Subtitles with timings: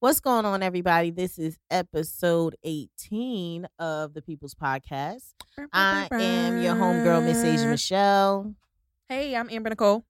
[0.00, 1.10] What's going on, everybody?
[1.10, 5.32] This is episode 18 of the People's Podcast.
[5.72, 8.54] I am your homegirl, Miss Asia Michelle.
[9.08, 10.04] Hey, I'm Amber Nicole.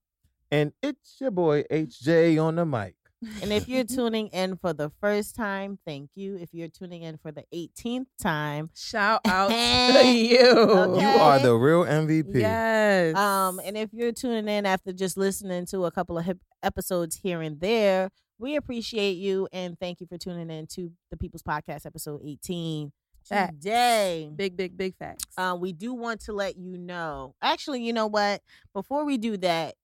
[0.51, 2.93] And it's your boy HJ on the mic.
[3.41, 6.37] And if you're tuning in for the first time, thank you.
[6.37, 10.39] If you're tuning in for the 18th time, Shout out to you.
[10.51, 11.01] Okay.
[11.01, 12.35] You are the real MVP.
[12.35, 13.15] Yes.
[13.15, 17.15] um, and if you're tuning in after just listening to a couple of hip episodes
[17.23, 21.43] here and there, we appreciate you and thank you for tuning in to the People's
[21.43, 22.91] Podcast, episode 18.
[23.25, 23.53] Facts.
[23.53, 25.25] Today, big, big, big facts.
[25.37, 27.35] uh, we do want to let you know.
[27.41, 28.41] Actually, you know what?
[28.73, 29.75] Before we do that,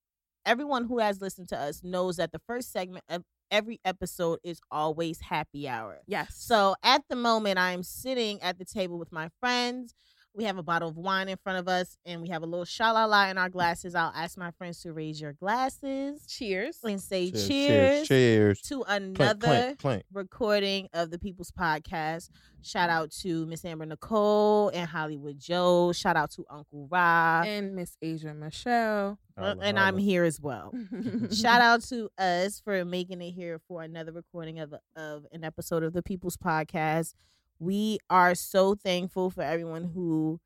[0.44, 4.58] everyone who has listened to us knows that the first segment of every episode is
[4.70, 6.00] always happy hour.
[6.06, 6.34] yes.
[6.36, 9.94] So at the moment, I'm sitting at the table with my friends.
[10.36, 12.66] We have a bottle of wine in front of us, and we have a little
[12.66, 13.94] shalala in our glasses.
[13.94, 16.78] I'll ask my friends to raise your glasses cheers.
[16.84, 18.08] and say cheers, cheers.
[18.08, 18.60] cheers.
[18.60, 20.02] to Clink, another clink, clink.
[20.12, 22.28] recording of the People's Podcast.
[22.60, 25.92] Shout out to Miss Amber Nicole and Hollywood Joe.
[25.92, 27.46] Shout out to Uncle Rob.
[27.46, 29.18] And Miss Asia Michelle.
[29.38, 30.70] Uh, Holla, and I'm here as well.
[31.32, 35.82] Shout out to us for making it here for another recording of of an episode
[35.82, 37.14] of the People's Podcast.
[37.58, 40.40] We are so thankful for everyone who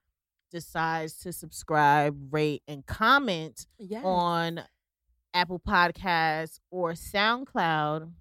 [0.51, 4.03] decides to subscribe, rate, and comment Yes.
[4.05, 4.63] on
[5.35, 8.13] Apple Podcasts or SoundCloud.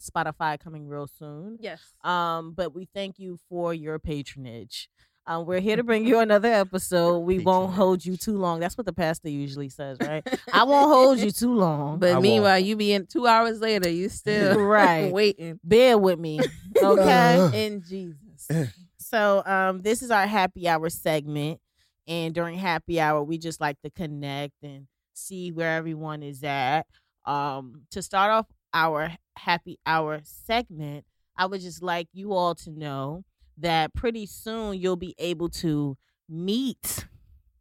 [0.00, 1.58] Spotify coming real soon.
[1.60, 1.80] Yes.
[2.04, 4.88] Um, but we thank you for your patronage.
[5.28, 7.18] Um, we're here to bring you another episode.
[7.28, 7.76] We won't Patronage.
[7.76, 8.60] hold you too long.
[8.60, 10.26] That's what the pastor usually says, right?
[10.52, 11.96] I won't hold you too long.
[11.96, 12.22] I But won't.
[12.22, 15.12] meanwhile, you be in two hours later, you still Right.
[15.12, 15.60] waiting.
[15.62, 16.40] bear with me,
[16.82, 17.66] okay?
[17.66, 18.72] In Jesus.
[18.96, 21.60] so, um, this is our happy hour segment,
[22.06, 26.86] and during happy hour, we just like to connect and see where everyone is at.
[27.26, 31.04] Um, to start off our happy hour segment,
[31.36, 33.24] I would just like you all to know
[33.60, 35.96] that pretty soon you'll be able to
[36.28, 37.06] meet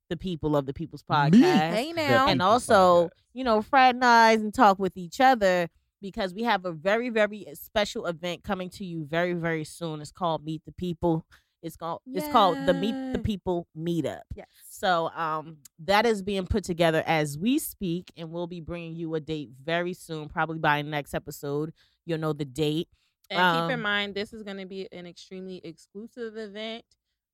[0.09, 1.41] the people of the People's Podcast Meet.
[1.43, 2.27] Hey now.
[2.27, 3.09] and also Podcast.
[3.33, 5.67] you know fraternize and talk with each other
[6.01, 10.11] because we have a very very special event coming to you very very soon it's
[10.11, 11.25] called meet the people
[11.63, 14.45] it's called it's called the meet the people meetup Yes.
[14.69, 19.13] so um that is being put together as we speak and we'll be bringing you
[19.15, 21.73] a date very soon probably by next episode
[22.05, 22.87] you'll know the date
[23.29, 26.85] And keep Um, in mind, this is going to be an extremely exclusive event.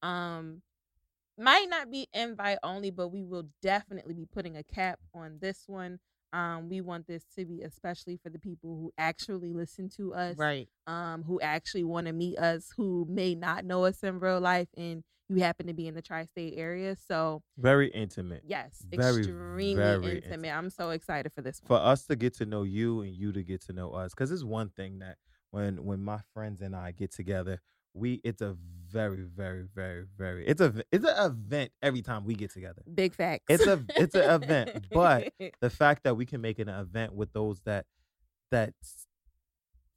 [0.02, 0.62] Um,
[1.38, 5.64] might not be invite only, but we will definitely be putting a cap on this
[5.68, 6.00] one.
[6.32, 10.36] Um, we want this to be especially for the people who actually listen to us,
[10.36, 14.40] right um, who actually want to meet us, who may not know us in real
[14.40, 16.96] life, and you happen to be in the tri-state area.
[16.96, 18.42] So Very intimate.
[18.48, 20.24] yes, Very, extremely very intimate.
[20.26, 20.50] intimate.
[20.58, 23.44] I'm so excited for this For us to get to know you and you to
[23.44, 24.14] get to know us.
[24.14, 25.18] Because it's one thing that
[25.54, 27.62] when when my friends and I get together,
[27.94, 28.58] we it's a
[28.92, 32.82] very, very, very, very it's a it's an event every time we get together.
[32.92, 33.46] Big facts.
[33.50, 35.32] It's a it's an event, but
[35.62, 37.86] the fact that we can make it an event with those that
[38.50, 38.74] that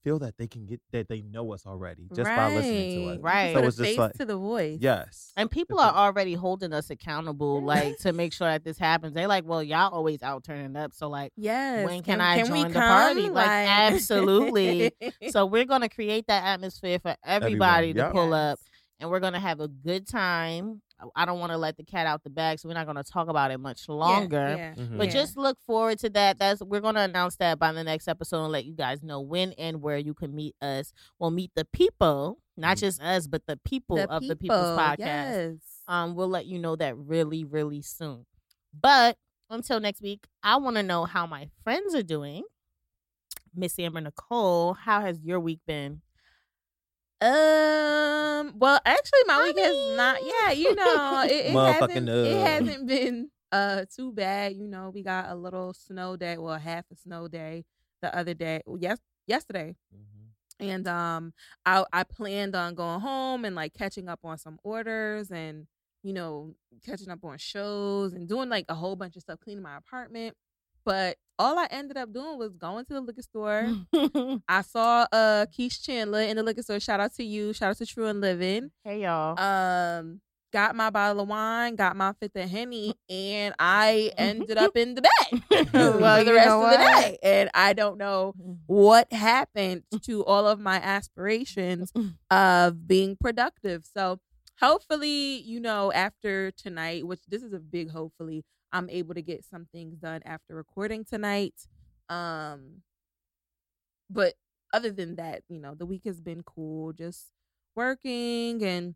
[0.05, 3.19] feel that they can get that they know us already just by listening to us.
[3.21, 3.55] Right.
[3.55, 4.79] So it's just face like to the voice.
[4.81, 5.33] yes.
[5.37, 9.27] and people are already holding us accountable like to make sure that this happens they
[9.27, 11.87] like well y'all always out turning up so like Yes.
[11.87, 13.23] When can I we join the party?
[13.25, 13.35] come?
[13.35, 14.93] Like, absolutely.
[15.31, 18.11] So we're gonna create that atmosphere for everybody to yeah.
[18.11, 18.59] pull Yes.
[18.99, 20.83] Up, and we're gonna have a good time.
[21.15, 23.29] I don't want to let the cat out the bag, so we're not gonna talk
[23.29, 24.55] about it much Yeah, longer.
[24.57, 24.75] yeah.
[24.75, 24.97] Mhm.
[24.97, 25.13] But Yeah.
[25.13, 26.39] just look forward to that.
[26.39, 29.53] That's we're gonna announce that by the next episode and let you guys know when
[29.55, 30.93] and where you can meet us.
[31.19, 32.81] We'll meet the people, not Mhm.
[32.81, 34.99] just us, but the people The of the People's Podcast.
[34.99, 35.83] Yes.
[35.87, 38.25] Um, we'll let you know that really, really soon.
[38.73, 39.19] But
[39.51, 42.45] until next week, I want to know how my friends are doing.
[43.55, 46.03] Miss Amber Nicole, how has your week been?
[47.21, 48.53] Um.
[48.59, 50.23] Well, actually, my I week has not.
[50.23, 52.09] mean- Yeah, you know, it, it hasn't.
[52.27, 54.55] It uh, hasn't been uh too bad.
[54.55, 56.37] You know, we got a little snow day.
[56.39, 57.65] Well, half a snow day
[58.03, 58.63] the other day.
[58.79, 59.77] Yes, yesterday.
[59.95, 60.69] Mhm.
[60.69, 61.33] and um
[61.65, 65.67] I I planned on going home and like catching up on some orders and
[66.03, 66.55] you know
[66.85, 70.35] catching up on shows and doing like a whole bunch of stuff cleaning my apartment
[70.85, 73.69] but all I ended up doing was going to the liquor store.
[74.49, 76.81] I saw uh Keish Chandler in the liquor store.
[76.81, 77.53] Shout out to you.
[77.53, 78.71] Shout out to True and Living.
[78.85, 79.39] hey y'all.
[79.39, 80.21] Um
[80.53, 84.95] got my bottle of wine, got my fifth of Henny, and I ended up in
[84.95, 87.19] the bed Well, for the rest of the day.
[87.23, 88.33] And I don't know
[88.67, 91.93] what happened to all of my aspirations
[92.31, 93.85] of being productive.
[93.93, 94.21] So
[94.61, 99.45] hopefully, you know, after tonight, which this is a big hopefully, I'm able to get
[99.45, 101.55] some things done after recording tonight.
[102.09, 102.83] Um
[104.11, 104.35] but
[104.73, 106.93] other than that, you know, the week has been cool.
[106.93, 107.27] Just
[107.75, 108.95] working and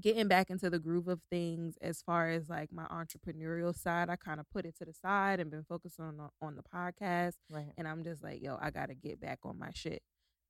[0.00, 4.16] getting back into the groove of things as far as like my entrepreneurial side i
[4.16, 7.34] kind of put it to the side and been focused on the, on the podcast
[7.50, 7.72] Right.
[7.78, 10.02] and i'm just like yo i gotta get back on my shit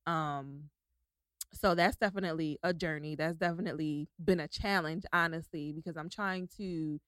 [0.07, 0.65] um
[1.53, 6.99] so that's definitely a journey that's definitely been a challenge honestly because i'm trying to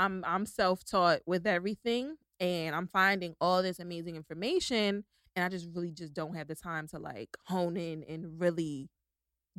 [0.00, 5.04] i'm i'm self-taught with everything and i'm finding all this amazing information
[5.36, 8.88] and i just really just don't have the time to like hone in and really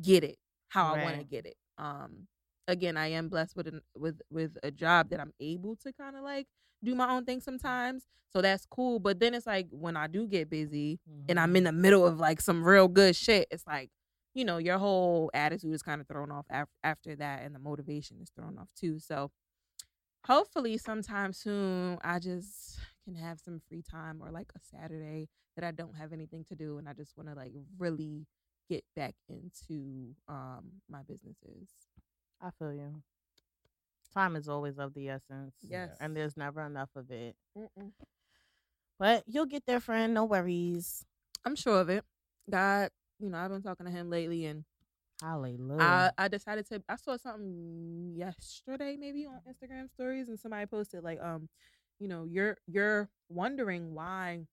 [0.00, 0.36] get it
[0.68, 2.26] how i want to get it um
[2.68, 6.16] again i am blessed with an, with with a job that i'm able to kind
[6.16, 6.46] of like
[6.84, 10.26] do my own thing sometimes so that's cool but then it's like when i do
[10.26, 10.98] get busy
[11.28, 13.90] and i'm in the middle of like some real good shit it's like
[14.34, 17.58] you know your whole attitude is kind of thrown off af- after that and the
[17.60, 19.30] motivation is thrown off too so
[20.26, 25.64] hopefully sometime soon i just can have some free time or like a saturday that
[25.64, 28.26] i don't have anything to do and i just want to like really
[28.70, 31.68] get back into um my businesses
[32.44, 33.02] I feel you.
[34.12, 35.54] Time is always of the essence.
[35.62, 35.96] Yes.
[36.00, 37.36] And there's never enough of it.
[37.56, 37.92] Mm-mm.
[38.98, 40.12] But you'll get there, friend.
[40.12, 41.04] No worries.
[41.44, 42.04] i'm sure of it
[42.50, 42.90] god
[43.20, 44.64] you know i've been talking to him lately and
[45.22, 46.12] Hallelujah.
[46.18, 51.04] I, I decided to I saw something yesterday maybe on Instagram stories and somebody posted
[51.04, 51.48] like um
[52.00, 54.46] you know you're you're wondering why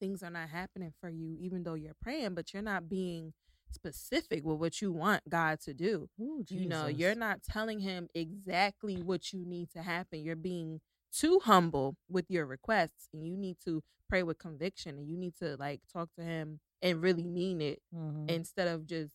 [0.00, 3.32] things are not happening for you even though you're praying but you're not being
[3.70, 6.08] specific with what you want God to do.
[6.20, 10.20] Ooh, You know, you're not telling him exactly what you need to happen.
[10.22, 10.80] You're being
[11.12, 15.34] too humble with your requests and you need to pray with conviction and you need
[15.38, 18.28] to like talk to him and really mean it Mhm.
[18.28, 19.14] instead of just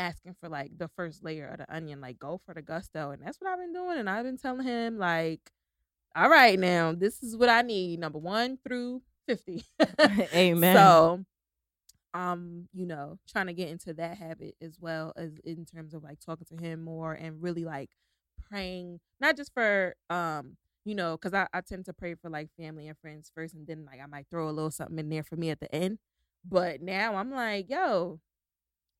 [0.00, 3.22] asking for like the first layer of the onion like go for the gusto and
[3.22, 5.52] that's what i've been doing and i've been telling him like
[6.16, 9.62] all right now this is what i need number one through 50
[10.34, 10.74] Amen.
[10.74, 11.24] so
[12.14, 16.02] um you know trying to get into that habit as well as in terms of
[16.02, 17.90] like talking to him more and really like
[18.48, 22.48] praying not just for um you know because I, I tend to pray for like
[22.58, 25.22] family and friends first and then like i might throw a little something in there
[25.22, 25.98] for me at the end
[26.44, 28.18] but now i'm like yo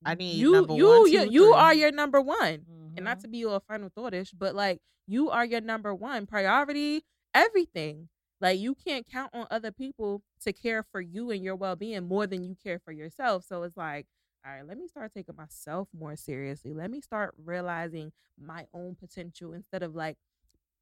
[0.04, 2.66] I need you you one, you, two, you are your number one
[2.96, 3.22] and not Mhm.
[3.22, 7.04] to be a final thoughtish but like you are your number one priority
[7.34, 8.08] everything.
[8.40, 12.26] Like you can't count on other people to care for you and your well-being more
[12.26, 14.06] than you care for yourself so it's like
[14.46, 16.72] all right let me start taking myself more seriously.
[16.72, 20.16] Let me start realizing my own potential instead of like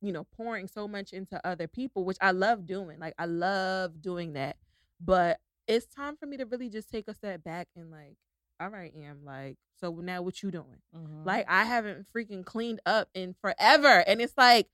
[0.00, 4.00] you know pouring so much into other people which i love doing like i love
[4.00, 4.56] doing that
[5.00, 8.16] but it's time for me to really just take a step back and like
[8.60, 11.24] all right am like so now what you doing Mhm.
[11.26, 14.02] like I haven't freaking cleaned up in forever.
[14.06, 14.66] And it's like,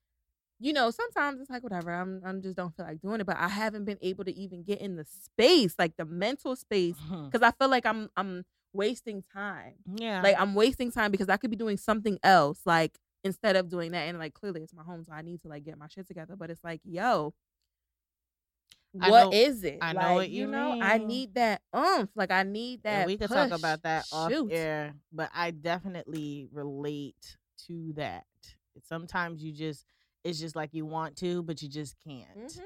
[0.60, 1.92] you know, sometimes it's like whatever.
[1.92, 3.26] I'm I'm just don't feel like doing it.
[3.26, 6.96] But I haven't been able to even get in the space, like the mental space.
[7.10, 7.30] Mhm.
[7.32, 9.74] Cause I feel like I'm I'm wasting time.
[9.96, 10.22] yeah.
[10.22, 13.92] Like I'm wasting time because I could be doing something else, like instead of doing
[13.92, 14.08] that.
[14.08, 16.36] And like clearly it's my home, so I need to like get my shit together.
[16.36, 17.34] But it's like, yo,
[18.94, 19.78] what know- is it?
[19.80, 22.10] I know like, what you know, I need that oomph.
[22.14, 23.00] Like I need that.
[23.00, 24.52] and we could talk about that off Shoot.
[24.52, 27.36] air, but I definitely relate
[27.66, 28.24] to that.
[28.88, 29.84] Sometimes you just
[30.22, 32.36] it's just like you want to, but you just can't.
[32.36, 32.60] Mhm.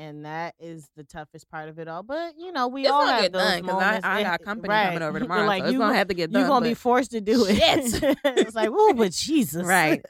[0.00, 2.04] And that is the toughest part of it all.
[2.04, 4.06] But you know, we It's all have get those done moments.
[4.06, 4.86] I, I got company right.
[4.86, 5.44] coming over You're tomorrow.
[5.46, 6.40] like so it's you, gonna have to get done.
[6.40, 7.58] you're gonna be forced to do it.
[8.24, 10.00] It's like, oh, but Jesus, Right.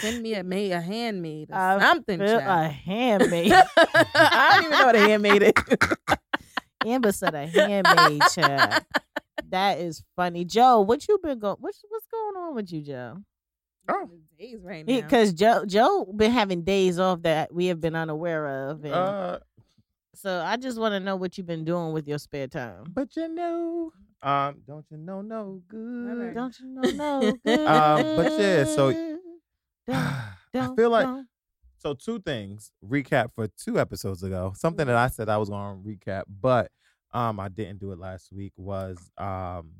[0.00, 2.20] send me a maid, a handmaid, or something.
[2.20, 3.52] A handmaid.
[3.52, 5.52] I don't even know what a handmaid is.
[6.84, 8.84] Amber said a handmaid child.
[9.50, 10.80] That is funny, Joe.
[10.80, 11.56] What you been going?
[11.60, 13.18] What's what's going on with you, Joe?
[13.88, 14.10] Oh.
[14.38, 14.94] days right now.
[15.00, 19.38] Because Joe Joe been having days off that we have been unaware of, and Uh,
[20.14, 22.84] so I just want to know what you've been doing with your spare time.
[22.88, 26.18] but you know, um, don't you know no good?
[26.18, 26.34] right.
[26.34, 27.20] Don't you know?
[27.20, 27.60] No good.
[27.66, 28.90] Um, but yeah, so-
[29.88, 31.28] Don't, I don't, feel like don't.
[31.78, 35.80] so two things recap for two episodes ago something that i said i was going
[35.80, 36.72] to recap but
[37.12, 39.70] um i didn't do it last week was um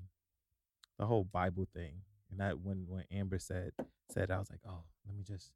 [0.99, 1.95] the whole bible thing
[2.39, 3.73] and that when when amber said
[4.11, 5.53] said i was like oh let me just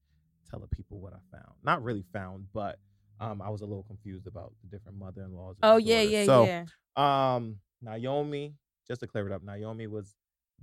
[0.51, 2.79] tell the people what i found not really found but
[3.21, 6.65] um i was a little confused about the different mother-in-laws oh yeah, yeah, so yeah.
[7.37, 8.55] um naomi
[8.89, 10.15] just to clear it up naomi was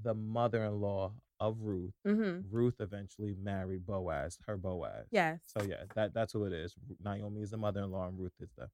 [0.03, 2.39] the mother-in-law of ruth Mm-hmm.
[2.50, 5.39] ruth eventually married boaz her boaz Yes.
[5.45, 6.74] so yeah, that that's who it is.
[7.03, 8.67] Naomi is the mother-in-law, and Ruth is the.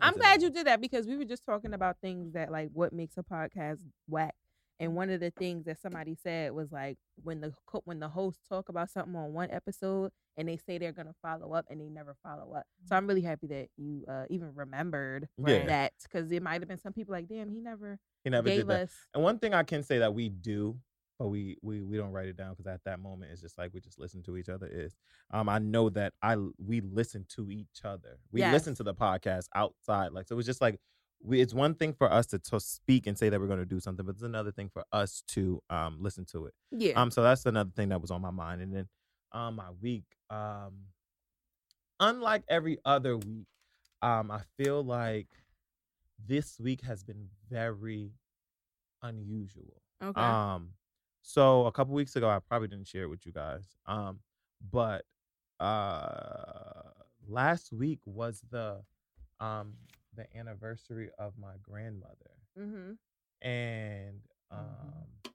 [0.00, 2.92] I'm glad you did that because we were just talking about things that like what
[2.92, 4.34] makes a podcast whack.
[4.80, 7.52] And one of the things that somebody said was like when the
[7.84, 11.52] when the hosts talk about something on one episode and they say they're gonna follow
[11.52, 12.64] up and they never follow up.
[12.84, 15.66] So I'm really happy that you uh, even remembered Yeah.
[15.66, 18.58] that because it might have been some people like, damn, he never he never gave
[18.60, 18.82] did that.
[18.82, 18.92] us.
[19.14, 20.78] And one thing I can say that we do,
[21.18, 23.74] but we we we don't write it down because at that moment it's just like
[23.74, 24.68] we just listen to each other.
[24.68, 24.94] Is
[25.32, 28.20] um I know that I we listen to each other.
[28.30, 30.12] We listen to the podcast outside.
[30.12, 30.78] Like so, it was just like
[31.22, 31.40] we.
[31.40, 33.80] It's one thing for us to, to speak and say that we're going to do
[33.80, 36.54] something, but it's another thing for us to um listen to it.
[36.70, 37.00] Yeah.
[37.00, 38.62] Um, so that's another thing that was on my mind.
[38.62, 38.88] And then
[39.32, 40.74] um my week, um
[42.00, 43.46] unlike every other week,
[44.02, 45.26] um, I feel like
[46.26, 48.12] this week has been very
[49.02, 49.82] unusual.
[50.02, 50.20] okay.
[50.20, 50.70] Um,
[51.22, 53.76] so a couple weeks ago, I probably didn't share it with you guys.
[53.86, 54.20] Um,
[54.70, 55.04] but
[55.60, 56.82] uh
[57.28, 58.80] last week was the
[59.40, 59.74] um
[60.18, 62.36] the anniversary of my grandmother.
[62.58, 62.92] mm-hmm.
[63.48, 64.20] And
[64.50, 65.32] um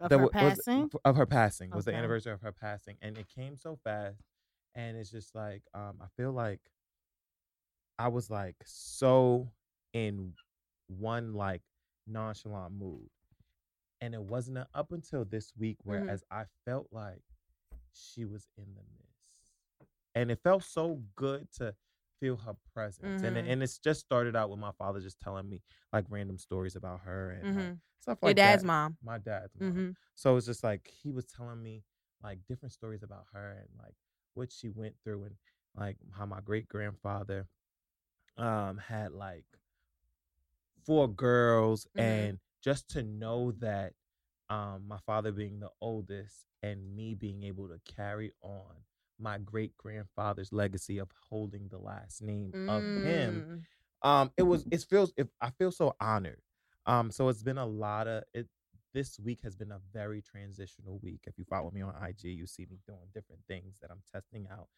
[0.00, 0.90] Of that her wa- was- passing.
[1.04, 4.20] of her passing was the anniversary of her passing and it came so fast
[4.74, 6.60] and it's just like um i feel like
[7.98, 9.50] i was like so
[9.92, 10.32] in
[10.88, 11.62] one like
[12.06, 13.08] nonchalant mood
[14.00, 17.22] and it wasn't up until this week whereas i felt like
[17.92, 19.52] she was in the midst
[20.16, 21.72] and it felt so good to
[22.24, 23.52] feel her presence and it, Mhm.
[23.52, 25.60] and it's just started out with my father just telling me
[25.92, 27.80] like random stories about her and like, Mhm.
[28.00, 28.66] stuff Your dad's that.
[28.66, 28.96] mom.
[29.02, 29.70] my dad's mom.
[29.70, 29.90] Mm-hmm.
[30.14, 31.84] So it's just like he was telling me
[32.22, 33.94] like different stories about her and like
[34.32, 35.36] what she went through and
[35.76, 37.46] like how my great grandfather
[38.38, 39.44] um had like
[40.84, 42.00] four girls Mhm.
[42.00, 43.92] and just to know that
[44.48, 48.74] um my father being the oldest and me being able to carry on
[49.18, 53.44] my great grandfather's legacy of holding the last name of him
[54.04, 54.08] Mm.
[54.08, 56.40] um it was it feels if i feel so honored
[56.86, 58.48] um so it's been a lot of it
[58.92, 62.46] this week has been a very transitional week if you follow me on ig you
[62.46, 64.68] see me doing different things that i'm testing out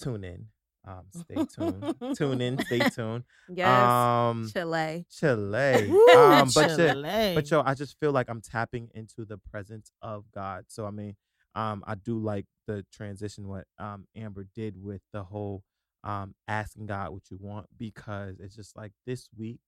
[0.00, 0.46] tune in
[0.86, 3.66] um stay tuned tune in stay tuned Yes.
[3.68, 5.06] um Chile.
[5.10, 7.32] chile um but shit, Chile.
[7.34, 10.64] but yo, I just feel like I'm tapping into the presence of God.
[10.68, 11.16] So I mean,
[11.56, 15.64] um, I do like the transition what um Amber did with the whole
[16.04, 19.60] um asking God what you want because it's just like this week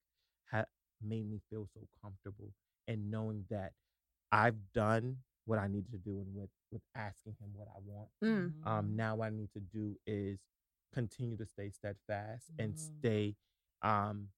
[0.53, 0.67] had
[1.03, 2.53] made me feel so comfortable
[2.89, 3.73] and knowing that
[4.33, 8.11] I've done what I needed to do and with with asking Him what I want.
[8.25, 8.53] Mm.
[8.67, 10.39] Um, now what I need to do is
[10.95, 12.79] continue to stay steadfast and Mhm.
[12.79, 13.37] stay
[13.83, 14.29] um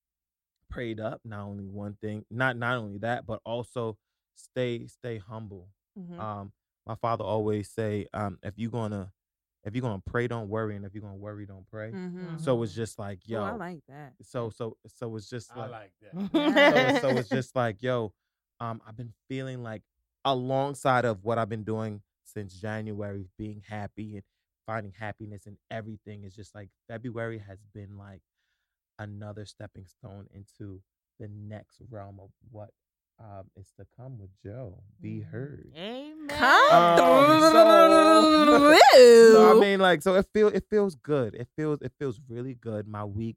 [0.70, 1.20] prayed up.
[1.24, 3.98] Not only one thing, not not only that, but also
[4.34, 5.68] stay stay humble.
[5.98, 6.20] Mhm.
[6.20, 6.52] Um,
[6.90, 9.12] my father always say, um, if you're gonna
[9.62, 11.92] if you're gonna pray, don't worry, and if you're gonna worry, don't pray.
[11.92, 12.40] Mhm.
[12.40, 14.14] So it's just like, yo, I like that.
[14.22, 15.92] so so so it's just I like, like
[16.32, 17.00] that.
[17.02, 18.12] so, so it's just like, yo,
[18.58, 19.82] um, I've been feeling like
[20.24, 24.24] alongside of what I've been doing since January, being happy and
[24.66, 28.22] finding happiness and everything is just like February has been like
[28.98, 30.82] another stepping stone into
[31.20, 32.70] the next realm of what
[33.20, 34.82] um is to come with Joe.
[35.00, 35.70] Be heard.
[35.76, 36.30] Amen.
[36.30, 38.74] Um, so-
[39.32, 41.34] So I mean, like, so it feel it feels good.
[41.34, 42.86] It feels it feels really good.
[42.88, 43.36] My week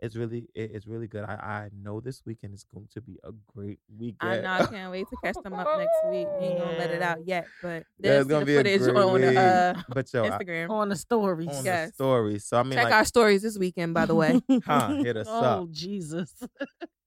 [0.00, 1.24] is really it- it's really good.
[1.24, 4.32] I I know this weekend is going to be a great weekend.
[4.32, 4.64] I know.
[4.64, 6.28] I can't wait to catch them up next week.
[6.40, 8.58] We ain't gonna let it out yet, but Yeah, there's it's gonna the be a
[8.58, 9.36] footage great on week.
[9.36, 10.70] uh, but yo, I- Instagram.
[10.70, 11.48] on the stories.
[11.48, 11.88] on Yes.
[11.90, 12.38] the story.
[12.38, 14.40] So I mean, Check like, our stories this weekend, by the way.
[14.66, 15.70] Huh, hit us oh, up.
[15.70, 16.32] Jesus.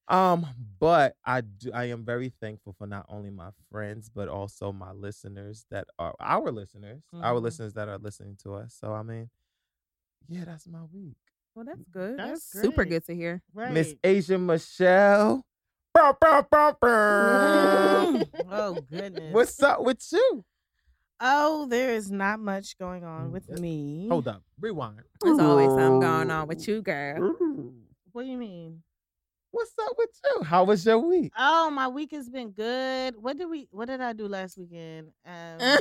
[0.09, 0.45] Um,
[0.79, 4.91] but I do I am very thankful for not only my friends but also my
[4.93, 7.41] listeners that are our listeners, our Mhm.
[7.41, 8.73] listeners that are listening to us.
[8.79, 9.29] So I mean,
[10.29, 11.17] yeah, that's my week.
[11.55, 12.17] Well, that's good.
[12.17, 13.41] That's That's, super good to hear.
[13.53, 13.73] Right.
[13.73, 15.45] Miss Asia Michelle.
[15.93, 18.23] Bow, bow, bow, bow.
[18.51, 19.33] oh, goodness.
[19.33, 20.45] What's up with you?
[21.19, 24.07] Oh, there is not much going on Mm, with me.
[24.07, 24.43] Hold up.
[24.59, 25.01] Rewind.
[25.23, 27.35] There's always something going on with you, girl.
[28.11, 28.83] What do you mean?
[29.57, 30.43] What's up with you?
[30.43, 31.33] How was your week?
[31.35, 33.15] Oh, my week has been good.
[33.19, 33.67] What did we?
[33.71, 35.07] What did I do last weekend?
[35.25, 35.79] Um,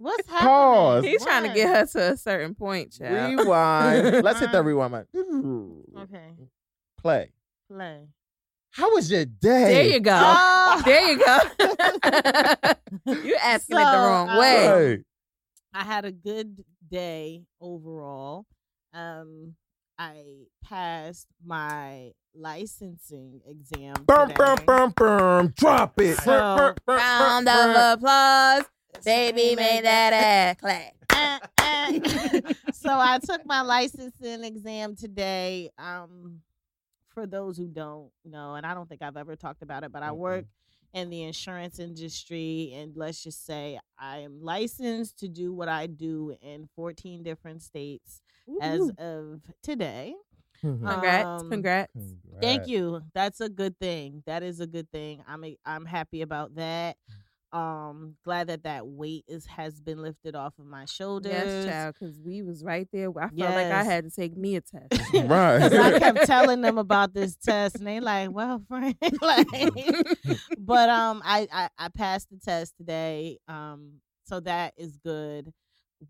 [0.00, 0.48] what's happening?
[0.48, 1.04] Pause.
[1.04, 1.76] He's trying to get What?
[1.78, 3.38] her to a certain point, child.
[3.38, 4.24] Rewind.
[4.24, 5.84] Let's hit the Uh, rewind button.
[5.96, 6.34] Okay,
[7.00, 7.30] Play.
[7.70, 8.08] play.
[8.72, 9.72] How was your day?
[9.74, 10.20] There you go.
[10.20, 10.82] Oh.
[10.84, 11.38] There you go.
[13.22, 14.56] You're asking it the wrong um, way.
[14.56, 14.98] Hey.
[15.72, 18.44] I had a good day overall.
[18.92, 19.54] Um,
[19.98, 23.94] I passed my licensing exam.
[24.06, 24.36] Bum, today.
[24.38, 25.52] bum, bum, bum.
[25.56, 26.16] Drop it.
[26.18, 28.64] So- Round of applause.
[29.04, 30.94] Baby made that ass clap.
[31.10, 32.52] Uh, uh.
[32.72, 35.70] so I took my licensing exam today.
[35.78, 36.40] Um,
[37.10, 40.02] for those who don't know, and I don't think I've ever talked about it, but
[40.02, 40.46] I work
[40.94, 45.86] in the insurance industry, and let's just say I am licensed to do what I
[45.86, 48.22] do in 14 different states
[48.60, 50.14] as of today.
[50.60, 51.42] Congrats.
[51.42, 51.92] Um, Congrats.
[52.40, 53.02] Thank you.
[53.14, 54.22] That's a good thing.
[54.26, 55.22] That is a good thing.
[55.28, 56.96] I'm a, I'm happy about that.
[57.52, 61.32] Um, glad that that weight is has been lifted off of my shoulders.
[61.32, 63.08] Yes, child, because we was right there.
[63.18, 64.88] I felt like I had to take me a test.
[65.14, 65.58] Right.
[65.58, 69.48] 'Cause I kept telling them about this test, and they like, "Well, friend, like."
[70.58, 73.38] but um, I, I I passed the test today.
[73.48, 75.52] Um, so that is good.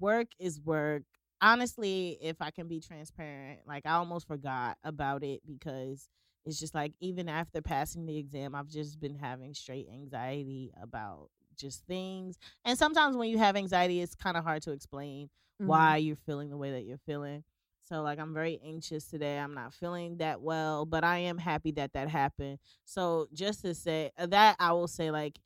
[0.01, 1.03] Work is work.
[1.41, 6.09] Honestly, if I can be transparent, like I almost forgot about it because
[6.45, 11.31] it's just like even after passing the exam, I've just been having straight anxiety about
[11.57, 12.39] just things.
[12.65, 15.31] And sometimes when you have anxiety, it's kind of hard to explain
[15.61, 15.67] Mhm.
[15.67, 17.45] why you're feeling the way that you're feeling.
[17.85, 19.39] So like I'm very anxious today.
[19.39, 22.59] I'm not feeling that well, but I am happy that that happened.
[22.85, 25.39] So just to say uh, that I will say like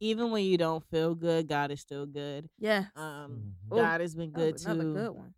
[0.00, 2.48] even when you don't feel good, God is still good.
[2.58, 2.86] Yeah.
[2.96, 3.72] Um Mhm.
[3.72, 5.34] Ooh, God has been That good was another good one.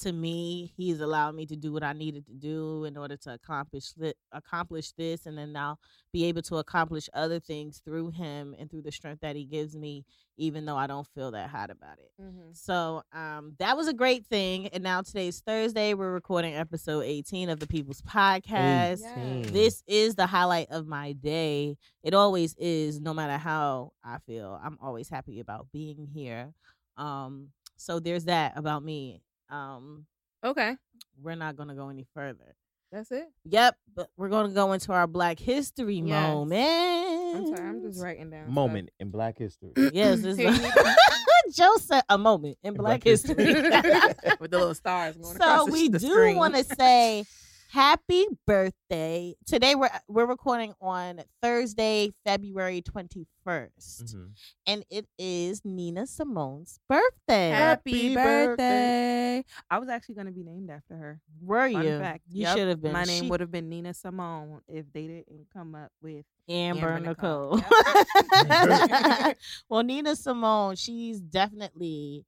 [0.00, 0.72] To me.
[0.76, 4.14] He's allowed me to do what I needed to do in order to accomplish thi-
[4.32, 5.78] accomplish this, and then now
[6.12, 9.76] be able to accomplish other things through Him and through the strength that He gives
[9.76, 10.04] me,
[10.36, 12.10] even though I don't feel that hot about it.
[12.20, 12.52] Mm-hmm.
[12.52, 14.68] So um, that was a great thing.
[14.68, 15.94] And now today's Thursday.
[15.94, 19.00] We're recording episode 18 of the People's Podcast.
[19.02, 19.50] Yes.
[19.50, 21.76] This is the highlight of my day.
[22.02, 24.58] It always is, no matter how I feel.
[24.62, 26.52] I'm always happy about being here.
[26.96, 29.22] Um, so there's that about me.
[29.50, 30.06] Um,
[30.44, 30.76] Okay,
[31.22, 32.54] we're not gonna go any further.
[32.90, 33.28] that's it.
[33.44, 36.06] Yep, but we're gonna go into our Black History Yes.
[36.08, 37.36] moment.
[37.36, 38.54] I'm sorry, I'm just writing down stuff.
[38.54, 39.72] Moment in Black history.
[39.92, 43.34] Yes, this Here, is Joe said a moment in Black Black, history.
[44.40, 47.24] with the little stars going so across the, we the do want to say
[47.70, 54.30] happy birthday today we're we're recording on thursday february 21st Mhm.
[54.66, 59.44] and it is nina simone's birthday Happy Happy birthday.
[59.70, 61.20] I was actually going to be named after her.
[61.40, 62.24] were Fun you fact.
[62.28, 65.06] you Yep, should have been My name She- would have been Nina Simone if they
[65.06, 67.70] didn't come up with amber, Amber nicole, Nicole.
[68.34, 69.38] Yep.
[69.68, 72.24] well nina simone she's definitely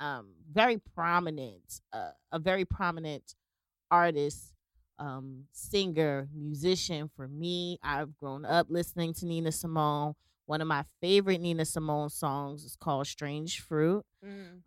[0.00, 3.34] um very prominent uh, a very prominent
[3.90, 4.52] artist
[4.98, 10.14] um singer musician for me i've grown up listening to nina simone
[10.46, 14.04] one of my favorite nina simone songs is called strange fruit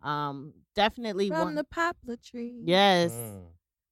[0.02, 2.60] um definitely from one the poplar tree.
[2.64, 3.42] yes Mm.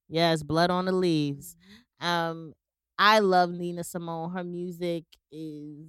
[0.09, 1.55] yes blood on the leaves
[2.01, 2.05] Mhm.
[2.07, 2.53] um,
[3.01, 4.31] I love Nina Simone.
[4.31, 5.87] Her music is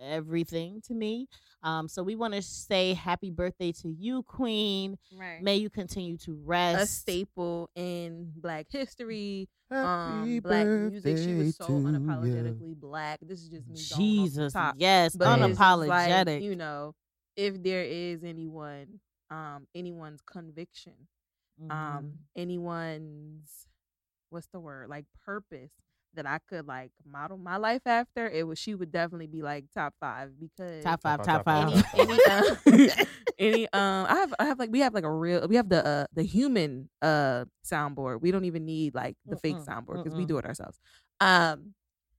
[0.00, 1.28] everything to me.
[1.62, 4.96] Um, so we want to say happy birthday to you, Queen.
[5.16, 5.42] Right.
[5.42, 6.82] May you continue to rest.
[6.82, 11.18] a staple in Black history, um, Black music.
[11.18, 11.78] She was so to you.
[11.80, 13.18] unapologetically Black.
[13.22, 13.74] This is just me.
[13.74, 14.74] going off the Jesus, top.
[14.78, 16.42] yes, But just like, unapologetic.
[16.42, 16.94] you know,
[17.36, 20.94] if there is anyone, um, anyone's conviction,
[21.62, 21.70] Mhm.
[21.70, 23.66] um, anyone's
[24.30, 25.72] what's the word like purpose
[26.14, 29.64] that I could like model my life after, it was she would definitely be like
[29.72, 31.84] top five because top five, Top top five, five.
[31.94, 32.58] any, any, um,
[33.38, 35.84] any um I have I have like we have like a real we have the
[35.86, 38.20] uh the human uh soundboard.
[38.20, 40.78] We don't even need like the fake Mm-mm, soundboard because we do it ourselves.
[41.20, 41.74] Um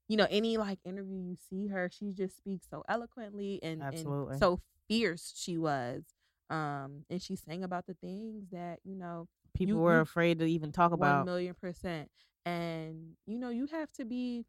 [0.07, 4.33] you know, any like interview you see her, she just speaks so eloquently and, Absolutely.
[4.33, 6.03] and so fierce she was.
[6.49, 10.45] Um and she sang about the things that, you know, People you- were afraid to
[10.45, 11.25] even talk one about.
[11.25, 12.09] million percent.
[12.45, 14.45] And you know, you have to be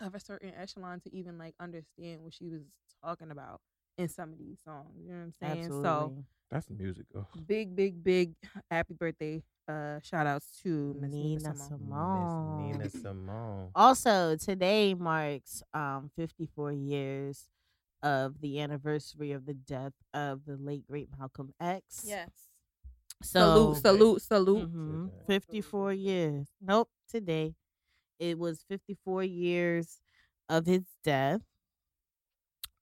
[0.00, 2.62] of a certain echelon to even like understand what she was
[3.04, 3.60] talking about
[3.98, 4.88] in some of these songs.
[4.98, 5.64] You know what I'm saying?
[5.64, 5.82] Absolutely.
[5.82, 7.06] So That's music.
[7.14, 7.26] Oh.
[7.46, 8.32] big, big, big
[8.70, 9.42] happy birthday.
[9.68, 11.68] Uh shout outs to Miss Nina, Nina Simone.
[11.68, 12.78] Simone.
[12.78, 13.68] Miss Nina Simone.
[13.74, 17.48] Also, today marks um 54 years
[18.02, 22.04] of the anniversary of the death of the late great Malcolm X.
[22.06, 22.30] Yes.
[23.22, 24.72] So salute, salute, salute.
[24.74, 25.10] Mhm.
[25.26, 26.48] 54 years.
[26.60, 27.54] Nope, today.
[28.18, 30.00] It was 54 years
[30.48, 31.40] of his death.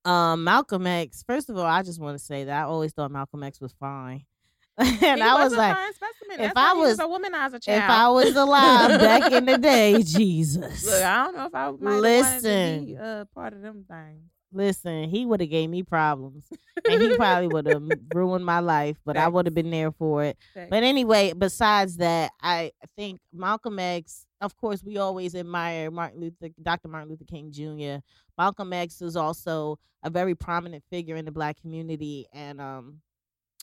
[0.05, 1.23] Um, Malcolm X.
[1.27, 3.73] First of all, I just want to say that I always thought Malcolm X was
[3.73, 4.25] fine,
[4.77, 6.39] and He I was a like, fine specimen.
[6.45, 7.83] if That's I was, was- a womanizer child.
[7.83, 10.85] if I was alive back in the day, Jesus.
[10.85, 12.97] Look, I don't know if I might wanted to be Listen.
[12.97, 14.31] uh, part of them things.
[14.51, 16.45] Listen, he would have gave me problems,
[16.89, 17.83] and he probably would have
[18.15, 20.37] ruined my life, but I would have been there for it.
[20.55, 20.69] Facts.
[20.71, 26.49] But anyway, besides that, I think Malcolm X, of course, we always admire Martin Luther,
[26.61, 26.87] Dr.
[26.87, 28.03] Martin Luther King Jr.
[28.37, 33.01] Malcolm X is also a very prominent figure in the black community, and um,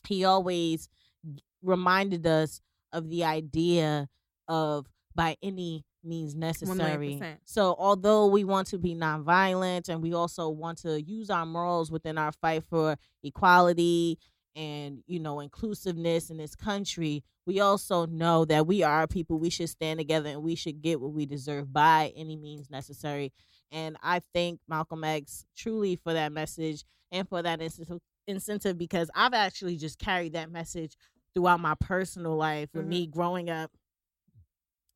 [0.07, 0.87] he always
[1.61, 2.61] reminded us
[2.93, 4.07] of the idea
[4.47, 7.17] of by any means necessary.
[7.21, 7.37] 100%.
[7.45, 11.91] So, although we want to be nonviolent and we also want to use our morals
[11.91, 14.17] within our fight for equality
[14.55, 19.51] and you know inclusiveness in this country we also know that we are people we
[19.51, 23.31] should stand together and we should get what we deserve by any means necessary
[23.71, 27.61] and i thank malcolm x truly for that message and for that
[28.25, 30.95] incentive because i've actually just carried that message
[31.35, 32.89] throughout my personal life with Mhm.
[32.89, 33.71] me growing up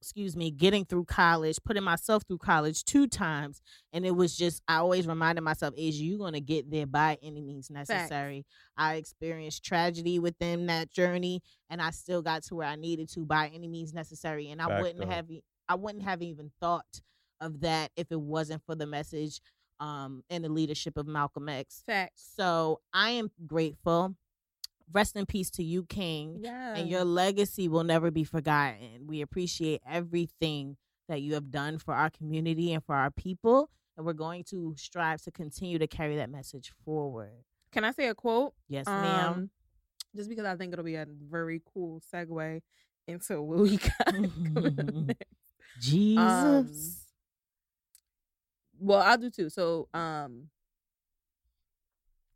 [0.02, 3.62] excuse me getting through college putting myself through college two times
[3.94, 7.18] and it was just i always reminded myself is you going to get there by
[7.22, 8.44] any means necessary.
[8.76, 13.26] I experienced tragedy within that journey and i still got to where i needed to
[13.26, 15.28] by any means necessary and i Fact, wouldn't have,
[15.70, 17.02] I wouldn't have even thought
[17.40, 19.40] of that if it wasn't for the message
[19.80, 21.84] um and the leadership of malcolm x.
[21.86, 22.28] Facts.
[22.36, 24.16] so i am grateful
[24.94, 26.76] rest in peace to you king Yeah.
[26.76, 29.08] and your legacy will never be forgotten.
[29.08, 30.78] We appreciate everything
[31.08, 34.74] that you have done for our community and for our people, and we're going to
[34.78, 37.44] strive to continue to carry that message forward.
[37.72, 38.54] Can I say a quote?
[38.68, 39.34] Yes, ma'am.
[39.34, 39.50] Um,
[40.16, 42.62] just because I think it'll be a very cool segue
[43.08, 44.14] into what we got.
[45.06, 45.24] next.
[45.80, 46.18] Jesus.
[46.18, 46.72] Um,
[48.80, 49.50] well, I'll do too.
[49.50, 50.50] So, um,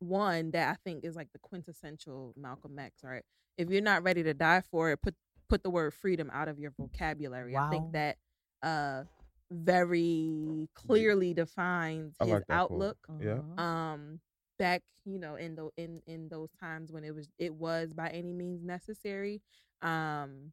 [0.07, 3.23] one that I think is like the quintessential Malcolm X, right?
[3.57, 5.15] If you're not ready to die for it, put
[5.49, 7.55] put the word freedom out of your vocabulary.
[7.55, 8.17] I think that
[8.63, 9.03] uh
[9.51, 12.57] very clearly defines I his like quote.
[12.57, 13.39] outlook Yeah.
[13.57, 14.19] Um
[14.57, 18.09] back you know in the in in those times when it was it was by
[18.09, 19.41] any means necessary
[19.81, 20.51] um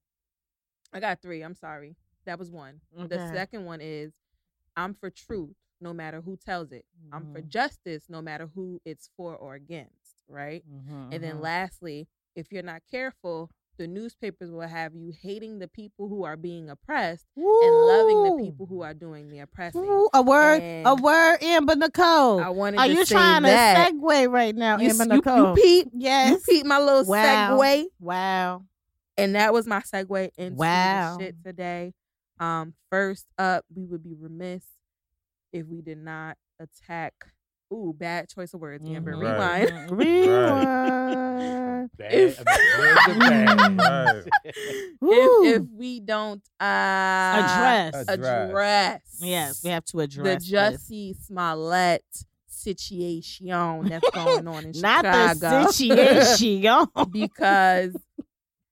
[0.93, 1.95] i got three i'm sorry
[2.27, 4.13] that was one the second one is
[4.77, 7.49] i'm for truth no matter who tells it i'm for Mhm.
[7.49, 11.43] justice no matter who it's for or against right Mhm, and then mhm.
[11.43, 16.37] lastly if you're not careful the newspapers will have you hating the people who are
[16.37, 21.01] being oppressed and loving the people who are doing the oppressing a word, a And-
[21.03, 22.39] word, Amber Nicole.
[22.41, 23.89] i wanted Are to you trying that.
[23.89, 25.57] to segue right now, you, Amber you, Nicole?
[25.57, 26.31] you peep yes.
[26.31, 27.59] You peep my little Wow.
[27.59, 28.67] segue, Wow.
[29.17, 31.17] and that was my segue into Wow.
[31.17, 31.95] the shit today.
[32.39, 34.65] Um, first up, we would be remiss
[35.53, 37.13] if we did not attack.
[37.73, 39.15] Ooh, bad choice of words, Amber.
[39.15, 39.23] Mhm.
[39.39, 39.71] Right.
[39.91, 39.91] Rewind.
[39.99, 41.91] Rewind.
[41.99, 44.25] Bad, If- I mean, words are bad, right.
[45.05, 47.95] If, if we don't uh, address.
[48.09, 48.49] Address.
[48.49, 50.51] address, Yes, we have to the address this.
[50.53, 52.05] Jussie Smollett
[52.47, 55.65] situation that's going on in Not Chicago.
[55.65, 56.87] the situation.
[57.11, 57.97] because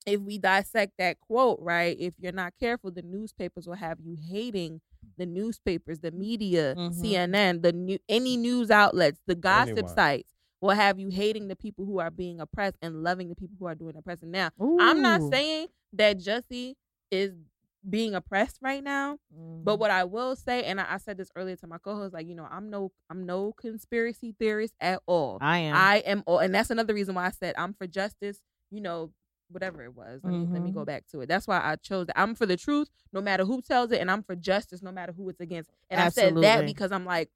[0.06, 4.16] if we dissect that quote, right, if you're not careful, the newspapers will have you
[4.30, 4.80] hating
[5.20, 6.94] the newspapers, the media, Mhm.
[6.94, 9.94] CNN, the new any news outlets, the gossip Anyone.
[9.94, 13.56] sites will have you hating the people who are being oppressed and loving the people
[13.60, 14.30] who are doing oppressing.
[14.32, 16.74] Now, I'm not saying that Jussie
[17.10, 17.34] is
[17.88, 19.18] being oppressed right now,
[19.64, 19.78] but Mhm.
[19.78, 22.34] what I will say, and I, I said this earlier to my co-host, like you
[22.34, 25.38] know, I'm no, I'm no conspiracy theorist at all.
[25.40, 25.74] I am.
[25.76, 28.40] I am, all, and that's another reason why I said I'm for justice.
[28.70, 29.12] You know,
[29.50, 30.20] whatever it was.
[30.24, 31.28] Let me let me go back to it.
[31.28, 32.06] That's why I chose.
[32.06, 32.18] That.
[32.18, 35.12] I'm for the truth, no matter who tells it, and I'm for justice, no matter
[35.12, 35.70] who it's against.
[35.90, 37.30] And I said that because I'm like,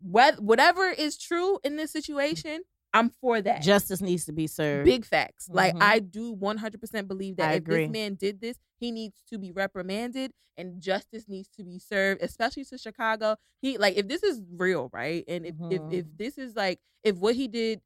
[0.00, 2.62] what, whatever is true in this situation,
[2.92, 3.62] I'm for that.
[3.62, 4.84] Justice needs to be served.
[4.86, 5.48] Big facts.
[5.52, 5.82] Like Mhm.
[5.82, 7.86] I do 100% believe that I if agree.
[7.86, 12.22] this man did this, he needs to be reprimanded and justice needs to be served,
[12.22, 13.36] especially to Chicago.
[13.60, 15.24] He like if this is real, right?
[15.28, 15.92] And if if Mhm.
[15.92, 17.82] if this is like if what he did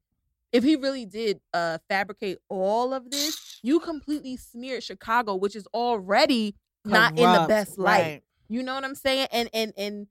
[0.53, 5.67] if he really did uh fabricate all of this, you completely smeared Chicago, which is
[5.75, 8.01] already not in the best light.
[8.01, 8.23] right.
[8.49, 9.29] You know what I'm saying?
[9.31, 10.07] And and and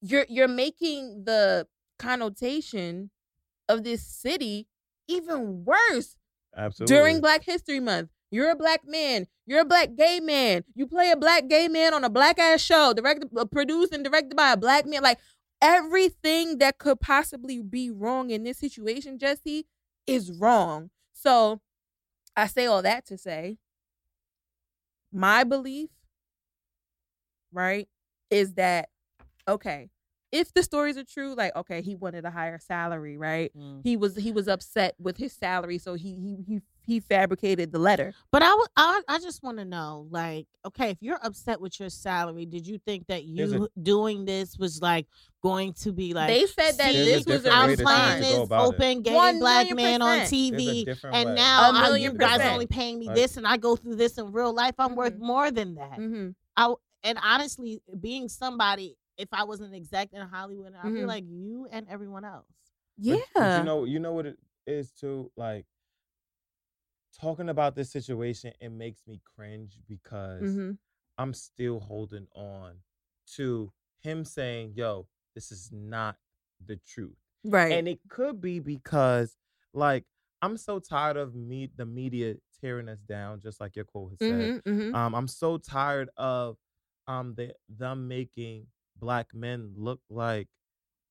[0.00, 1.66] you're you're making the
[1.98, 3.10] connotation
[3.68, 4.66] of this city
[5.08, 6.16] even worse
[6.56, 6.94] Absolutely.
[6.94, 8.10] during Black History Month.
[8.30, 9.26] You're a black man.
[9.46, 10.64] You're a black gay man.
[10.74, 14.04] You play a black gay man on a black ass show, directed, uh, produced, and
[14.04, 15.02] directed by a black man.
[15.02, 15.18] Like
[15.60, 19.66] everything that could possibly be wrong in this situation, Jesse,
[20.06, 20.90] is wrong.
[21.12, 21.60] So
[22.36, 23.58] I say all that to say,
[25.12, 25.90] my belief,
[27.52, 27.88] right,
[28.30, 28.90] is that
[29.46, 29.90] okay.
[30.30, 33.50] If the stories are true, like okay, he wanted a higher salary, right?
[33.56, 33.80] Mm.
[33.82, 37.78] He was he was upset with his salary, so he he he he fabricated the
[37.78, 38.14] letter.
[38.32, 41.90] But I, I, I just want to know, like, okay, if you're upset with your
[41.90, 45.06] salary, did you think that There's a- you doing this was like
[45.42, 46.28] going to be like?
[46.28, 48.68] they said that this was a I'm playing this about it.
[48.74, 50.56] open gay One black man on percent.
[50.56, 51.34] There's a TV, and way.
[51.36, 52.52] now A I, you million guys percent.
[52.54, 54.74] only paying me Like- this, and I go through this in real life.
[54.78, 55.20] I'm worth Mhm.
[55.20, 55.98] more than that.
[55.98, 56.72] Mm-hmm.
[57.04, 60.94] and honestly, being somebody, if I was an exec in Hollywood, I Mhm.
[60.96, 62.46] feel like you and everyone else.
[62.96, 65.30] Yeah, But, but you know, you know what it is too.
[65.36, 65.66] Like
[67.20, 70.72] talking about this situation, it makes me cringe because mm-hmm.
[71.16, 72.74] I'm still holding on
[73.36, 76.16] to him saying, "Yo, this is not
[76.64, 77.72] the truth," right.
[77.72, 79.36] and it could be because,
[79.72, 80.04] like,
[80.42, 84.28] I'm so tired of me the media tearing us down, just like your quote has
[84.28, 84.60] said.
[84.64, 86.56] hmm hmm Um, I'm so tired of
[87.06, 88.66] um the them making
[88.98, 90.48] black men look like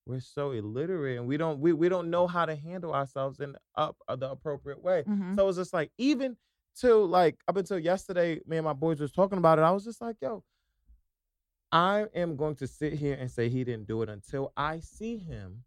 [0.07, 3.55] we're so illiterate and we don't we, we don't know how to handle ourselves in
[3.75, 5.03] up uh, the appropriate way.
[5.07, 5.35] Mhm.
[5.35, 6.37] So it's just like even
[6.75, 9.63] till like up until yesterday, me and my boys was talking about it.
[9.63, 10.43] I was just like, yo,
[11.71, 15.17] I am going to sit here and say he didn't do it until I see
[15.17, 15.63] him.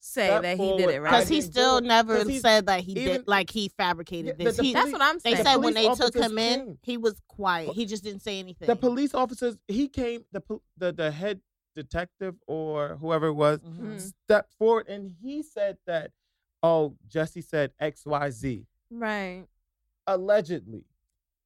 [0.00, 1.10] Say Step that he did it right.
[1.12, 1.84] Because he still it.
[1.84, 4.56] never 'Cause he's- said that he even- did, like he fabricated Yeah, this.
[4.56, 5.36] the- the He, That's police- what I'm they saying.
[5.44, 6.78] the said when they took officers him in, came.
[6.82, 7.72] he was quiet.
[7.72, 8.66] He just didn't say anything.
[8.66, 10.42] The police officers, he came, the
[10.76, 11.40] the the head
[11.74, 14.00] detective or whoever it was, Mhm.
[14.00, 16.12] stepped forward and he said that,
[16.62, 19.46] oh, Jesse said X Y Z right.
[20.06, 20.84] allegedly,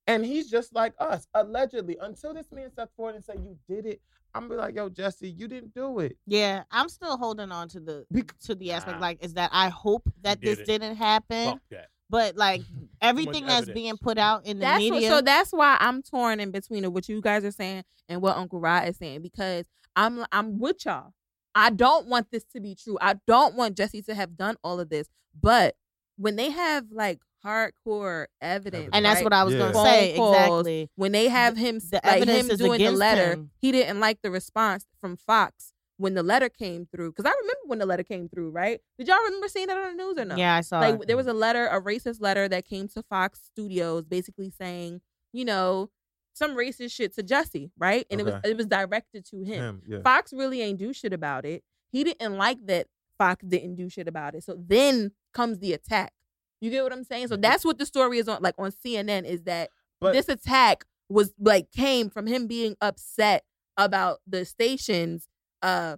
[0.07, 1.97] and he's just like us allegedly.
[2.01, 4.01] Until this man stepped forward and said you did it,
[4.35, 6.17] I'm be like, yo, Jesse, you didn't do it.
[6.27, 9.07] Yeah, I'm still holding on to the Bec- to the aspect Nah.
[9.07, 10.67] like is that I hope that did this it.
[10.67, 11.89] didn't happen, Fuck that.
[12.11, 12.63] But like
[13.01, 13.75] everything that's evidence.
[13.75, 15.09] being put out in the That's what, media.
[15.11, 18.37] so that's why I'm torn in between of what you guys are saying and what
[18.37, 19.67] Uncle Rod is saying because
[19.97, 21.13] I'm I'm with y'all.
[21.55, 22.99] I don't want this to be true.
[23.01, 25.09] I don't want Jesse to have done all of this.
[25.41, 25.77] But
[26.17, 29.25] when they have like hardcore evidence, and that's right?
[29.25, 29.61] what I was Yeah.
[29.73, 30.91] gonna say calls, exactly.
[30.97, 33.51] when they have him the the like evidence him is doing the against letter, him.
[33.61, 37.11] he didn't like the response from Fox when the letter came through.
[37.11, 38.81] Because I remember when the letter came through, right?
[38.99, 40.37] Did y'all remember seeing that on the news or no?
[40.37, 40.81] Yeah, I saw.
[40.81, 41.07] like it.
[41.09, 45.01] there was a letter, a racist letter that came to Fox Studios, basically saying,
[45.33, 45.91] you know,
[46.35, 48.07] some racist shit to Jesse, right?
[48.11, 49.63] And it was it was directed to him.
[49.63, 49.99] Him, yeah.
[50.03, 51.65] Fox really ain't do shit about it.
[51.91, 52.87] He didn't like that
[53.19, 54.45] Fox didn't do shit about it.
[54.45, 56.13] So then comes the attack.
[56.61, 57.29] You get what I'm saying?
[57.29, 57.43] So Mhm.
[57.43, 61.33] that's what the story is on, like on CNN, is that But this attack was
[61.41, 63.45] like came from him being upset
[63.77, 65.27] about the station's
[65.63, 65.97] uh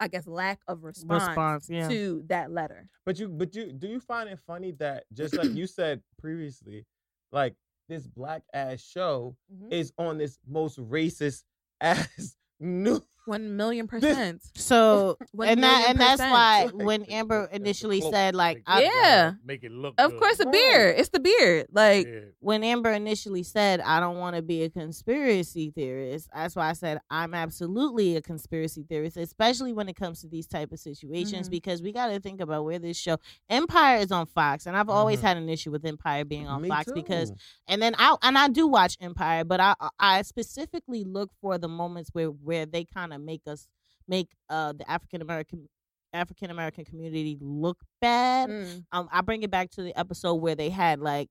[0.00, 1.68] I guess lack of response, response.
[1.68, 1.88] Yeah.
[1.88, 2.88] to that letter.
[3.04, 6.86] But you, but you, do you find it funny that just like you said previously,
[7.32, 7.54] like
[7.88, 9.72] this black ass show Mhm.
[9.72, 11.42] is on this most racist
[11.80, 13.00] ass news.
[13.28, 14.42] One million percent.
[14.54, 16.32] So and that and that's percent.
[16.32, 19.32] why when Amber the- the initially said like make I, Yeah.
[19.44, 19.94] make it look.
[19.98, 20.20] Of good.
[20.20, 20.52] course, the Right.
[20.52, 20.94] beard.
[20.98, 21.66] It's the beard.
[21.70, 22.20] Like, Yeah.
[22.40, 26.72] when Amber initially said, I don't want to be a conspiracy theorist, that's why I
[26.72, 31.48] said I'm absolutely a conspiracy theorist, especially when it comes to these type of situations,
[31.48, 31.50] Mhm.
[31.50, 33.18] because we got to think about where this show
[33.50, 35.22] Empire is on Fox, and I've always Mhm.
[35.22, 37.32] had an issue with Empire being on Me Fox because,
[37.66, 41.68] and then I and I do watch Empire, but I I specifically look for the
[41.68, 43.68] moments where where they kind of make us
[44.06, 45.68] make uh the African American
[46.12, 50.54] African American community look bad mm, um, I bring it back to the episode where
[50.54, 51.28] they had like,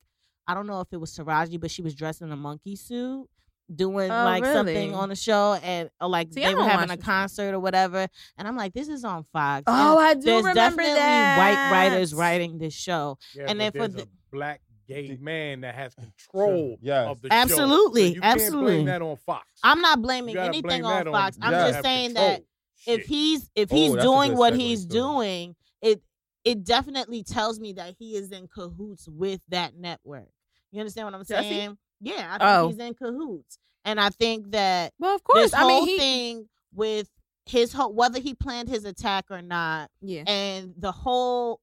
[0.47, 3.27] I don't know if it was Taraji, but she was dressed in a monkey suit
[3.73, 6.95] doing Oh, like something on the show, and or, like See, they were having a
[6.95, 7.05] the show.
[7.11, 8.07] concert or whatever.
[8.37, 9.63] And I'm like, this is on Fox.
[9.67, 11.37] Oh, And I do There's remember definitely that.
[11.37, 13.17] white writers writing this show.
[13.35, 17.07] Yeah, And then for the- black gay The- man that has control Yes.
[17.07, 17.35] of the show.
[17.35, 18.73] Absolutely, So you can't absolutely.
[18.75, 19.45] blame that on Fox.
[19.63, 21.37] I'm not blaming anything blame on that Fox.
[21.41, 21.71] I'm Yeah.
[21.71, 22.27] just saying control.
[22.29, 22.43] that
[22.85, 24.93] if he's if Oh, he's that's a doing what he's too.
[24.93, 26.01] doing, it
[26.43, 30.29] it definitely tells me that he is in cahoots with that network.
[30.71, 31.77] You understand what I'm saying?
[31.99, 32.67] Yeah, I think Oh.
[32.69, 35.41] he's in cahoots, and I think that well, of course.
[35.45, 35.97] this I whole mean, he.
[35.97, 37.09] thing with
[37.45, 40.23] his whole whether he planned his attack or not, yeah.
[40.27, 41.59] and the whole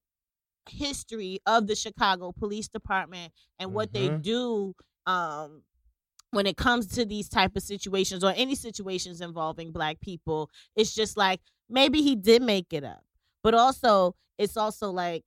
[0.68, 4.22] history of the Chicago Police Department and what they Mhm.
[4.22, 4.74] do
[5.07, 5.62] um
[6.31, 10.94] when it comes to these type of situations or any situations involving black people it's
[10.94, 13.05] just like maybe he did make it up
[13.42, 15.24] but also it's also like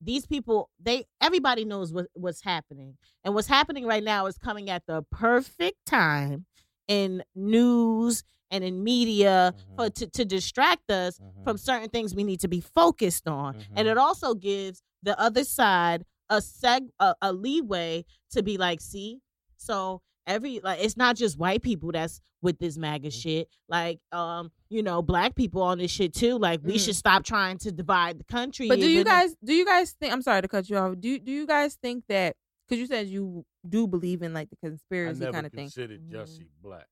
[0.00, 4.70] these people they everybody knows what, what's happening and what's happening right now is coming
[4.70, 6.46] at the perfect time
[6.88, 9.94] in news and in media for, Mhm.
[9.94, 11.44] to, to distract us Mhm.
[11.44, 13.90] from certain things we need to be focused on and Mhm.
[13.92, 19.20] it also gives the other side a seg a, a leeway to be like see
[19.56, 23.18] so every like it's not just white people that's with this maga Mm-hmm.
[23.18, 26.84] shit like um you know black people on this shit too like we Mhm.
[26.84, 29.34] should stop trying to divide the country But do you guys?
[29.42, 30.12] Do you guys think?
[30.12, 30.94] I'm sorry to cut you off.
[31.00, 32.36] Do Do you guys think that?
[32.68, 35.66] Because you said you do believe in like the I conspiracy never kind of thing.
[35.66, 36.10] considered.
[36.10, 36.86] Jesse black,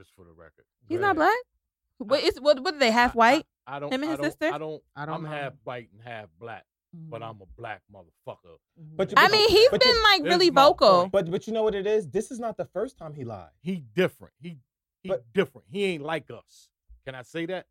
[0.00, 0.64] just for the record.
[0.88, 1.30] He's Go not ahead.
[1.98, 2.08] black.
[2.10, 2.60] What is what?
[2.60, 3.46] What are they half I- white?
[3.66, 3.92] I, I don't.
[3.92, 4.54] Him and I his don't, sister?
[4.54, 4.82] I don't.
[4.96, 5.28] I don't I'm know.
[5.30, 7.28] half white and half black, but Mhm.
[7.30, 8.56] I'm a black motherfucker.
[8.96, 11.00] But you- I mean, he's but been you- like This really is my vocal.
[11.02, 11.12] point.
[11.12, 12.08] But but you know what it is?
[12.08, 13.50] This is not the first time he lied.
[13.62, 14.32] He different.
[14.40, 14.56] He
[15.02, 15.66] he But- different.
[15.70, 16.68] He ain't like us.
[17.04, 17.66] Can I say that?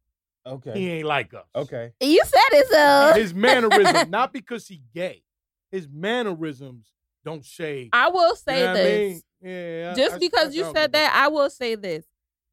[0.45, 0.71] Okay.
[0.79, 0.97] He Okay.
[0.97, 1.45] ain't like us.
[1.55, 1.93] Okay.
[1.99, 5.23] You said it, so His mannerism, not because he gay.
[5.71, 6.91] His mannerisms
[7.25, 7.89] don't say.
[7.93, 9.09] I will you say know what I this.
[9.13, 9.21] mean?
[9.41, 9.93] Yeah.
[9.93, 12.05] Just I- I- because I you said that, I will say this: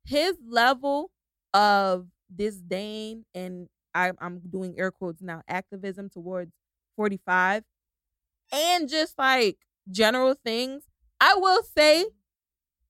[0.06, 1.10] his level
[1.54, 6.52] of disdain and I, I'm doing air quotes now activism towards
[6.96, 7.64] 45
[8.52, 9.58] and just like
[9.90, 10.84] general things,
[11.20, 12.06] I will say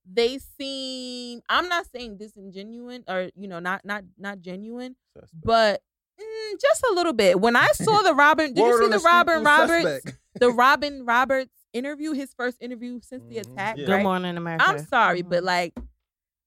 [0.08, 1.40] they seem.
[1.48, 4.96] I'm not saying disingenuine or you know not not not genuine,
[5.32, 5.82] but
[6.20, 7.40] mm, just a little bit.
[7.40, 10.04] When I saw the Robin, did you see on the Robin Roberts?
[10.38, 13.52] The Robin Roberts interview, his first interview since the Mhm.
[13.52, 13.76] attack.
[13.78, 13.86] Yeah.
[13.86, 14.64] Good morning, America.
[14.66, 15.28] I'm sorry, Mhm.
[15.30, 15.74] but like,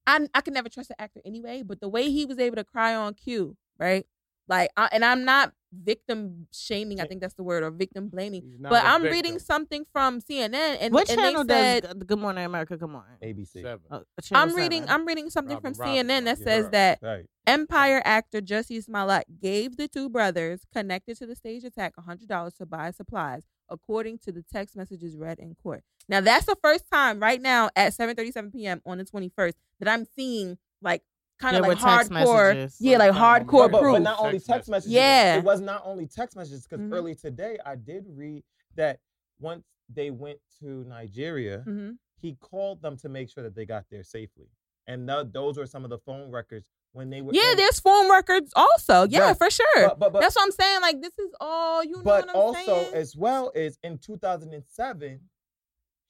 [0.10, 1.64] I I can never trust an actor anyway.
[1.66, 4.06] But the way he was able to cry on cue, right?
[4.48, 7.00] Like, I, and I'm not victim shaming.
[7.00, 8.58] I think that's the word, or victim blaming.
[8.60, 9.16] But I'm victim.
[9.16, 12.76] reading something from CNN, and, what and channel they does said, G- Good Morning America
[12.76, 13.04] come on?
[13.24, 13.62] ABC.
[13.62, 13.82] Seven.
[13.92, 14.00] Uh,
[14.32, 14.82] I'm reading.
[14.82, 15.02] seven.
[15.02, 16.38] I'm reading something Robin from Roberts, CNN that right.
[16.40, 16.72] says right.
[16.72, 17.26] that Right.
[17.46, 22.66] Empire actor Jussie Smollett gave the two brothers connected to the stage attack $100 to
[22.66, 25.84] buy supplies, according to the text messages read in court.
[26.08, 28.82] Now, that's the first time right now at 7:37 p.m.
[28.86, 31.04] on the 21st that I'm seeing like
[31.40, 32.78] kind of There like hardcore, messages.
[32.80, 33.96] yeah, like First hardcore but, but, proof.
[33.96, 34.94] but not only Text text messages.
[34.94, 34.94] messages.
[34.94, 35.38] Yeah.
[35.38, 36.94] It was not only text messages because Mhm.
[36.94, 38.44] early today I did read
[38.76, 39.00] that
[39.40, 41.98] once they went to Nigeria, Mhm.
[42.22, 44.50] he called them to make sure that they got there safely.
[44.88, 47.34] And tho- those were some of the phone records when they were.
[47.34, 49.04] Yeah, in- there's form records also.
[49.08, 49.66] Yeah, Yes, for sure.
[49.90, 50.82] But, but, but, That's what I'm saying.
[50.82, 52.94] Like this is all you know but what I'm also saying.
[52.94, 55.20] as well as in 2007,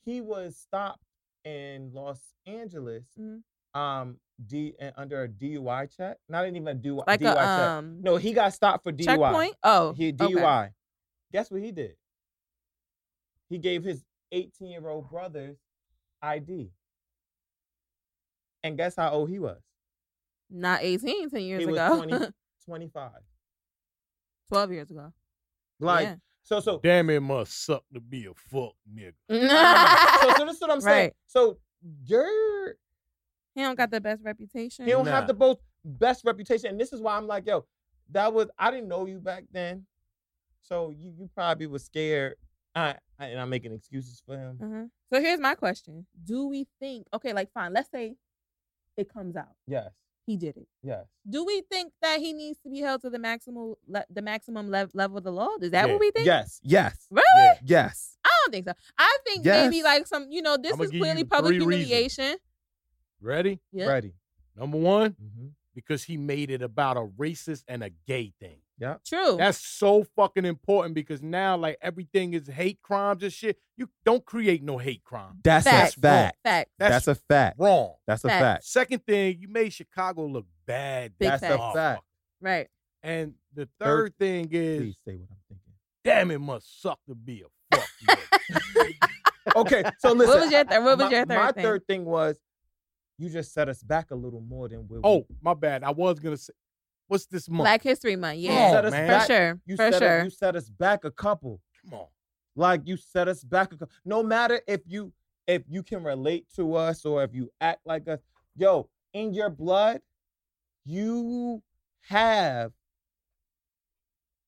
[0.06, 1.04] he was stopped
[1.46, 3.06] in Los Angeles.
[3.20, 3.42] Mhm.
[3.76, 6.18] Um, D under a DUI check.
[6.30, 7.46] Not even a DUI, like DUI a check.
[7.70, 9.04] um No, he got stopped for DUI.
[9.06, 9.56] checkpoint.
[9.64, 10.34] Oh, He okay.
[10.34, 10.74] DUI.
[11.34, 11.96] Guess what he did?
[13.50, 15.58] He gave his 18 year old brother's
[16.22, 16.72] ID.
[18.64, 19.62] And guess how old he was?
[20.50, 22.04] Not 18, 10 years he was ago.
[22.06, 22.28] 20,
[22.66, 23.12] 25.
[24.50, 25.14] 12 years ago.
[25.80, 26.16] Like, Yeah.
[26.44, 29.14] so, so, Damn, it must suck to be a fuck nigga.
[30.22, 31.06] so, so this is what I'm saying.
[31.10, 31.14] Right.
[31.28, 31.60] So,
[32.06, 32.76] you're,
[33.56, 34.86] he don't got the best reputation.
[34.86, 36.72] he don't have the both best reputation.
[36.72, 37.66] And this is why I'm like, yo,
[38.12, 39.86] that was, I didn't know you back then.
[40.62, 42.36] So, you, you probably was scared.
[42.76, 44.60] I, I, and I'm making excuses for him.
[44.62, 44.84] Uh-huh.
[45.12, 47.08] So here's my question: Do we think?
[47.14, 47.74] Okay, like fine.
[47.74, 48.16] Let's say
[48.96, 49.90] it comes out Yes,
[50.30, 50.68] he did it.
[50.84, 51.06] yes.
[51.30, 54.70] Do we think that he needs to be held to the maximum le- the maximum
[54.70, 55.50] lev- level of the law?
[55.62, 55.92] Is that Yeah.
[55.94, 56.26] what we think?
[56.26, 57.24] Yes, yes, Really?
[57.38, 57.54] Yeah.
[57.66, 58.18] yes.
[58.24, 58.74] I don't think so.
[58.98, 61.88] I think maybe like some, you know, this is clearly public three reasons.
[61.88, 62.38] humiliation.
[63.22, 63.60] Ready?
[63.72, 63.88] Yeah.
[63.88, 64.14] Ready.
[64.56, 65.48] Number one, Mm-hmm.
[65.76, 68.62] because he made it about a racist and a gay thing.
[69.06, 69.38] True.
[69.38, 73.58] That's so fucking important because now, like, everything is hate crimes and shit.
[73.78, 75.40] You don't create no hate crime.
[75.44, 75.98] That's Fact.
[75.98, 76.38] a fact.
[76.44, 76.70] Fact.
[76.80, 77.60] That's, That's, a fact.
[77.60, 77.94] wrong.
[78.08, 78.42] That's a Fact.
[78.42, 78.64] fact.
[78.66, 81.14] Second thing, you made Chicago look bad.
[81.20, 81.62] Big That's fact.
[81.62, 82.04] a fact.
[82.42, 82.68] Right.
[83.04, 85.74] And the Third- third thing is, Please say what I'm thinking.
[86.04, 89.56] damn, it must suck to be a fuck nigga.
[89.56, 90.30] Okay, so listen.
[90.36, 91.64] What was your th- what was my, your third My thing?
[91.64, 92.38] third thing was
[93.18, 95.22] you just set us back a little more than oh, we.
[95.22, 95.84] oh, my bad.
[95.84, 96.54] I was gonna say,
[97.10, 97.64] what's this month?
[97.64, 98.38] Black History Month.
[98.40, 98.72] you Yeah.
[98.72, 99.06] set us man.
[99.06, 99.28] for back.
[99.28, 99.60] sure.
[99.66, 100.18] You for set sure.
[100.20, 101.60] Us, you set us back a couple.
[101.84, 102.08] Come on.
[102.56, 103.90] Like you set us back a couple.
[104.06, 105.12] No matter if you
[105.48, 108.20] if you can relate to us or if you act like us,
[108.56, 110.02] yo, in your blood,
[110.86, 111.62] you
[112.08, 112.72] have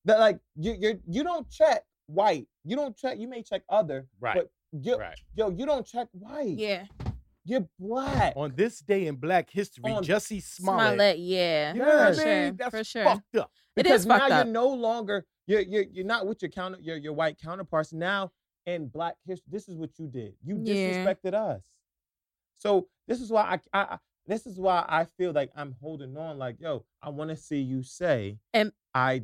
[0.06, 0.20] that.
[0.20, 2.48] Like you you you don't check white.
[2.64, 3.18] You don't check.
[3.20, 4.36] You may check other, Right.
[4.36, 5.20] but you, right.
[5.36, 6.58] yo, you don't check white.
[6.58, 6.86] yeah.
[7.44, 8.34] You're black.
[8.36, 10.88] On this day in Black History, On Jussie Smollett.
[10.94, 11.20] Smollett.
[11.20, 11.74] Yeah.
[11.74, 12.26] You know what I For mean?
[12.26, 12.52] sure.
[12.52, 13.04] That's For sure.
[13.04, 13.52] fucked up.
[13.76, 14.48] It because is now fucked you're up.
[14.48, 17.94] no longer you're you're you're not with your counter your your white counterparts.
[17.94, 18.32] Now
[18.68, 20.34] in Black history, this is what you did.
[20.44, 21.06] You Yeah.
[21.06, 21.62] disrespected us.
[22.60, 23.42] So this is why
[23.74, 26.38] I, I, I this is why I feel like I'm holding on.
[26.38, 29.24] Like yo, I want to see you say And- I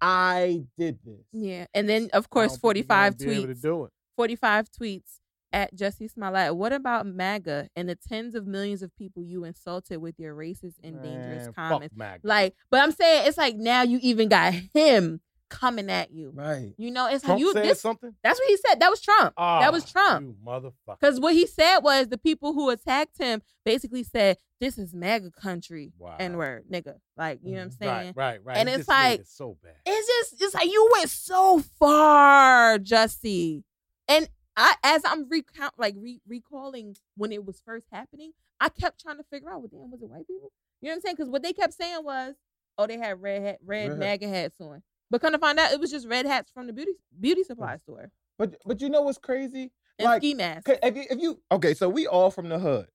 [0.00, 1.24] I did this.
[1.32, 1.66] Yeah.
[1.74, 3.62] And then of course don't think you're gonna 45 be able to tweets.
[3.62, 3.90] do it.
[4.16, 5.18] 45 tweets
[5.52, 6.56] at Jussie Smollett.
[6.56, 10.74] What about MAGA and the tens of millions of people you insulted with your racist
[10.82, 11.94] and dangerous Man, comments?
[11.94, 12.20] Fuck MAGA.
[12.26, 16.30] Like, but I'm saying it's like now you even got him coming at you.
[16.32, 16.74] Right.
[16.78, 18.14] You know, it's Trump like you said this something.
[18.22, 18.78] that's what he said.
[18.80, 19.34] That was Trump.
[19.36, 20.36] that was Ah, Trump.
[20.46, 20.72] Motherfucker.
[21.00, 25.32] Because what he said was the people who attacked him basically said, This is MAGA
[25.32, 25.92] country.
[25.98, 26.14] Wow.
[26.20, 26.94] N word, nigga.
[27.16, 28.12] Like, you know what I'm saying?
[28.14, 28.56] Right, right, right.
[28.58, 29.74] And it's like- so bad.
[29.84, 33.64] It's just it's like you went so far, Jussie.
[34.06, 34.28] And
[34.60, 39.16] I as I'm recount like re- recalling when it was first happening, I kept trying
[39.16, 40.52] to figure out what damn was it white people?
[40.82, 41.16] You know what I'm saying?
[41.16, 42.34] Because what they kept saying was,
[42.78, 43.98] oh, they had red hat, red Red.
[43.98, 44.82] MAGA hats on.
[45.10, 47.78] But kind of find out it was just red hats from the beauty beauty supply
[47.78, 49.72] store But but you know what's crazy?
[49.98, 50.70] and Like, ski masks.
[50.82, 52.86] If you, if you okay, so we all from the hood.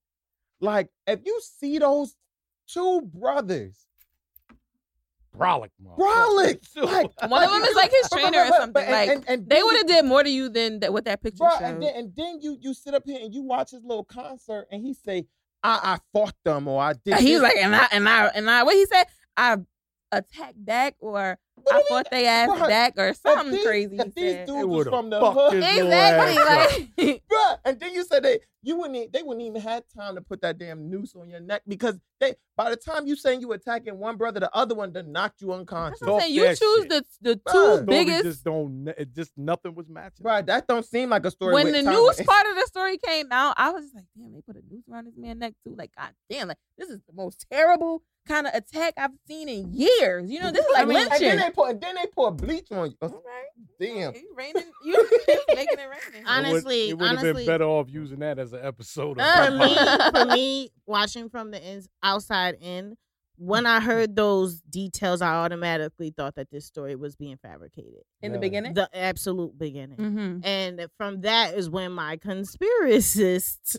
[0.61, 2.15] Like if you see those
[2.67, 3.85] two brothers,
[5.37, 8.73] Brolic, brolic, like One of them is like his but- but- trainer or something.
[8.73, 11.05] but- and- like and- and they would have did more to you than that, what
[11.05, 11.63] that picture Bro, showed.
[11.63, 14.67] and then and then you you sit up here and you watch his little concert
[14.71, 15.25] and he say,
[15.63, 17.15] I I fought them or I did.
[17.19, 19.05] He's this." like, and I and I and I what he said,
[19.35, 19.57] I
[20.11, 21.37] attacked back or
[21.71, 22.69] I fought they ass Right.
[22.69, 23.97] back or If something these- crazy.
[23.97, 24.47] If he these said.
[24.47, 26.37] dudes was would've from the fucked hood, Exactly.
[26.37, 26.79] ass.
[26.97, 30.21] Like Bruh, and then you said they you wouldn't they wouldn't even have time to
[30.21, 33.47] put that damn noose on your neck because they by the time you saying you
[33.49, 35.99] were attacking one brother, the other one done knocked you unconscious.
[35.99, 36.33] That's what I'm saying.
[36.35, 36.89] You that choose shit.
[36.89, 37.51] the the Bruh.
[37.51, 38.23] two Story Story biggest.
[38.23, 38.87] just don't.
[38.97, 40.23] It just nothing was matching.
[40.25, 41.53] Right, that don't seem like a story.
[41.53, 44.05] when with the time- news part of the story came out, I was just like,
[44.17, 45.75] damn, they put a noose around this man's neck too.
[45.77, 49.71] Like, god damn, like this is the most terrible kind of attack I've seen in
[49.71, 50.31] years.
[50.31, 51.29] You know, this is like I mean, and lynching.
[51.55, 52.97] Then they put and then they pour bleach on you.
[53.01, 53.45] All right.
[53.79, 54.13] Damn.
[54.15, 55.09] You raining, you
[55.49, 56.25] making it raining.
[56.25, 59.19] Hon- Honestly, it would have been better off using that as an episode.
[59.19, 62.95] Of for Uh, me, for me, watching from the ins- outside in,
[63.37, 68.03] when I heard those details, I automatically thought that this story was being fabricated.
[68.21, 68.73] in the beginning.
[68.73, 69.97] The absolute beginning.
[69.97, 70.37] mm-hmm.
[70.45, 73.77] And from that is when my conspiracist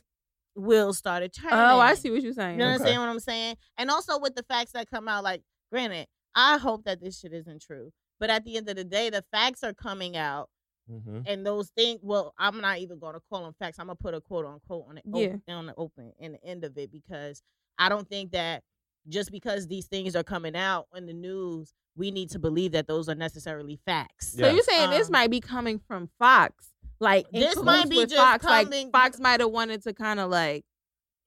[0.55, 1.59] will started turning.
[1.59, 2.59] Oh, I see what you're saying.
[2.59, 2.73] You Okay.
[2.75, 3.57] understand what I'm saying?
[3.79, 6.07] And also with the facts that come out, like, granted,
[6.37, 7.91] I hope that this shit isn't true.
[8.21, 10.49] But at the end of the day, the facts are coming out,
[10.89, 11.23] Mm-hmm.
[11.27, 11.99] and those things.
[12.01, 13.81] Well, I'm not even going to call them facts.
[13.81, 15.55] I'm gonna put a quote unquote on it, op- Yeah.
[15.57, 17.43] on the open in the end of it because
[17.77, 18.63] I don't think that
[19.09, 22.87] just because these things are coming out in the news, we need to believe that
[22.87, 24.35] those are necessarily facts.
[24.35, 26.71] So you're saying this Um, might be coming from Fox?
[27.01, 28.45] Like This might be just Fox.
[28.47, 30.65] coming- Like Fox might have wanted to kind of like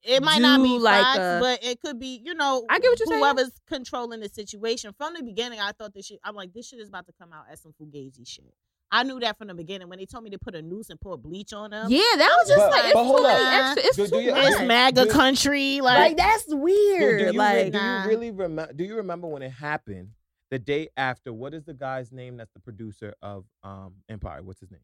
[0.04, 2.90] It might not be like facts, a- but it could be, you know, I get
[2.90, 3.20] what you're saying.
[3.20, 4.94] whoever's controlling the situation.
[4.98, 6.20] From the beginning, I thought this shit.
[6.24, 8.54] I'm like, this shit is about to come out as some fugazi shit.
[8.92, 11.00] I knew that from the beginning when they told me to put a noose and
[11.00, 11.88] pour bleach on them.
[11.92, 13.54] yeah, that was just But- like it's but hold too many on.
[13.54, 13.84] extra.
[13.88, 14.46] It's Do- do too you- much.
[14.46, 17.20] It's MAGA Do- country, like, like that's weird.
[17.20, 18.04] do you, like do Nah.
[18.04, 18.74] you really remember?
[18.74, 20.10] Do you remember when it happened?
[20.50, 22.38] The day after, what is the guy's name?
[22.38, 24.42] That's the producer of um Empire.
[24.42, 24.82] What's his name?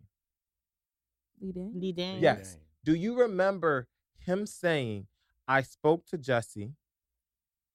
[1.41, 1.73] Lee Daniels?
[1.81, 2.21] Lee Daniels.
[2.21, 2.57] Yes.
[2.83, 3.87] Do you remember
[4.25, 5.07] him saying,
[5.47, 6.73] "I spoke to Jesse,"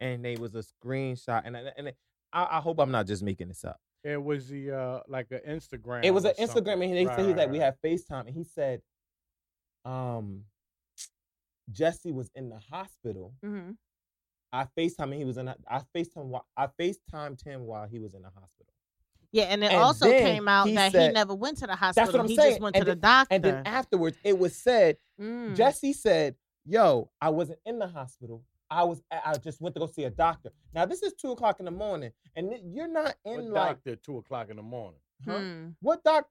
[0.00, 1.92] and they was a screenshot, and and, and
[2.32, 3.80] I, I hope I'm not just making this up.
[4.02, 6.04] It was the uh like an Instagram.
[6.04, 6.82] It was or an Instagram, something.
[6.84, 7.64] and they Right, said he's right, like, "We right.
[7.66, 8.82] have FaceTime," and he said,
[9.84, 10.44] "Um,
[11.70, 13.34] Jesse was in the hospital.
[13.44, 13.76] Mhm.
[14.52, 15.48] I FaceTime and he was in.
[15.48, 16.40] A, I FaceTime.
[16.56, 18.69] I FaceTimed him while he was in the hospital."
[19.32, 22.20] Yeah, and it And also came out he that he never went to the hospital.
[22.20, 22.50] I'm he saying.
[22.50, 23.34] just went And to the doctor.
[23.34, 25.54] And then afterwards, it was said Mm.
[25.54, 28.42] Jesse said, "Yo, I wasn't in the hospital.
[28.70, 29.02] I was.
[29.10, 30.50] I just went to go see a doctor.
[30.72, 33.92] Now this is two o'clock in the morning, and you're not What in like doctor
[33.92, 35.00] at two o'clock in the morning?
[35.26, 35.38] huh?
[35.38, 35.68] Hmm.
[35.80, 36.26] what doc?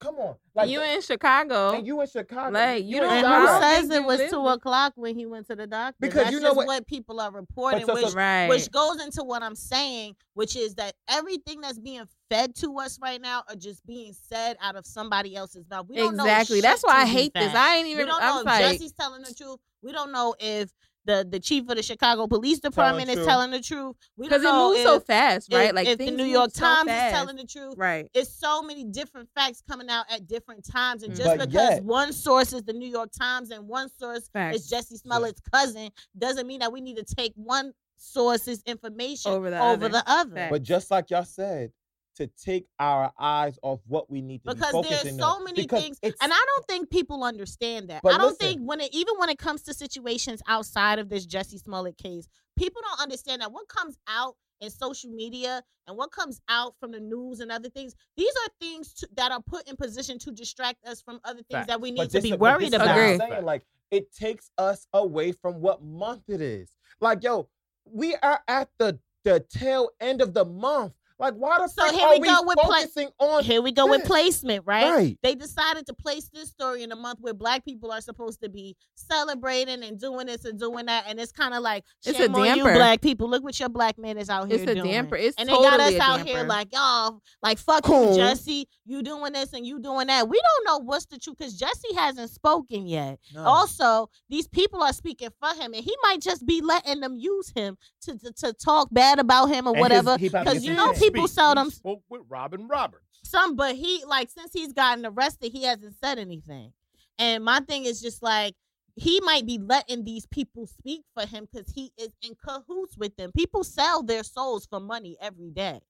[0.00, 1.72] Come on, like you in Chicago?
[1.72, 4.30] and you in Chicago, Like, you in don't and know who how- says it was
[4.30, 5.96] two o'clock when he went to the doctor?
[5.98, 8.48] Because That's you know just what- people are reporting, so- so- which right.
[8.48, 12.98] which goes into what I'm saying, which is that everything that's being fed to us
[13.02, 15.86] right now are just being said out of somebody else's mouth.
[15.88, 16.60] We don't know exactly.
[16.60, 17.46] That's why I hate this.
[17.52, 17.56] fact.
[17.56, 17.96] I ain't even.
[17.98, 18.06] We even.
[18.08, 19.58] don't know I'm if like, Jesse's telling the truth.
[19.82, 20.70] We don't know if
[21.08, 23.26] the the chief of the Chicago Police Department is truth.
[23.26, 23.96] telling the truth.
[24.16, 25.70] We because don't it moves if, so fast, right?
[25.70, 27.74] if, like if the New move York so Times is telling the truth.
[27.76, 28.08] right?
[28.14, 31.16] It's so many different facts coming out at different times, and Mm.
[31.16, 34.58] just But because yet- one source is the New York Times and one source Facts.
[34.58, 39.50] is Jesse Smollett's cousin, doesn't mean that we need to take one source's information Over
[39.50, 39.88] the over other.
[39.88, 40.46] the other.
[40.50, 41.72] But just like y'all said,
[42.18, 45.44] to take our eyes off what we need to Because be there's so on.
[45.44, 48.02] many Because things, And I don't think people understand that.
[48.04, 48.36] I don't listen.
[48.38, 52.28] think when it even when it comes to situations outside of this Jesse Smollett case,
[52.56, 56.90] people don't understand that what comes out in social media and what comes out from
[56.90, 60.32] the news and other things, these are things to, that are put in position to
[60.32, 62.86] distract us from other things that we need But to be worried this is what
[62.86, 62.98] about.
[62.98, 63.62] I'm saying, Like
[63.92, 66.70] it takes us away from what month it is.
[67.00, 67.48] Like yo,
[67.84, 70.92] we are at the the tail end of the month.
[71.18, 73.72] Like why the So fuck here are we go with pla- focusing on Here we
[73.72, 74.90] go with placement, right?
[74.90, 75.18] Right.
[75.22, 78.48] They decided to place this story in a month where black people are supposed to
[78.48, 82.22] be celebrating and doing this and doing that, and it's kind of like It's a
[82.22, 83.28] shame on you, black people.
[83.28, 84.90] Look what your black man is out here It's a doing.
[84.90, 85.16] damper.
[85.16, 88.12] It's and they got us totally a out here like, y'all, like fuck Cool.
[88.12, 88.68] you, Jesse.
[88.86, 90.28] You doing this and you doing that.
[90.28, 93.18] We don't know what's the truth because Jesse hasn't spoken yet.
[93.34, 93.42] No.
[93.44, 97.50] Also, these people are speaking for him, and he might just be letting them use
[97.54, 100.16] him to to, to talk bad about him or And whatever.
[100.18, 101.02] he about to Because you know shit.
[101.12, 101.34] People Speak.
[101.34, 103.04] seldom He spoke with Robin Roberts.
[103.24, 106.72] some, but he like since he's gotten arrested, he hasn't said anything.
[107.18, 108.54] And my thing is just like
[108.96, 113.16] he might be letting these people speak for him because he is in cahoots with
[113.16, 113.30] them.
[113.32, 115.80] People sell their souls for money every day,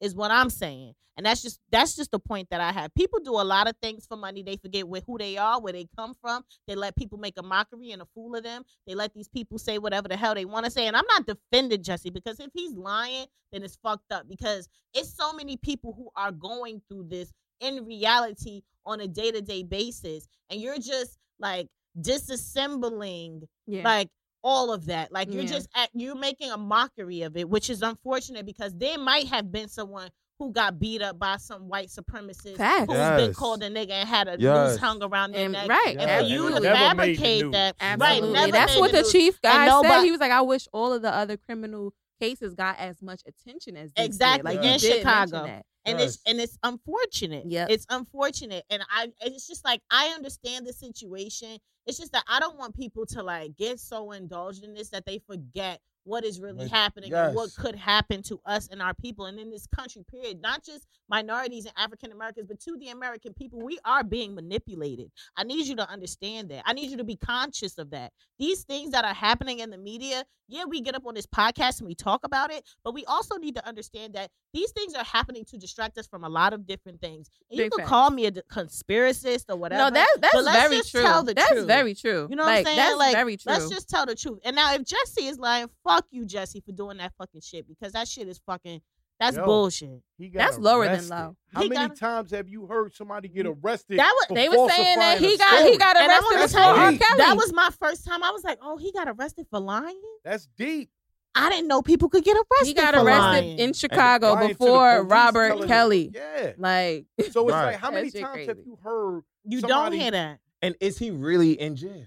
[0.00, 0.94] is what I'm saying.
[1.16, 2.94] And that's just that's just the point that I have.
[2.94, 4.42] People do a lot of things for money.
[4.42, 6.44] They forget where who they are, where they come from.
[6.68, 8.64] They let people make a mockery and a fool of them.
[8.86, 10.86] They let these people say whatever the hell they want to say.
[10.86, 14.28] And I'm not defending Jesse because if he's lying, then it's fucked up.
[14.28, 19.30] Because it's so many people who are going through this in reality on a day
[19.30, 21.68] to day basis, and you're just like
[21.98, 23.82] disassembling yeah.
[23.82, 24.10] like
[24.48, 25.10] all of that.
[25.10, 25.50] Like you're Yeah.
[25.50, 29.50] just at, you're making a mockery of it, which is unfortunate because there might have
[29.50, 32.86] been someone who got beat up by some white supremacist Facts.
[32.92, 35.68] who's been called a nigga and had a noose hung around their And, neck.
[35.68, 36.18] right, And Yeah.
[36.20, 38.28] for you to Never made the fabricate that, Absolutely.
[38.28, 38.32] right?
[38.40, 39.12] Never That's what the news.
[39.12, 39.66] chief guy said.
[39.66, 43.22] nobody- He was like, I wish all of the other criminal cases got as much
[43.26, 45.44] attention as this did." Exactly, Like in you did mention Chicago.
[45.46, 45.66] that.
[45.86, 47.44] and it's and it's unfortunate.
[47.46, 51.58] Yeah, it's unfortunate, and I it's just like I understand the situation.
[51.86, 55.06] It's just that I don't want people to like get so indulged in this that
[55.06, 58.94] they forget what is really Like, happening and what could happen to us and our
[58.94, 60.04] people and in this country.
[60.08, 60.40] Period.
[60.40, 65.10] Not just minorities and African Americans, but to the American people, we are being manipulated.
[65.36, 66.62] I need you to understand that.
[66.64, 68.12] I need you to be conscious of that.
[68.38, 71.80] These things that are happening in the media, yeah, we get up on this podcast
[71.80, 75.04] and we talk about it, but we also need to understand that these things are
[75.04, 77.28] happening to distract us from a lot of different things.
[77.50, 77.88] And you Big can facts.
[77.88, 79.84] call me a d- conspiracist or whatever.
[79.84, 81.02] No, that's that's but let's very just true.
[81.02, 81.66] tell the that's truth.
[81.66, 82.26] very true.
[82.30, 82.76] You know like, what I'm saying?
[82.76, 83.52] That's like, very true.
[83.52, 84.38] let's just tell the truth.
[84.44, 87.92] And now, if Jesse is lying, fuck you, Jesse, for doing that fucking shit because
[87.92, 88.80] that shit is fucking.
[89.18, 89.46] That's Yo.
[89.46, 90.02] bullshit.
[90.18, 91.36] He got That's lower than low.
[91.54, 93.98] How He many got- times have you heard somebody get arrested?
[93.98, 96.64] That was- they were saying that he a got he got arrested wanna That's before
[96.74, 96.92] tell R.
[96.92, 96.98] Kelly.
[97.16, 98.22] that was my first time.
[98.22, 99.98] I was like, oh, he got arrested for lying.
[100.22, 100.90] That's deep.
[101.34, 102.66] I didn't know people could get arrested.
[102.68, 103.58] he got for arrested lying.
[103.58, 106.10] in Chicago Lying to the before Robert telling- Kelly.
[106.14, 106.52] Yeah.
[106.58, 107.64] Like So it's Right.
[107.72, 109.22] like, how many That shit times have you heard?
[109.44, 110.40] You somebody- don't hear that.
[110.60, 112.04] And is he really in jail?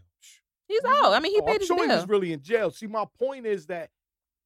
[0.70, 1.06] He's mm-hmm.
[1.06, 1.14] out.
[1.14, 1.98] I mean, he Oh, paid I'm his sure he bill.
[1.98, 2.72] was really in jail.
[2.72, 3.90] See, my point is that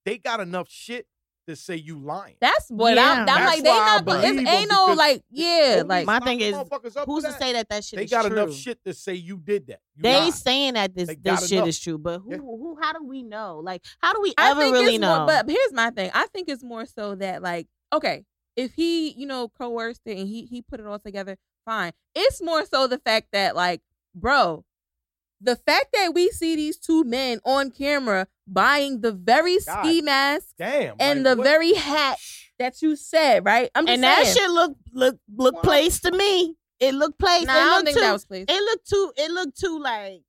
[0.06, 1.06] they got enough shit
[1.46, 2.36] to say you lying.
[2.40, 3.12] That's what Yeah.
[3.12, 3.20] I'm.
[3.20, 4.06] I'm That's like, they not.
[4.06, 6.56] Gonna, it's, ain't no like, yeah, like My thing is,
[7.06, 7.40] Who's to that.
[7.40, 8.32] say that that shit They is got true?
[8.38, 9.82] enough shit to say you did that.
[9.98, 10.34] You They lied.
[10.34, 11.68] saying that this They this shit enough.
[11.68, 12.38] is true, but who Yeah.
[12.38, 13.60] who how do we know?
[13.62, 15.18] Like, how do we I ever think really it's know?
[15.18, 15.28] more.
[15.28, 16.12] But here's my thing.
[16.14, 18.24] I think it's more so that like, okay,
[18.56, 21.92] if he, you know, coerced it and he he put it all together, fine.
[22.16, 23.82] It's more so the fact that like,
[24.16, 24.64] bro,
[25.44, 30.02] the fact that we see these two men on camera buying the very God ski
[30.02, 30.96] mask Damn.
[31.00, 32.18] and like, the what- very hat
[32.60, 33.70] that you said, right?
[33.76, 34.36] I'm just and that saying.
[34.38, 35.64] shit look look look What?
[35.64, 36.56] placed to me.
[36.80, 37.48] It looked placed.
[37.48, 38.52] Nah, it I don't looked think too, that was placed.
[38.52, 39.14] It looked too.
[39.18, 40.22] It looked too like.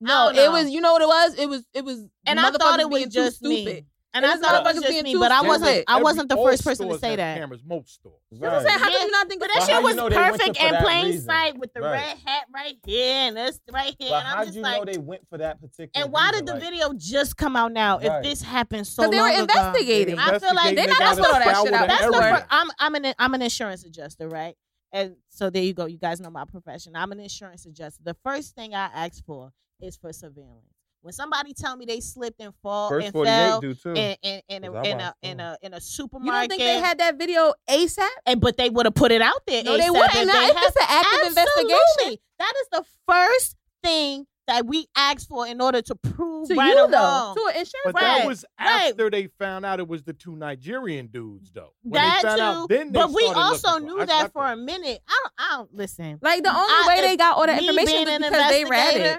[0.00, 0.68] No, it was.
[0.70, 1.38] You know what it was?
[1.38, 1.64] It was.
[1.74, 2.04] It was.
[2.26, 3.84] And I thought it was being too just me.
[4.12, 4.24] Stupid.
[4.24, 5.84] And It I thought it was just being me, too but I wasn't.
[5.88, 7.38] I wasn't the first person to say that.
[7.38, 8.16] Cameras, most stores.
[8.30, 8.78] That's what I'm saying.
[8.78, 10.56] How Yeah, could you not think But of that shit how you was know perfect
[10.58, 11.20] for in plain reason?
[11.26, 11.92] sight with the Right.
[11.92, 14.10] red hat right here and this right here.
[14.10, 16.04] But and I'm how just do you like, know they went for that particular?
[16.04, 16.44] and why reason?
[16.44, 17.98] did the video just come out now?
[17.98, 18.24] Right.
[18.24, 19.62] If this happened so long Because they long were ago?
[19.62, 20.18] investigating.
[20.18, 21.88] I feel like they Investigating, not got gonna put all that shit out.
[21.88, 22.34] That's the everything.
[22.34, 24.56] first, I'm I'm an I'm an insurance adjuster, right?
[24.92, 25.86] And so there you go.
[25.86, 26.94] You guys know my profession.
[26.96, 28.02] I'm an insurance adjuster.
[28.04, 30.66] The first thing I ask for is for surveillance.
[31.02, 33.90] When somebody tell me they slipped and fall First and fell do too.
[33.94, 36.58] in in, in, a, 'Cause I in a in a in a You supermarket, don't
[36.58, 38.06] think they had that video ASAP?
[38.26, 39.64] and but they would have put it out there.
[39.64, 40.14] No, they wouldn't.
[40.14, 42.18] if Not they if it's an active investigation.
[42.38, 46.68] That is the first thing that we ask for in order to prove To right
[46.74, 47.34] you or though, wrong.
[47.36, 47.72] to an insurance.
[47.84, 48.90] But Right, that was right.
[48.90, 51.72] after they found out it was the two Nigerian dudes, though.
[51.82, 54.04] When that they found too, out, then they but we also looking for- knew I
[54.06, 55.00] that for on a minute.
[55.08, 56.18] I don't, I don't listen.
[56.22, 58.96] Like the only I- way they got all that information being is because they read
[58.96, 59.18] it.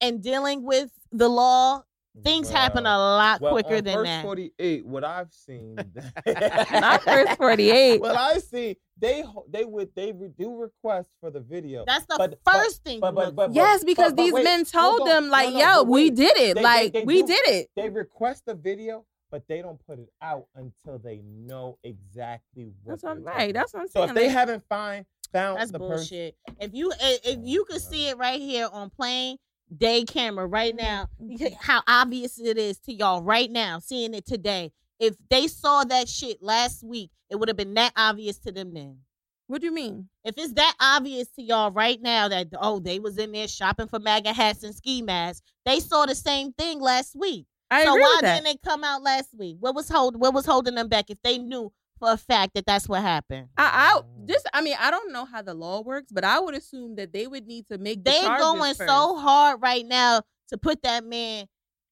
[0.00, 1.82] and dealing with the law,
[2.24, 4.22] things happen a lot well, quicker on than first that.
[4.24, 5.76] 48, what I've seen.
[6.26, 8.00] Not first 48.
[8.00, 11.84] Well, I see they they would they do requests for the video.
[11.86, 13.00] That's the But- but- first thing.
[13.00, 15.58] but- to but- but- Yes, because but- but these wait, men told them like, No,
[15.58, 16.54] no, "Yo, we did it.
[16.56, 19.78] They- like they- they we do- did it." They request the video, but they don't
[19.86, 22.92] put it out until they know exactly what.
[22.94, 23.54] That's what I'm they're right.
[23.54, 23.92] That's what I'm about.
[23.92, 26.32] So if they like, haven't find found That's the person.
[26.60, 29.38] If you if if oh you could see it right here on plain
[29.76, 31.30] day camera right now, Mm-hmm.
[31.32, 34.72] you could- how obvious it is to y'all right now, seeing it today.
[34.98, 38.74] If they saw that shit last week, it would have been that obvious to them
[38.74, 38.98] then.
[39.46, 40.08] what do you mean?
[40.24, 43.88] If it's that obvious to y'all right now that oh they was in there shopping
[43.88, 47.46] for MAGA hats and ski masks, they saw the same thing last week.
[47.70, 49.56] I so why didn't they come out last week?
[49.60, 52.66] What was hold what was holding them back if they knew for a fact that
[52.66, 53.48] that's what happened?
[53.56, 54.28] I, I mm.
[54.28, 57.12] just, I mean, I don't know how the law works, but I would assume that
[57.12, 58.90] they would need to make the They charges going first.
[58.90, 61.46] so hard right now to put that man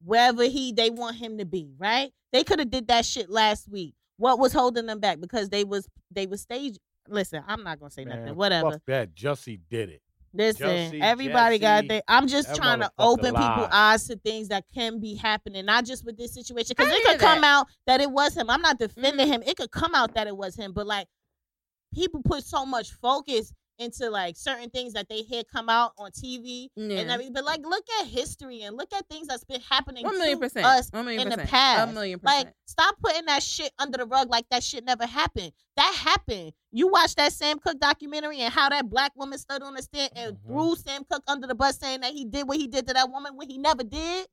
[0.04, 2.10] wherever he they want him to be, right?
[2.32, 3.94] They could have did that shit last week.
[4.16, 5.20] What was holding them back?
[5.20, 6.76] Because they was they was stage.
[7.08, 8.36] Listen, I'm not gonna say Man, nothing.
[8.36, 8.72] Whatever.
[8.72, 9.14] Fuck that.
[9.14, 10.02] Jussie did it.
[10.38, 12.02] Listen, Jussie, everybody got Jesse, their.
[12.08, 15.84] I'm just trying to motherfucker open people's eyes to things that can be happening, not
[15.84, 16.74] just with this situation.
[16.76, 18.48] Because it hear could come out that it was him.
[18.48, 19.30] I'm not defending Mhm.
[19.30, 19.42] him.
[19.44, 21.08] It could come out that it was him, but like
[21.92, 26.10] people put so much focus into like certain things that they hear come out on
[26.10, 26.98] TV yeah.
[27.00, 27.32] and everything.
[27.32, 30.44] But like, look at history and look at things that's been happening One million to
[30.46, 30.66] percent.
[30.66, 31.90] us One million in the past.
[31.90, 32.46] A million percent.
[32.46, 35.52] like, stop putting that shit under the rug like that shit never happened.
[35.76, 36.52] That happened.
[36.72, 40.10] You watch that Sam Cooke documentary and how that black woman stood on the stand
[40.16, 40.46] and Mhm.
[40.46, 43.10] threw Sam Cooke under the bus saying that he did what he did to that
[43.10, 44.26] woman when he never did.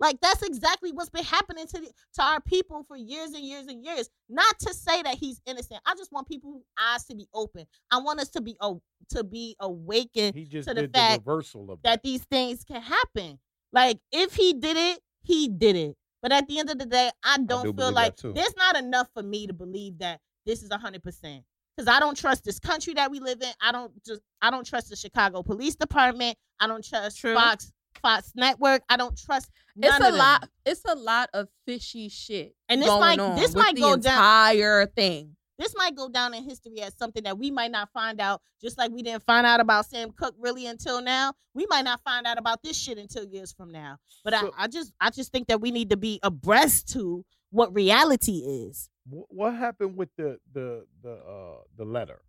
[0.00, 3.66] Like that's exactly what's been happening to the, to our people for years and years
[3.66, 4.10] and years.
[4.28, 5.80] Not to say that he's innocent.
[5.86, 7.66] I just want people's eyes to be open.
[7.90, 11.30] I want us to be oh, to be awakened He just to the fact the
[11.30, 13.38] reversal of that these things can happen.
[13.72, 15.96] Like if he did it, he did it.
[16.22, 18.76] But at the end of the day, I don't do feel like that, there's not
[18.76, 21.44] enough for me to believe that this is hundred percent.
[21.76, 23.52] Because I don't trust this country that we live in.
[23.60, 26.36] I don't just I don't trust the Chicago Police Department.
[26.58, 27.34] I don't trust True.
[27.34, 28.82] Fox Fox Network.
[28.88, 30.18] I don't trust none It's of a them.
[30.18, 30.48] lot.
[30.66, 32.54] It's a lot of fishy shit.
[32.68, 35.36] And this going might- on this might go down- entire thing.
[35.56, 38.76] This might go down in history as something that we might not find out, just
[38.76, 41.32] like we didn't find out about Sam Cooke really until now.
[41.54, 43.98] We might not find out about this shit until years from now.
[44.24, 47.24] But So- I, I just I just think that we need to be abreast to
[47.50, 48.90] what reality is.
[49.08, 52.20] What happened with the the the uh the letter?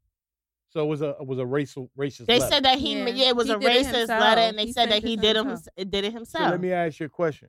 [0.76, 2.26] So it was a it was a racial racist.
[2.26, 2.52] They letter.
[2.56, 4.92] said that he Yeah, yeah, it was he a racist letter, and they He said
[4.92, 5.74] that he it did him himself.
[5.78, 6.52] did it So himself.
[6.52, 7.48] let me ask you a question.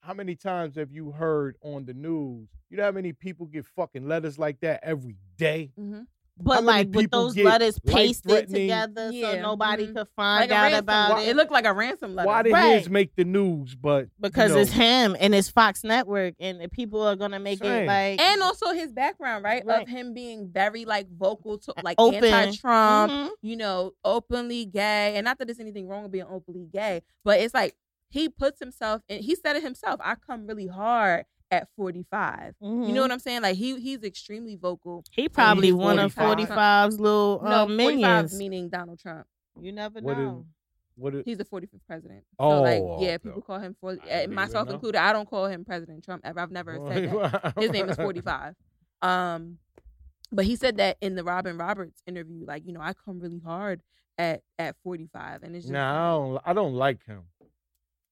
[0.00, 2.48] How many times have you heard on the news?
[2.70, 5.72] You know how many people get fucking letters like that every day?
[5.78, 6.04] Mm-hmm.
[6.42, 9.94] But like with those letters pasted life-threatening- together, so Yeah, nobody mhm.
[9.96, 11.22] could find Like out about letter.
[11.22, 11.28] it.
[11.28, 12.26] It looked like a ransom letter.
[12.26, 12.78] Why did Right.
[12.78, 13.74] his make the news?
[13.74, 17.38] But you because know, it's him and it's Fox Network, and the people are gonna
[17.40, 17.84] make Same.
[17.84, 19.64] it like and also his background, right?
[19.64, 19.82] Right.
[19.82, 22.24] Of him being very like vocal to like Open.
[22.24, 23.30] anti-Trump, Mhm.
[23.42, 25.14] you know, openly gay.
[25.16, 27.74] And not that there's anything wrong with being openly gay, but it's like
[28.08, 30.00] he puts himself and he said it himself.
[30.02, 32.54] I come really hard at 45.
[32.60, 32.94] You Mhm.
[32.94, 33.42] know what I'm saying?
[33.42, 35.04] Like he he's extremely vocal.
[35.10, 36.48] He probably he's one of 45.
[36.48, 38.38] 45's little no, uh, 45 minions.
[38.38, 39.26] meaning Donald Trump.
[39.60, 40.46] You never What is- know.
[40.96, 42.24] what it, He's the 45th president.
[42.38, 43.18] So Oh, like, yeah, okay.
[43.18, 44.98] people call him 40, I didn't even myself included.
[45.00, 46.40] I don't call him President Trump ever.
[46.40, 47.54] I've never said that.
[47.58, 48.54] His name is 45.
[49.02, 49.58] Um,
[50.30, 53.40] but he said that in the Robin Roberts interview, like, you know, I come really
[53.40, 53.82] hard
[54.18, 55.42] at at 45.
[55.42, 56.42] And it's just Nah, I don't.
[56.46, 57.22] I don't like him.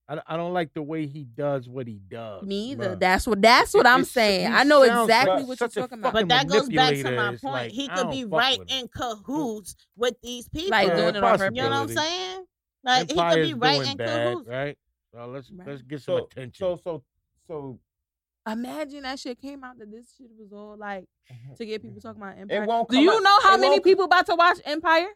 [0.08, 2.42] I, I don't like the way he does what he does.
[2.42, 2.96] me either.
[2.96, 3.00] bruh.
[3.00, 4.52] That's what that's what It- I'm it's- saying.
[4.52, 6.12] I know exactly like what you're talking about.
[6.14, 7.42] But that goes back to my point.
[7.44, 10.70] like, he could be right in cahoots with these people.
[10.70, 11.56] Like, doing it on purpose.
[11.56, 12.44] you know what I'm saying?
[12.84, 14.48] Like he could be right in bad, cahoots.
[14.48, 14.78] right?
[15.12, 15.68] So let's Right.
[15.68, 16.66] let's get some So, attention.
[16.66, 17.02] so, so,
[17.46, 17.78] so,
[18.50, 21.54] Imagine that shit came out that this shit was all like mm-hmm.
[21.54, 22.08] to get people mm-hmm.
[22.08, 22.66] talking about It Empire.
[22.66, 25.08] won't Do you out- know how it many people about to watch Empire?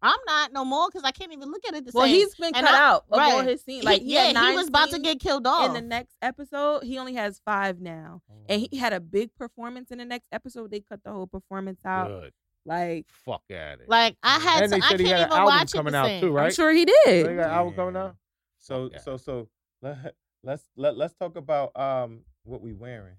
[0.00, 2.14] I'm not no more because I can't even look at it the Well, same.
[2.14, 3.48] he's been And cut I- out of all right.
[3.48, 3.80] his scenes.
[3.82, 5.66] He- Like, yeah, yeah, he was about to get killed off.
[5.66, 6.84] in the next episode.
[6.84, 10.70] He only has five now, and he had a big performance in the next episode.
[10.70, 12.08] They cut the whole performance out.
[12.08, 12.32] Good.
[12.64, 13.88] Like, Fuck at it.
[13.88, 15.72] like I had, and to, they I said can't he had an even album watch
[15.72, 16.20] coming the out same.
[16.20, 16.44] too, right?
[16.46, 17.24] I'm sure he They did.
[17.36, 18.16] got an album coming out.
[18.58, 19.48] So, Fuck so, so,
[19.82, 23.16] let, let's let let's talk about um what we wearing.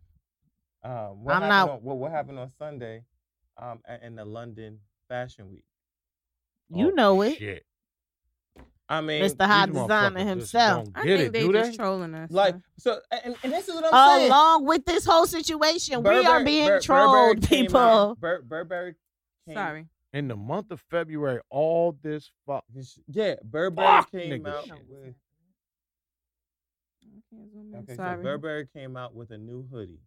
[0.84, 3.04] Um, what I'm happened not- On, what what happened on Sunday,
[3.58, 5.66] um, in the London Fashion Week.
[6.72, 7.38] You Oh, know it.
[7.38, 7.66] Shit.
[8.92, 9.46] I mean, Mr.
[9.46, 10.88] High Designer himself.
[10.96, 11.78] I think it, they do just they?
[11.78, 12.32] trolling us.
[12.32, 14.32] like so, and, and this is what I'm saying.
[14.32, 17.78] Along with this whole situation, we are being Bur- trolled, Burberry people.
[17.80, 18.96] out- Bur- Burberry.
[19.48, 19.86] Came, sorry.
[20.12, 22.64] In the month of February, all this fuck.
[23.08, 24.74] Yeah, Burberry Fuck came out shit.
[24.90, 25.14] with.
[27.04, 27.80] I can't zoom in.
[27.82, 28.18] Okay, sorry.
[28.18, 30.00] so Burberry came out with a new hoodie,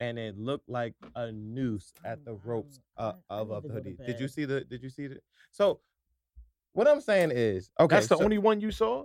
[0.00, 3.62] and it looked like a noose at the ropes uh, I- I of, need of
[3.62, 4.06] to the go to hoodie.
[4.12, 4.60] Did you see the?
[4.62, 5.20] Did you see the?
[5.50, 5.80] So,
[6.72, 9.04] what I'm saying is, okay, That's the so- only one you saw.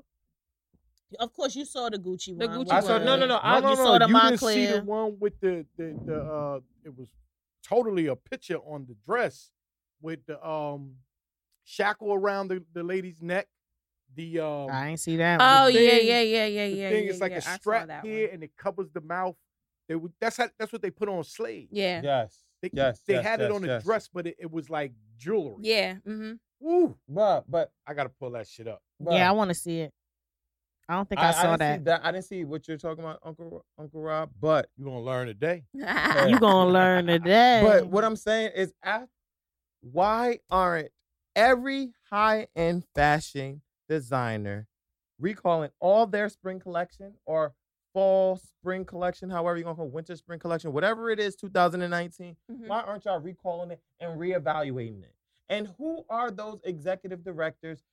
[1.20, 2.38] Of course, you saw the Gucci one.
[2.40, 2.66] The one.
[2.66, 3.06] Gucci I saw- one.
[3.06, 5.66] no, no, no, I- you no, saw the you didn't see the one with the
[5.78, 6.60] the the uh.
[6.84, 7.10] It was
[7.64, 9.52] totally a picture on the dress
[10.02, 10.96] with the um
[11.66, 13.48] shackle around the, the lady's neck.
[14.16, 15.40] The um I ain't see that.
[15.42, 15.74] Oh one.
[15.74, 16.90] the yeah, thing- yeah, yeah, yeah, the yeah.
[16.90, 17.38] thing yeah, is like yeah.
[17.38, 18.34] a I saw strap here one.
[18.34, 19.36] and it covers the mouth.
[19.88, 21.70] They would that's how that's what they put on slaves.
[21.72, 23.84] Yeah, Yes, They, yes, they yes, had it on the yes.
[23.84, 25.56] dress, but it, it was like jewelry.
[25.62, 25.94] yeah.
[26.08, 26.34] Mm-hmm.
[26.60, 26.98] Woo!
[27.08, 28.82] but but, I gotta pull that shit up.
[29.00, 29.94] but yeah, I want to see it.
[30.90, 32.02] I don't think I, saw didn't that.
[32.02, 32.06] That.
[32.06, 34.30] I didn't see what you're talking about, Uncle Uncle Rob.
[34.40, 35.64] But You gonna learn today.
[35.74, 37.62] You gonna learn today.
[37.64, 39.10] but what I'm saying is, af-
[39.82, 40.90] why aren't
[41.36, 44.68] every high end fashion designer
[45.20, 47.54] recalling all their spring collection or
[47.98, 52.36] fall spring collection, however you're gonna call it, winter spring collection, whatever it is, 2019?
[52.52, 52.68] Mhm.
[52.68, 55.16] Why aren't y'all recalling it and reevaluating it?
[55.50, 57.84] And who are those executive directors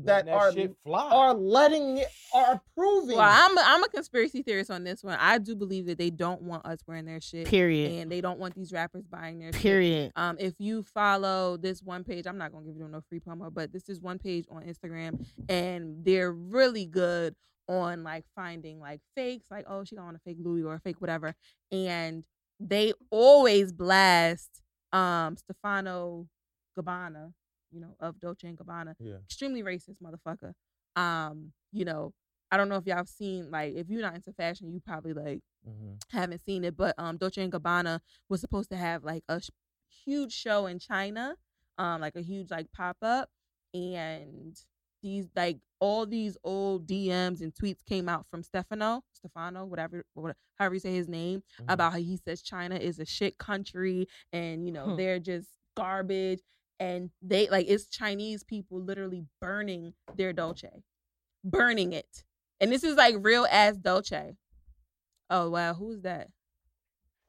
[0.00, 1.10] that, Letting are fly.
[1.12, 3.16] are letting it are approving?
[3.16, 5.16] Well, I'm a, I'm a conspiracy theorist on this one.
[5.20, 7.92] I do believe that they don't want us wearing their shit, period.
[7.92, 9.62] and they don't want these rappers buying their shit.
[9.62, 10.12] Period.
[10.16, 13.54] Um, if you follow this one page, I'm not gonna give you no free promo,
[13.54, 17.36] but this is one page on Instagram, and they're really good
[17.68, 20.80] on like finding like fakes, like oh she got on a fake Louis or a
[20.80, 21.34] fake whatever,
[21.72, 22.24] and
[22.60, 24.60] they always blast
[24.92, 26.28] um Stefano
[26.78, 27.32] Gabbana,
[27.72, 29.16] you know, of Dolce and Gabbana, yeah.
[29.24, 30.52] extremely racist motherfucker.
[31.00, 32.12] Um, you know,
[32.50, 35.12] I don't know if y'all have seen like if you're not into fashion, you probably
[35.12, 35.98] like Mhm.
[36.10, 39.48] haven't seen it, but um, Dolce and Gabbana was supposed to have like a sh-
[40.04, 41.36] huge show in China,
[41.78, 43.30] um, like a huge like pop up,
[43.72, 44.54] and
[45.04, 50.36] these like all these old DMs and tweets came out from Stefano, Stefano, whatever, whatever
[50.56, 51.64] however you say his name, Mhm.
[51.68, 54.96] about how he says China is a shit country and you know Hmm.
[54.96, 56.40] they're just garbage,
[56.80, 60.82] and they like it's Chinese people literally burning their Dolce,
[61.44, 62.24] burning it,
[62.60, 64.36] and this is like real ass Dolce.
[65.30, 66.30] Oh wow, who's that?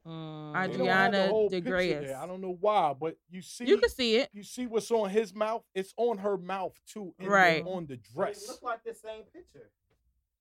[0.06, 0.54] Mm.
[0.72, 3.66] They don't have the Adriana whole de picture I don't know why, but you see,
[3.66, 4.30] You can see it.
[4.34, 5.64] you see what's on his mouth.
[5.74, 7.66] It's on her mouth too, in the- Right.
[7.66, 8.60] on the dress.
[8.62, 9.72] like the same picture.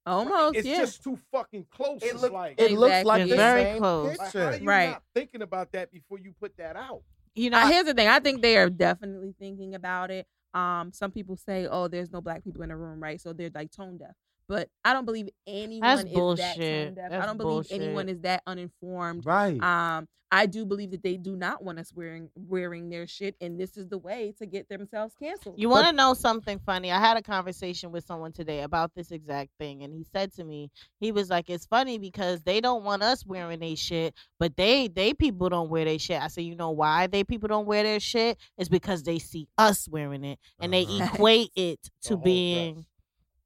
[0.07, 0.77] Almost, It's yeah.
[0.81, 2.03] just too fucking close.
[2.03, 3.31] It look, like, it looks like Exactly.
[3.31, 4.09] the Very same close.
[4.09, 4.63] like, how picture.
[4.63, 4.91] you Right.
[4.91, 7.03] not thinking about that before you put that out?
[7.35, 8.09] You know, I- here's the thing.
[8.09, 10.27] I think they are definitely thinking about it.
[10.53, 13.51] Um, some people say, "Oh, there's no black people in the room, right?" So they're
[13.53, 14.15] like tone deaf.
[14.49, 16.95] But I don't believe anyone is that bullshit.
[16.97, 17.23] tone deaf.
[17.23, 17.81] I don't believe bullshit.
[17.81, 19.25] anyone is that uninformed.
[19.27, 19.63] Right.
[19.63, 23.61] Um, I do believe that they do not want us wearing wearing their shit, and
[23.61, 25.55] this is the way to get themselves canceled.
[25.59, 26.91] You want to know something funny?
[26.91, 30.43] I had a conversation with someone today about this exact thing, and he said to
[30.43, 34.57] me, he was like, "It's funny because they don't want us wearing their shit, but
[34.57, 37.67] they they people don't wear their shit." I said, "You know why they people don't
[37.67, 38.37] wear their shit?
[38.59, 41.05] It's because they see us wearing it, and they Uh-huh.
[41.15, 42.85] equate it to whole being dress.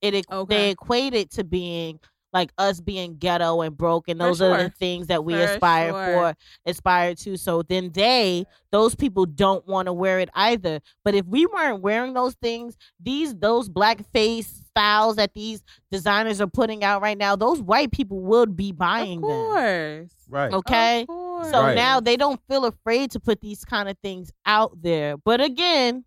[0.03, 0.15] It.
[0.15, 0.55] equ- Okay.
[0.57, 4.65] They equate it to being." Like us being ghetto and broke, and For those are
[4.65, 6.13] the things that we For aspire sure.
[6.35, 6.35] for,
[6.67, 7.39] aspire to.
[7.39, 10.81] So then they, those people don't want to wear it either.
[11.07, 16.43] But if we weren't wearing those things, these those black face styles that these designers
[16.43, 20.09] are putting out right now, those white people would be buying of them.
[20.29, 20.53] right.
[20.53, 21.01] Okay.
[21.01, 21.51] Of course.
[21.51, 21.75] So Right.
[21.77, 25.17] now they don't feel afraid to put these kind of things out there.
[25.17, 26.05] But again,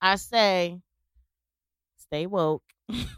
[0.00, 0.78] I say
[1.96, 2.62] stay woke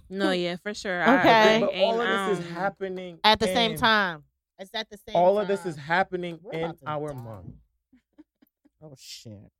[0.09, 1.03] no, yeah, for sure.
[1.03, 1.57] Okay.
[1.57, 4.25] I, But all ain't- of this is um, happening at the same in- time.
[4.59, 7.15] It's at the same All of this is happening We're in our die.
[7.15, 7.47] month.
[8.83, 9.51] Oh shit.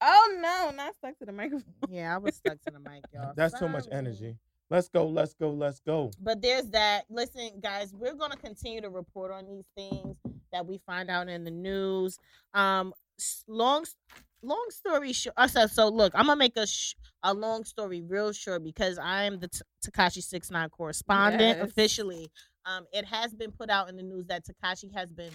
[0.00, 1.72] Oh no, not stuck to the microphone.
[1.88, 3.32] Yeah, I was stuck to the mic, y'all.
[3.36, 4.36] That's too much energy.
[4.68, 5.06] Let's go.
[5.06, 5.50] Let's go.
[5.50, 6.10] Let's go.
[6.20, 7.04] But there's that.
[7.08, 10.16] Listen, guys, we're gonna continue to report on these things
[10.52, 12.18] that we find out in the news.
[12.54, 12.92] Um,
[13.46, 13.94] long, s-
[14.42, 15.34] long story short.
[15.50, 19.24] So, so look, I'm gonna make a sh- a long story real short because I
[19.24, 19.48] am the
[19.84, 21.70] Tekashi Six Nine correspondent Yes.
[21.70, 22.30] officially.
[22.64, 25.32] Um, it has been put out in the news that Tekashi has been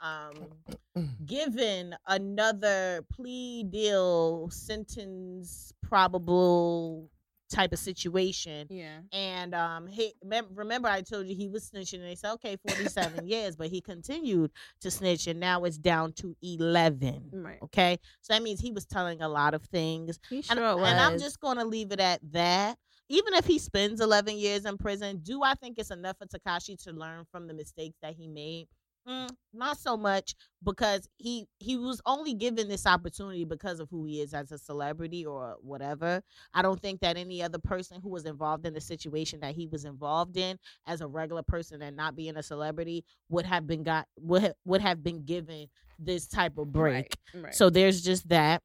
[0.00, 0.48] um
[1.26, 7.08] given another plea deal sentence probable
[7.50, 9.00] type of situation Yeah.
[9.12, 12.86] and um, he remember I told you he was snitching, and they said okay, forty
[12.86, 17.30] seven years, but he continued to snitch, and now it's down to eleven.
[17.32, 17.58] Right.
[17.62, 20.78] Okay, so that means he was telling a lot of things, He and, was.
[20.88, 22.78] and I'm just going to leave it at that.
[23.10, 26.82] Even if he spends eleven years in prison, do I think it's enough for Tekashi
[26.84, 28.66] to learn from the mistakes that he made?
[29.06, 34.06] Mm, not so much because he he was only given this opportunity because of who
[34.06, 36.22] he is as a celebrity or whatever.
[36.54, 39.66] I don't think that any other person who was involved in the situation that he
[39.66, 43.82] was involved in as a regular person and not being a celebrity would have been
[43.82, 47.14] got would would have been given this type of break.
[47.34, 47.44] Right.
[47.44, 47.54] right.
[47.54, 48.62] So there's just that.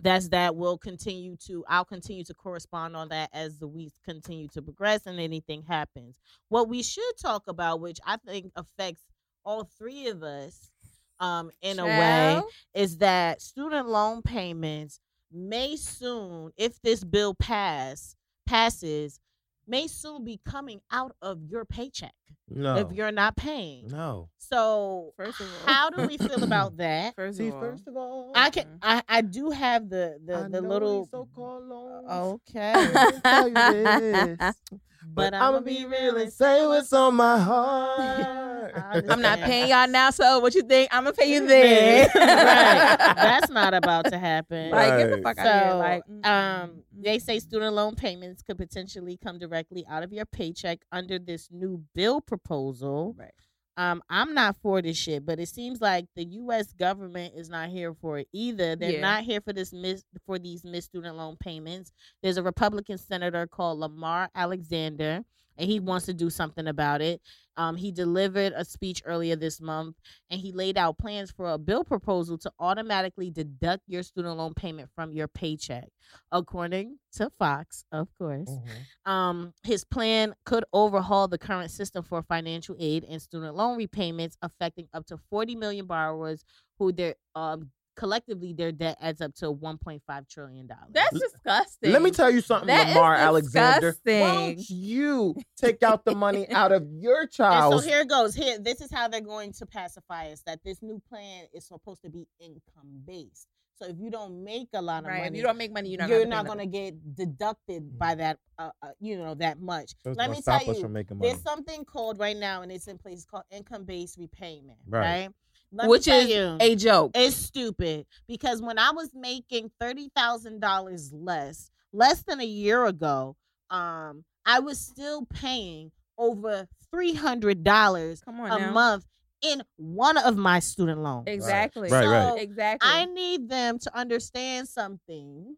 [0.00, 0.56] That's that.
[0.56, 1.64] We'll continue to.
[1.68, 6.16] I'll continue to correspond on that as the weeks continue to progress and anything happens.
[6.48, 9.02] What we should talk about, which I think affects
[9.44, 10.70] all three of us,
[11.18, 12.40] um, in a way,
[12.74, 15.00] is that student loan payments
[15.32, 18.16] may soon, if this bill pass
[18.46, 19.20] passes,
[19.66, 22.14] may soon be coming out of your paycheck
[22.48, 22.76] No.
[22.76, 23.86] if you're not paying.
[23.88, 24.28] no.
[24.38, 25.72] So, First of all.
[25.72, 27.14] how do we feel about that?
[27.14, 28.66] First See, of all, first of all, I can.
[28.82, 31.06] I, I do have the the, I the know little.
[31.08, 32.42] so-called loans.
[32.48, 32.72] Okay.
[35.02, 38.72] I didn't tell you this, But I'ma be real and say what's on my heart.
[38.74, 40.88] I I'm not paying y'all now, so what you think?
[40.92, 42.08] I'm gonna pay you then.
[42.14, 43.14] right.
[43.16, 44.70] That's not about to happen.
[44.70, 45.22] like get the Right.
[45.22, 45.74] fuck so, out of here.
[46.22, 50.80] Like, um, they say student loan payments could potentially come directly out of your paycheck
[50.92, 53.14] under this new bill proposal.
[53.18, 53.32] Right.
[53.80, 56.74] Um, I'm not for this shit, but it seems like the U.S.
[56.74, 58.76] government is not here for it either.
[58.76, 59.00] They're Yeah.
[59.00, 61.90] not here for this miss for these missed student loan payments.
[62.22, 65.22] There's a Republican senator called Lamar Alexander,
[65.56, 67.22] and he wants to do something about it.
[67.60, 69.96] Um, he delivered a speech earlier this month,
[70.30, 74.54] and he laid out plans for a bill proposal to automatically deduct your student loan
[74.54, 75.88] payment from your paycheck,
[76.32, 79.10] according to Fox, of course Mhm.
[79.10, 84.38] um, his plan could overhaul the current system for financial aid and student loan repayments,
[84.40, 86.44] affecting up to 40 million borrowers
[86.78, 87.70] who their um,
[88.00, 90.88] collectively their debt adds up to 1.5 trillion dollars.
[90.90, 91.92] That's disgusting.
[91.92, 93.94] Let me tell you something, That is Lamar Alexander.
[94.04, 97.74] Why don't you take out the money out of your child?
[97.74, 98.34] so here it goes.
[98.34, 100.42] Here, this is how they're going to pacify us.
[100.46, 103.46] That this new plan is supposed to be income based.
[103.74, 105.18] So if you don't make a lot of right.
[105.18, 106.08] If money, you don't make money, you're not.
[106.08, 108.38] you're gonna not going to get deducted by that.
[108.58, 109.92] Uh, uh, you know that much.
[110.02, 111.30] So it's Let me tell you, from making money.
[111.30, 114.78] There's something called right now, and it's in place called income based repayment.
[114.86, 115.00] Right.
[115.00, 115.28] Right.
[115.72, 117.12] Let Which is you, a joke.
[117.14, 122.84] it's stupid because when I was making thirty thousand dollars less, less than a year
[122.86, 123.36] ago,
[123.70, 128.72] um, I was still paying over three hundred dollars Come on a now.
[128.72, 129.06] month
[129.42, 131.24] in one of my student loans.
[131.28, 131.88] Exactly.
[131.88, 132.28] Right, right.
[132.30, 132.90] So, Exactly.
[132.90, 135.56] I need them to understand something.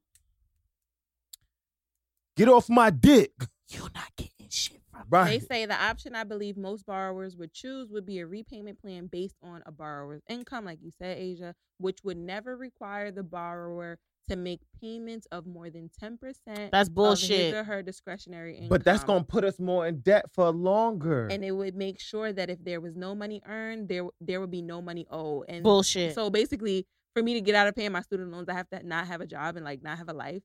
[2.37, 3.33] Get off my dick.
[3.69, 7.91] You're not getting shit from They say the option I believe most borrowers would choose
[7.91, 11.99] would be a repayment plan based on a borrower's income, like you said, Asia, which
[12.05, 16.89] would never require the borrower to make payments of more than 10% That's of his
[16.91, 17.55] bullshit.
[17.55, 18.69] or her discretionary income.
[18.69, 21.27] But that's gonna put us more in debt for longer.
[21.27, 24.51] and it would make sure that if there was no money earned, there there would
[24.51, 25.47] be no money owed.
[25.49, 26.15] And Bullshit.
[26.15, 28.87] so basically, for me to get out of paying my student loans, I have to
[28.87, 30.43] not have a job and like not have a life,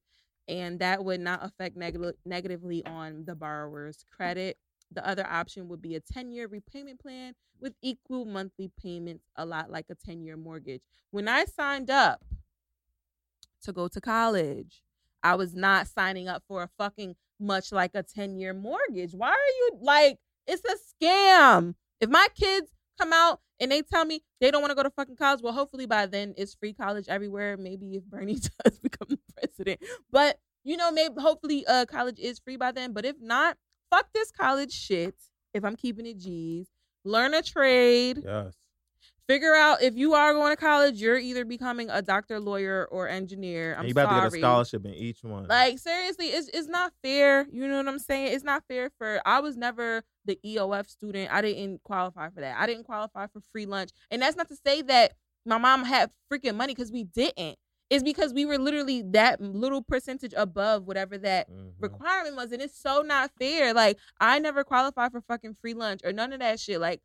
[0.47, 4.57] and that would not affect neg- negatively on the borrower's credit.
[4.91, 9.45] The other option would be a 10 year repayment plan with equal monthly payments, a
[9.45, 10.81] lot like a 10 year mortgage.
[11.11, 12.23] When I signed up
[13.63, 14.83] to go to college,
[15.23, 19.13] I was not signing up for a fucking much like a 10 year mortgage.
[19.13, 21.75] Why are you like, it's a scam.
[21.99, 24.89] If my kids come out and they tell me they don't want to go to
[24.89, 27.57] fucking college, well, hopefully by then it's free college everywhere.
[27.57, 29.81] Maybe if Bernie does become the president,
[30.11, 32.93] but you know, maybe hopefully uh college is free by then.
[32.93, 33.57] But if not,
[33.89, 35.15] fuck this college shit.
[35.53, 36.67] If I'm keeping it G's,
[37.03, 38.53] learn a trade yes.
[39.27, 43.07] Figure out if you are going to college, you're either becoming a doctor, lawyer, or
[43.07, 43.75] engineer.
[43.77, 44.21] I'm you about sorry.
[44.21, 45.47] to get a scholarship in each one.
[45.47, 47.45] Like seriously, it's it's not fair.
[47.51, 48.33] You know what I'm saying?
[48.33, 49.21] It's not fair for.
[49.25, 51.31] I was never the EOF student.
[51.31, 52.57] I didn't qualify for that.
[52.57, 55.13] I didn't qualify for free lunch, and that's not to say that
[55.45, 57.57] my mom had freaking money because we didn't.
[57.89, 61.71] It's because we were literally that little percentage above whatever that Mhm.
[61.79, 63.73] requirement was, and it's so not fair.
[63.73, 66.81] Like I never qualified for fucking free lunch or none of that shit.
[66.81, 67.01] Like,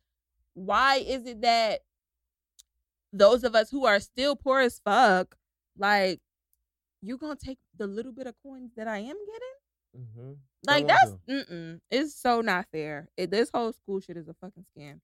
[0.55, 1.79] why is it that
[3.13, 5.35] those of us who are still poor as fuck,
[5.77, 6.21] like,
[7.01, 9.53] you're gonna take the little bit of coins that I am getting?
[9.97, 10.37] Mhm.
[10.65, 11.79] Like that's mm-mm.
[11.91, 13.09] It's so not fair.
[13.17, 15.01] It, this whole school shit is a fucking scam.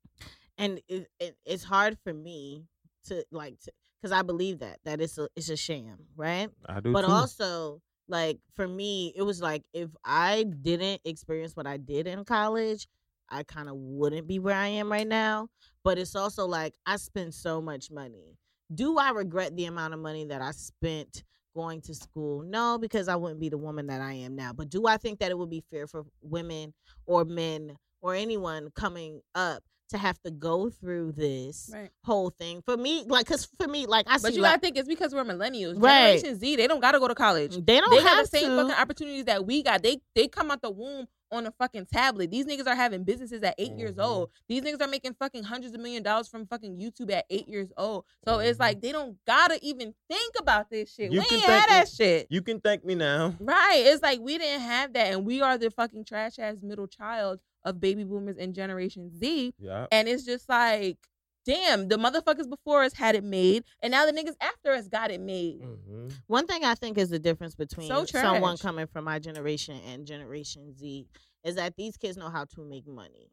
[0.58, 2.66] and it, it, it's hard for me
[3.06, 6.50] to like to because I believe that that it's a it's a sham, right?
[6.68, 7.12] I do But too.
[7.12, 12.26] also, like for me, it was like if I didn't experience what I did in
[12.26, 12.88] college,
[13.30, 15.50] I kind of wouldn't be where I am right now.
[15.84, 18.38] But it's also like I spent so much money.
[18.74, 21.24] Do I regret the amount of money that I spent
[21.56, 22.44] going to school?
[22.44, 24.54] No, because I wouldn't be the woman that I am now.
[24.54, 26.74] But do I think that it would be fair for women
[27.06, 31.90] or men or anyone coming up to have to go through this Right.
[32.06, 32.62] whole thing?
[32.62, 34.88] For me, like, cause for me, like I But see, you like, gotta think it's
[34.88, 35.82] because we're millennials.
[35.82, 36.18] Right.
[36.20, 37.56] Generation Z, they don't gotta go to college.
[37.66, 38.56] they don't they have have the same to.
[38.58, 39.82] fucking opportunities that we got.
[39.82, 42.32] They they come out the womb on a fucking tablet.
[42.32, 44.04] These niggas are having businesses at 8 years Mhm.
[44.06, 44.32] old.
[44.48, 47.72] These niggas are making fucking hundreds of million dollars from fucking YouTube at eight years
[47.78, 48.06] old.
[48.28, 48.62] So it's Mhm.
[48.62, 51.12] like they don't gotta even think about this shit.
[51.12, 52.28] You we can ain't had that it- shit.
[52.30, 53.36] You can thank me now.
[53.40, 53.84] Right.
[53.86, 57.40] It's like we didn't have that, and we are the fucking trash ass middle child
[57.64, 59.54] of baby boomers and Generation Z.
[59.60, 59.88] Yeah.
[59.92, 60.98] And it's just like,
[61.46, 65.12] damn, the motherfuckers before us had it made, and now the niggas after us got
[65.12, 65.62] it made.
[65.62, 69.80] hmm One thing I think is the difference between So someone coming from my generation
[69.88, 71.08] and Generation Z
[71.44, 73.30] is that these kids know how to make money,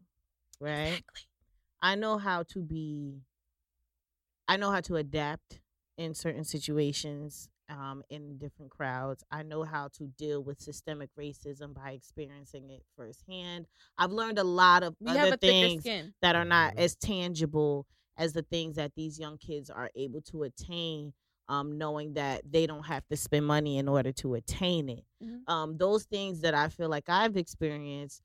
[0.60, 1.02] right?
[1.82, 3.20] I know how to be,
[4.48, 5.60] I know how to adapt
[5.98, 9.24] in certain situations, um, in different crowds.
[9.30, 13.66] I know how to deal with systemic racism by experiencing it firsthand.
[13.98, 15.84] I've learned a lot of We other have a thicker things
[16.22, 16.78] that are not Mhm.
[16.78, 17.86] as tangible
[18.16, 21.12] as the things that these young kids are able to attain
[21.48, 25.48] um, knowing that they don't have to spend money in order to attain it Mhm.
[25.48, 28.20] um, those things that i feel like i've experienced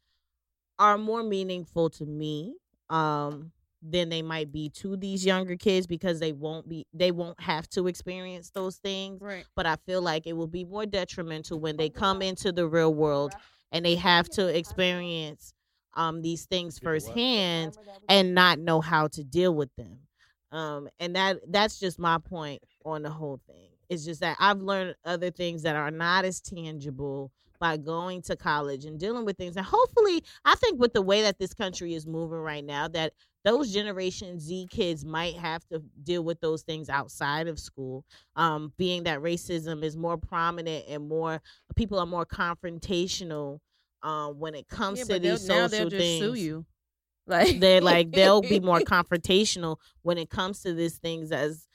[0.80, 2.56] are more meaningful to me
[2.90, 3.52] um,
[3.82, 7.68] than they might be to these younger kids because they won't be they won't have
[7.70, 9.46] to experience those things Right.
[9.56, 12.94] but i feel like it will be more detrimental when they come into the real
[12.94, 13.34] world
[13.72, 15.54] and they have to experience
[15.96, 16.94] um, these things Get the what?
[17.04, 17.78] firsthand
[18.08, 19.98] and not know how to deal with them.
[20.52, 23.70] Um, and that that's just my point on the whole thing.
[23.90, 27.32] It's just that I've learned other things that are not as tangible,
[27.62, 29.56] by going to college and dealing with things.
[29.56, 33.14] And hopefully, I think with the way that this country is moving right now, that
[33.46, 38.04] those Generation Z kids might have to deal with those things outside of school.
[38.36, 41.42] Um, being that racism is more prominent and more
[41.76, 43.60] people are more confrontational
[44.04, 46.66] um, when it comes Yeah, to but they'll- now they'll just things sue you.
[47.28, 51.68] Like they're like they'll be more confrontational when it comes to these things as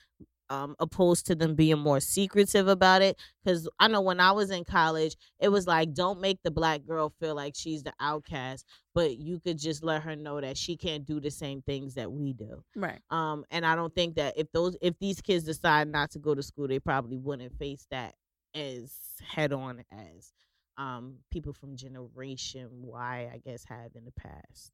[0.49, 4.49] um opposed to them being more secretive about it because i know when i was
[4.49, 8.65] in college it was like don't make the black girl feel like she's the outcast
[8.93, 12.11] but you could just let her know that she can't do the same things that
[12.11, 12.99] we do right.
[13.09, 16.33] um and i don't think that if those if these kids decide not to go
[16.33, 18.15] to school they probably wouldn't face that
[18.55, 18.91] as
[19.27, 20.33] head on as
[20.77, 24.71] um people from generation y i guess have in the past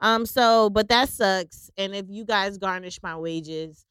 [0.00, 3.86] um so but that sucks and if you guys garnish my wages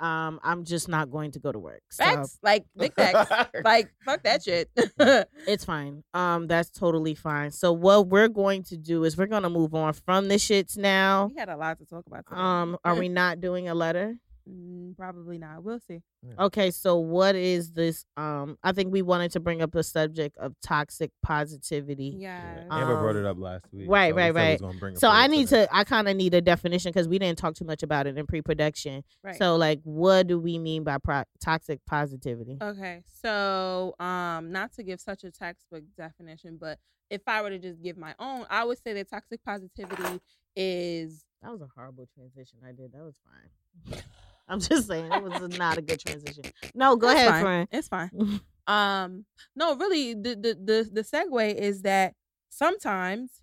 [0.00, 2.38] um i'm just not going to go to work so Facts.
[2.42, 3.30] Like big facts.
[3.64, 4.70] like fuck that shit.
[5.46, 9.42] it's fine um that's totally fine so what we're going to do is we're going
[9.42, 12.26] to move on from the shits now we had a lot to talk about.
[12.26, 12.40] Today.
[12.40, 14.16] um are we not doing a letter
[14.50, 15.62] Mm, probably not.
[15.62, 16.02] We'll see.
[16.38, 18.04] Okay, so what is this?
[18.16, 22.16] Um, I think we wanted to bring up the subject of toxic positivity.
[22.18, 22.64] Yeah.
[22.70, 23.88] Amber brought Um, it up last week.
[23.88, 24.52] right, so right, we right.
[24.52, 25.66] was gonna bring it So I need today.
[25.66, 25.76] to.
[25.76, 28.26] I kind of need a definition because we didn't talk too much about it in
[28.26, 29.04] pre-production.
[29.22, 29.36] right.
[29.36, 32.58] So, like, what do we mean by pro- toxic positivity?
[32.60, 36.78] Okay, so um, not to give such a textbook definition, but
[37.08, 40.20] if I were to just give my own, I would say that toxic positivity
[40.56, 42.92] is That was a horrible transition I did.
[42.92, 44.02] That was fine.
[44.50, 46.42] I'm just saying it was not a good transition.
[46.74, 47.42] No, go It's ahead, fine.
[47.42, 47.68] friend.
[47.72, 48.40] It's fine.
[48.66, 49.24] Um,
[49.56, 52.14] no, really, the the the the segue is that
[52.50, 53.42] sometimes,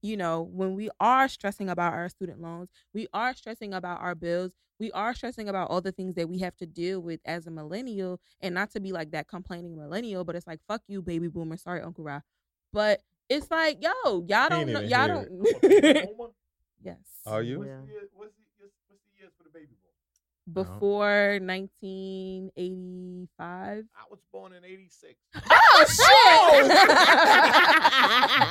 [0.00, 4.14] you know, when we are stressing about our student loans, we are stressing about our
[4.14, 7.48] bills, we are stressing about all the things that we have to deal with as
[7.48, 11.02] a millennial, and not to be like that complaining millennial, but it's like fuck you,
[11.02, 11.56] baby boomer.
[11.56, 12.20] Sorry, Uncle Ra,
[12.72, 16.32] but it's like, yo, y'all don't know, even y'all don't.
[16.82, 16.96] yes.
[17.26, 17.64] Are you?
[17.64, 17.80] Yeah.
[19.52, 20.54] The year, what's, the, years- what's the years for the baby boom?
[20.64, 23.84] Before 1985.
[23.94, 25.14] I was born in '86.
[25.52, 26.66] Oh shit!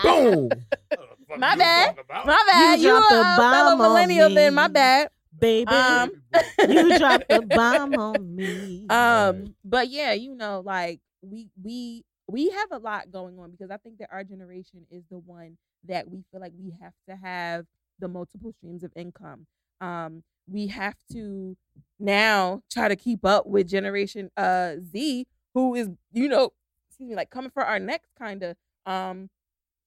[0.04, 0.50] Boom.
[1.40, 1.96] My bad.
[2.08, 2.80] My My bad.
[2.80, 4.54] You, dropped a a bomb on millennial then.
[4.56, 4.74] My me.
[4.74, 5.10] bad.
[5.40, 6.12] Baby, Um,
[6.68, 8.86] you dropped the bomb on me.
[8.90, 13.70] Um, but yeah, you know, like we we we have a lot going on because
[13.72, 17.16] I think that our generation is the one that we feel like we have to
[17.16, 17.66] have
[18.00, 19.46] the multiple streams of income.
[19.82, 21.56] Um, we have to
[22.00, 26.52] now try to keep up with Generation uh Z, who is, you know,
[26.90, 29.30] excuse me, like coming for our next kind of um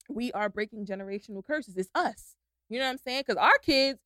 [0.09, 1.77] we are breaking generational curses.
[1.77, 2.35] It's us.
[2.69, 3.23] You know what I'm saying?
[3.27, 3.99] Because our kids,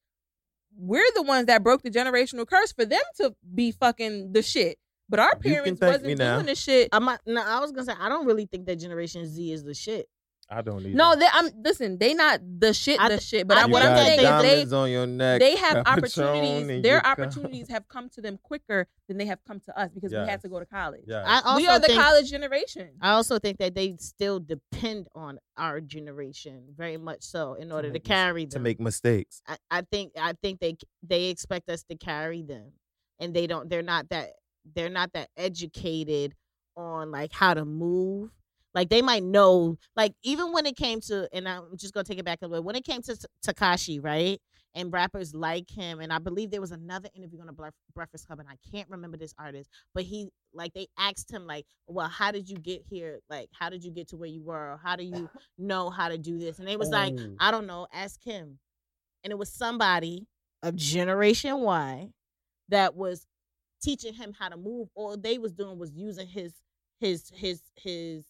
[0.77, 4.77] we're the ones that broke the generational curse for them to be fucking the shit.
[5.09, 6.89] But our parents wasn't doing the shit.
[6.91, 9.63] I'm not, no, I was gonna say I don't really think that Generation Z is
[9.63, 10.07] the shit.
[10.49, 10.95] I don't need.
[10.95, 11.97] No, they, I'm listen.
[11.97, 13.47] They not the shit, I the shit.
[13.47, 15.41] But I I, what I'm saying is they on your neck.
[15.41, 16.81] they have opportunities.
[16.83, 17.19] Their your cup.
[17.19, 20.41] opportunities have come to them quicker than they have come to us because we had
[20.41, 21.03] to go to college.
[21.05, 21.23] Yeah.
[21.25, 22.91] I also we are the think, college generation.
[23.01, 27.89] I also think that they still depend on our generation very much so in order
[27.89, 29.41] to, make mis- carry to make mistakes.
[29.47, 32.71] I, I think I think they they expect us to carry them,
[33.19, 33.69] and they don't.
[33.69, 34.29] They're not that.
[34.75, 36.35] They're not that educated
[36.77, 38.31] on like how to move.
[38.77, 39.75] Like they might know.
[39.95, 42.63] Like even when it came to, and I'm just gonna take it back a little.
[42.63, 44.39] When it came to Tekashi, right?
[44.75, 48.39] And rappers like him, and I believe there was another interview on a Breakfast Club,
[48.39, 52.31] and I can't remember this artist, but he like they asked him like, "Well, how
[52.31, 53.19] did you get here?
[53.31, 54.73] Like, how did you get to where you were?
[54.73, 57.35] Or how do you know how to do this?" And it was like, Oh.
[57.39, 58.59] I don't know, ask him.
[59.23, 60.27] And it was somebody
[60.61, 62.09] of Generation Y
[62.69, 63.25] that was
[63.81, 64.89] teaching him how to move.
[64.93, 66.53] All they was doing was using his
[66.99, 68.23] his his his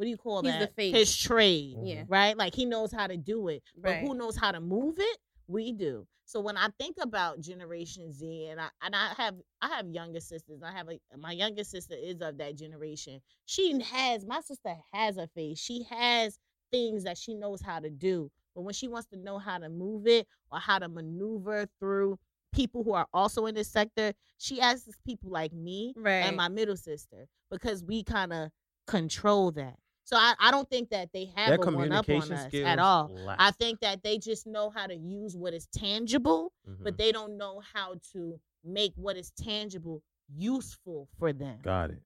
[0.00, 0.74] what do you call He's the that?
[0.76, 0.94] face.
[0.94, 1.76] His trade.
[1.76, 1.86] Mm-hmm.
[1.86, 2.04] Yeah.
[2.08, 2.34] Right?
[2.34, 3.62] Like he knows how to do it.
[3.76, 4.00] But Right.
[4.00, 5.18] who knows how to move it?
[5.46, 6.06] We do.
[6.24, 10.20] So when I think about Generation Z, and I and I have I have younger
[10.20, 10.62] sisters.
[10.64, 13.20] I have a my youngest sister is of that generation.
[13.44, 15.58] She has my sister has a face.
[15.58, 16.38] She has
[16.72, 18.30] things that she knows how to do.
[18.54, 22.18] But when she wants to know how to move it or how to maneuver through
[22.54, 26.22] people who are also in this sector, she asks people like me Right.
[26.24, 28.50] and my middle sister because we kind of
[28.86, 29.76] control that.
[30.10, 32.68] So I, I don't think that they have Their a one up on communication us
[32.68, 33.12] at all.
[33.14, 33.36] lack.
[33.38, 36.82] I think that they just know how to use what is tangible, Mhm.
[36.82, 41.60] but they don't know how to make what is tangible useful for them.
[41.62, 42.02] got it.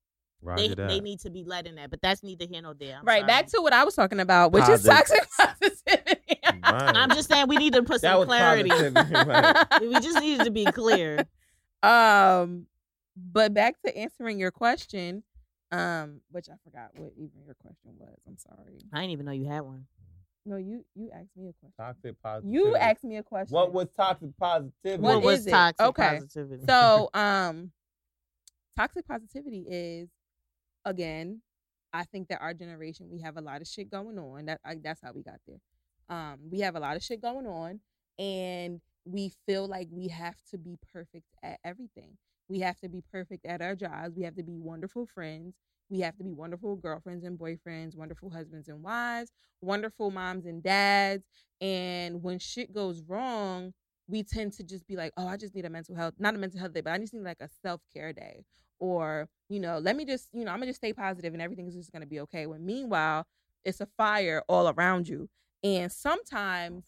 [0.57, 2.98] They, they need to be led in that, but that's neither here nor there.
[2.98, 3.20] I'm right.
[3.20, 3.26] sorry.
[3.26, 6.40] Back to what I was talking about, which is toxic positivity.
[6.62, 8.68] I'm just saying we need to put some clarity.
[8.70, 9.80] right.
[9.80, 11.24] we just needed to be clear.
[11.82, 12.66] Um,
[13.16, 15.22] but back to answering your question,
[15.75, 18.18] Um, which I forgot what even your question was.
[18.27, 18.79] I'm sorry.
[18.93, 19.87] I didn't even know you had one.
[20.47, 21.72] No, you you asked me a question.
[21.79, 22.55] Toxic positivity.
[22.57, 23.55] You asked me a question.
[23.55, 25.03] What was toxic positivity?
[25.03, 25.51] What What, was it?
[25.51, 26.16] toxic Okay.
[26.16, 26.64] positivity?
[26.66, 27.72] so um
[28.77, 30.09] toxic positivity is
[30.85, 31.41] again
[31.93, 34.77] i think that our generation we have a lot of shit going on that I,
[34.83, 35.61] that's how we got there
[36.09, 37.81] um we have a lot of shit going on
[38.18, 42.16] and we feel like we have to be perfect at everything
[42.55, 45.57] we have to be perfect at our jobs we have to be wonderful friends
[45.90, 50.62] we have to be wonderful girlfriends and boyfriends wonderful husbands and wives wonderful moms and
[50.62, 51.26] dads
[51.61, 53.72] and when shit goes wrong
[54.07, 56.38] we tend to just be like, oh, I just need a mental health, not a
[56.38, 58.44] mental health day, but I just need like a self care day.
[58.78, 61.74] Or, you know, let me just, you know, I'm gonna just stay positive and everything's
[61.74, 62.46] just gonna be okay.
[62.46, 63.26] When meanwhile,
[63.64, 65.28] it's a fire all around you.
[65.62, 66.84] And sometimes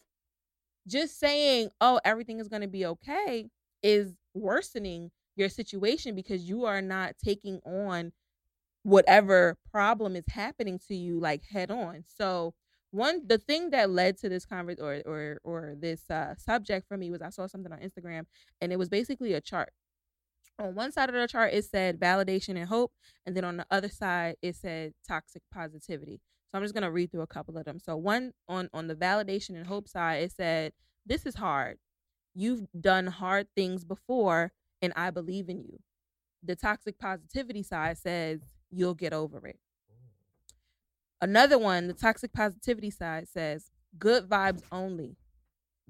[0.87, 3.49] just saying, oh, everything is gonna be okay
[3.81, 8.11] is worsening your situation because you are not taking on
[8.83, 12.03] whatever problem is happening to you like head on.
[12.07, 12.53] So
[12.91, 16.97] one the thing that led to this convers or or or this uh subject for
[16.97, 18.25] me was I saw something on Instagram
[18.61, 19.73] and it was basically a chart.
[20.57, 22.93] On one side of the chart it said validation and hope
[23.25, 26.21] and then on the other side it said toxic positivity.
[26.49, 27.79] So I'm just to read through a couple of them.
[27.79, 30.71] So one on on the validation and hope side it said
[31.05, 31.77] this is hard.
[32.33, 35.79] You've done hard things before and I believe in you.
[36.43, 39.59] The toxic positivity side says you'll get over it.
[41.19, 45.17] Another one, the toxic positivity side says, good vibes only.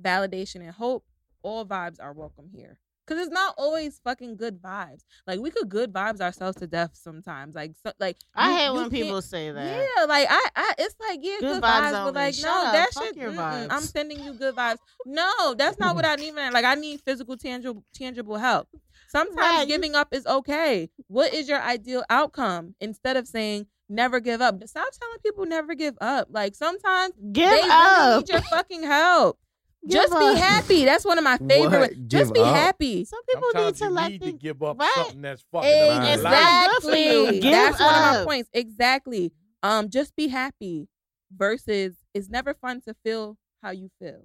[0.01, 1.05] Validation and hope,
[1.41, 2.79] all vibes are welcome here.
[3.08, 5.03] Cause it's not always fucking good vibes.
[5.26, 7.55] Like we could good vibes ourselves to death sometimes.
[7.55, 9.66] Like so, like I you- hate you when people say that.
[9.97, 12.66] Yeah, like I, I, it's like yeah, Good good, vibes vibes, but like Shut no,
[12.66, 12.74] up.
[12.74, 13.16] that shit.
[13.18, 14.78] mm-mm, I'm sending you good vibes.
[15.05, 16.34] No, that's not what I need.
[16.36, 16.51] man.
[16.51, 18.68] Like I need physical, tangible, tangible help.
[19.08, 20.89] Sometimes Right, giving up is okay.
[21.08, 22.76] What is your ideal outcome?
[22.82, 26.28] Instead of saying never give up, stop telling people never give up.
[26.30, 28.20] Like sometimes Give they really up.
[28.20, 29.39] need your fucking help.
[29.84, 30.19] Give Just up.
[30.19, 30.86] be happy.
[30.86, 31.80] That's one of my favorite.
[31.97, 32.07] What?
[32.07, 32.55] Just Give be up?
[32.55, 33.05] happy.
[33.05, 34.93] Some people Sometimes need to you let need things to give up right?
[34.97, 36.23] something that's fucking up your life.
[36.23, 37.19] not good for you.
[37.28, 37.39] Exactly.
[37.39, 38.49] Give That's one of my points.
[38.53, 39.32] Exactly.
[39.63, 40.88] Um, just be happy.
[41.36, 44.23] Versus, it's never fun to feel how you feel.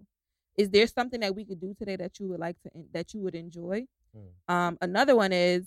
[0.56, 3.20] Is there something that we could do today that you would like to that you
[3.22, 3.86] would enjoy?
[4.14, 4.54] Hmm.
[4.54, 5.66] Um, another one is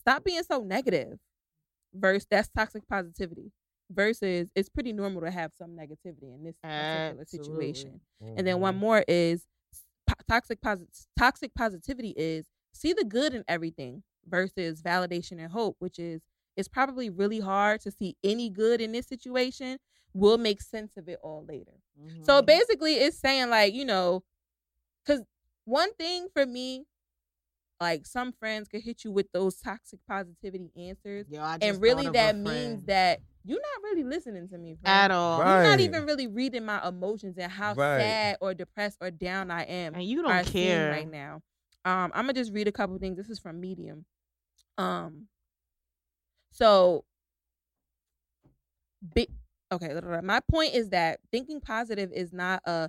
[0.00, 1.18] stop being so negative.
[1.94, 3.52] Versus, that's toxic positivity.
[3.94, 7.24] Versus, it's pretty normal to have some negativity in this particular Absolutely.
[7.26, 8.00] situation.
[8.22, 8.38] Mm-hmm.
[8.38, 9.46] And then one more is
[10.06, 15.76] po- toxic posit- toxic positivity is see the good in everything versus validation and hope,
[15.78, 16.22] which is
[16.56, 19.78] it's probably really hard to see any good in this situation.
[20.12, 21.72] We'll make sense of it all later.
[22.22, 22.46] So Mhm.
[22.46, 24.22] basically, it's saying like you know,
[25.04, 25.24] because
[25.64, 26.86] one thing for me,
[27.84, 32.34] like some friends could hit you with those toxic positivity answers, Yo, and really that
[32.36, 34.94] means that you're not really listening to me friend.
[34.96, 35.52] at all, Right.
[35.52, 37.98] You're not even really reading my emotions and how Right.
[38.00, 40.90] sad or depressed or down I am and you don't care.
[40.90, 41.42] right now.
[41.84, 43.18] Um, I'm gonna just read a couple things.
[43.18, 44.06] This is from Medium.
[44.78, 45.28] Um,
[46.52, 47.04] so,
[49.02, 49.26] bi-
[49.72, 50.00] okay.
[50.22, 52.88] My point is that thinking positive is not a.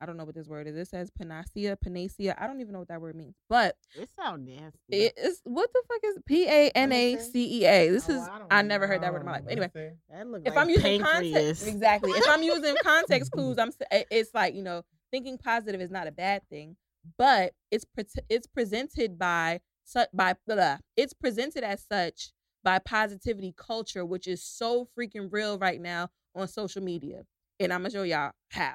[0.00, 0.76] I don't know what this word is.
[0.76, 2.36] It says panacea, panacea.
[2.38, 4.78] I don't even know what that word means, but It sounds nasty.
[4.90, 7.88] it is what the fuck is P A N A C E A.
[7.90, 8.20] This Oh, is
[8.50, 9.44] I I never heard that word in my life.
[9.48, 9.70] Anyway,
[10.10, 11.32] that look if like I'm using pancreas.
[11.60, 12.10] context, exactly.
[12.12, 13.70] If I'm using context clues, I'm.
[13.90, 16.76] It's like you know, thinking positive is not a bad thing,
[17.16, 22.32] but it's pre- it's presented by such by blah, it's presented as such
[22.62, 27.22] by positivity culture, which is so freaking real right now on social media,
[27.58, 28.74] and I'm gonna show y'all how.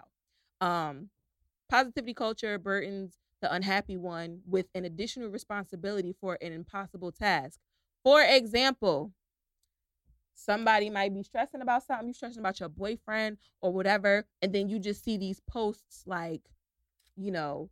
[0.61, 1.09] Um,
[1.69, 7.59] positivity culture burdens the unhappy one with an additional responsibility for an impossible task.
[8.03, 9.13] For example,
[10.33, 14.69] somebody might be stressing about something, you're stressing about your boyfriend or whatever, and then
[14.69, 16.41] you just see these posts like,
[17.15, 17.69] you know,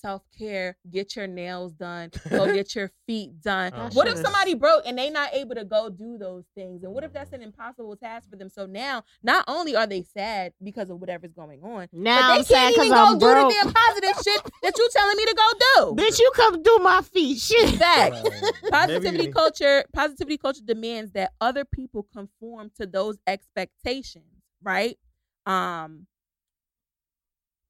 [0.00, 3.72] self care, get your nails done, go get your feet done.
[3.74, 6.82] Oh, what shit if somebody broke and they not able to go do those things?
[6.82, 8.48] And what if that's an impossible task for them?
[8.48, 12.38] So now, not only are they sad because of whatever's going on, now but I'm
[12.38, 13.48] they can't because even go I'm do broke.
[13.48, 16.02] the damn positive shit that you telling me to go do.
[16.02, 17.38] Bitch, you come do my feet.
[17.38, 17.70] Shit.
[17.76, 18.22] Facts.
[18.22, 18.52] Right.
[18.70, 24.24] positivity Maybe- culture positivity culture demands that other people conform to those expectations
[24.62, 24.98] right
[25.46, 26.06] um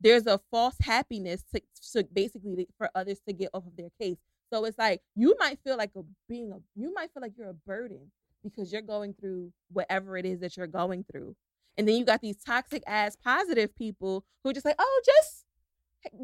[0.01, 1.61] there's a false happiness to,
[1.93, 4.17] to basically for others to get off of their case
[4.53, 7.51] so it's like you might feel like a being a you might feel like you're
[7.51, 8.11] a burden
[8.43, 11.35] because you're going through whatever it is that you're going through
[11.77, 15.45] and then you got these toxic ass positive people who are just like oh just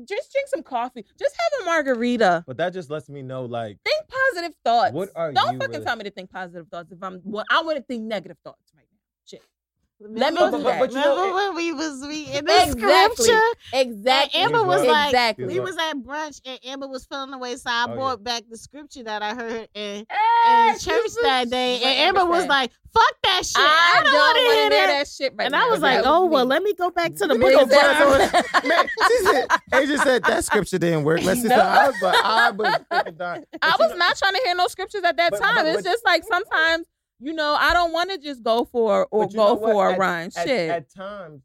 [0.08, 3.76] just drink some coffee just have a margarita But that just lets me know, like,
[3.84, 4.92] think positive thoughts.
[4.94, 7.20] What are Don't you fucking really- tell me to think positive thoughts if I'm.
[7.24, 8.98] Well, I want to think negative thoughts right now.
[9.26, 9.42] Shit.
[9.98, 10.78] Let me Remember, do that.
[10.78, 12.80] But you remember it- when we was reading the Exactly.
[13.24, 13.42] scripture?
[13.72, 14.40] Exactly.
[14.42, 14.92] And Amber was Exactly.
[14.92, 15.46] like, exactly.
[15.46, 17.94] we was at brunch and Amber was feeling the way, so I Oh, yeah.
[17.94, 21.76] brought back the scripture that I heard in, Ah, in church she that was- day,
[21.76, 23.56] and Amber was like, "Fuck that shit!
[23.56, 23.62] I,
[24.00, 25.66] I, don't want to wanna hear that." that shit right and now.
[25.66, 28.64] I was like, "Oh well, let me go back to the book go of back
[28.66, 31.22] Man, she said, Asia said that scripture didn't work.
[31.22, 31.56] Let's just No.
[31.58, 33.44] I was I was freaking dying.
[33.50, 35.64] But I was not trying to hear no scriptures at that time.
[35.66, 36.86] it's just like sometimes,
[37.20, 39.72] you know, I don't want to just go for or But you know go what?
[39.72, 40.30] for a At- run.
[40.36, 40.70] At, Shit.
[40.70, 41.42] at times,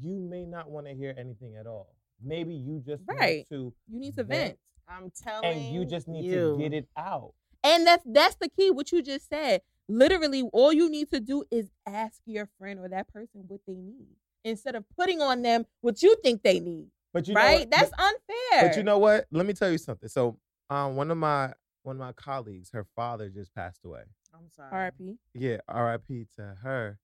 [0.00, 1.94] you may not want to hear anything at all.
[2.22, 3.46] Maybe you just Right.
[3.50, 4.42] need to, you need to vent.
[4.46, 4.58] vent.
[4.88, 6.52] I'm telling and you just need you.
[6.56, 7.34] to get it out.
[7.62, 8.70] And that's that's the key.
[8.70, 9.62] What you just said.
[9.88, 13.74] Literally, all you need to do is ask your friend or that person what they
[13.74, 16.88] need instead of putting on them what you think they need.
[17.12, 17.60] But you know right?
[17.60, 17.70] what?
[17.70, 18.68] That's But, unfair.
[18.68, 19.26] but you know what?
[19.30, 20.08] Let me tell you something.
[20.08, 20.38] So,
[20.70, 21.52] um, one of my
[21.82, 24.02] one of my colleagues, her father just passed away.
[24.34, 25.14] I'm sorry, R.I.P.
[25.34, 26.26] Yeah, R.I.P.
[26.36, 26.98] to her.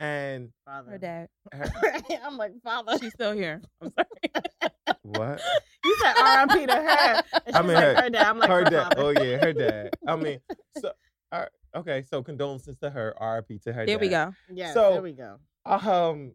[0.00, 0.92] And father.
[0.92, 1.28] Her dad.
[1.52, 1.70] her,
[2.24, 2.96] I'm like, father.
[3.00, 3.60] She's still here.
[3.82, 4.96] I'm sorry.
[5.02, 5.40] what?
[5.84, 6.66] You said R.I.P.
[6.66, 7.22] to her.
[7.46, 8.26] And I mean, like, her- her dad.
[8.26, 8.82] I'm like, her her dad.
[8.94, 8.96] father.
[9.02, 9.90] Oh yeah, her dad.
[10.06, 10.38] I mean,
[10.78, 10.92] so
[11.32, 12.04] all right, okay.
[12.10, 13.14] So condolences to her.
[13.18, 13.58] R.I.P.
[13.60, 13.86] to her.
[13.86, 14.32] there we go.
[14.52, 14.72] Yeah.
[14.74, 15.38] So- there we go.
[15.64, 16.32] Um,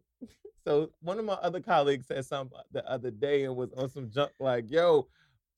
[0.66, 4.10] so one of my other colleagues said something the other day and was on some
[4.10, 5.08] junk like, "Yo,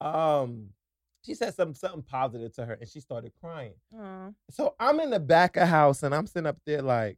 [0.02, 0.70] um."
[1.26, 3.74] She said something something positive to her, and she started crying.
[3.98, 4.30] Aw.
[4.52, 7.18] So I'm in the back of house, and I'm sitting up there like,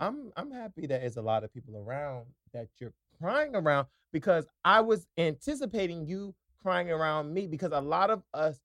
[0.00, 4.46] I'm I'm happy that there's a lot of people around that you're crying around because
[4.64, 8.58] I was anticipating you crying around me because a lot of us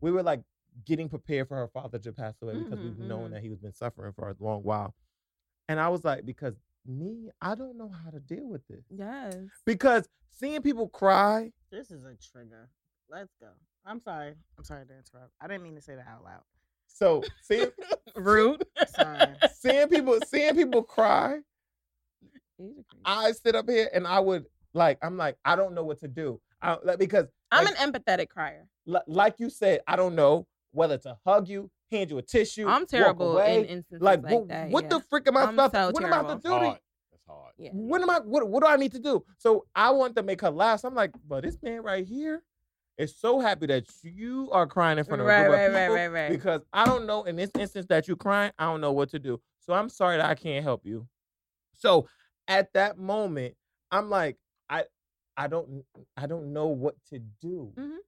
[0.00, 0.42] we were like
[0.84, 3.34] getting prepared for her father to pass away because Mhm, we've known mhm.
[3.34, 4.94] that he was been suffering for a long while.
[5.68, 6.54] And I was like, because
[6.84, 8.84] me, I don't know how to deal with this.
[8.90, 9.36] Yes.
[9.64, 12.68] Because seeing people cry, This is a trigger.
[13.12, 13.48] Let's go.
[13.84, 14.32] I'm sorry.
[14.56, 15.32] I'm sorry to interrupt.
[15.38, 16.40] I didn't mean to say that out loud.
[16.86, 17.68] so seeing
[18.16, 18.64] Rude.
[18.96, 19.34] Sorry.
[19.54, 21.40] seeing people seeing people cry,
[23.04, 26.08] I sit up here and I would like, I'm like, I don't know what to
[26.08, 26.40] do.
[26.62, 28.66] I, like, because I'm like, an empathetic crier.
[28.86, 32.66] li- like you said, I don't know whether to hug you, hand you a tissue.
[32.66, 33.58] I'm walk terrible away.
[33.58, 34.70] in instances like, like, what, that.
[34.70, 34.88] what yeah.
[34.88, 35.92] the frick am I I'm supposed so to?
[35.92, 36.30] What am I terrible.
[36.30, 36.66] supposed to That's do?
[36.66, 36.78] hard.
[37.10, 37.52] That's hard.
[37.58, 37.70] Yeah.
[37.72, 38.20] What am I?
[38.20, 39.22] What, what do I need to do?
[39.36, 40.80] So I want to make her laugh.
[40.80, 42.42] So I'm like, but this man right here
[43.02, 45.80] is so happy that you are crying in front of a Right, group right, right,
[45.82, 46.30] people right, right.
[46.30, 48.52] because I don't know in this instance that you're crying.
[48.58, 49.40] I don't know what to do.
[49.58, 51.06] So I'm sorry that I can't help you.
[51.74, 52.08] So
[52.48, 53.54] at that moment,
[53.90, 54.36] I'm like,
[54.70, 54.84] I,
[55.36, 55.84] I don't,
[56.16, 57.72] I don't know what to do.
[57.76, 57.98] Mhm.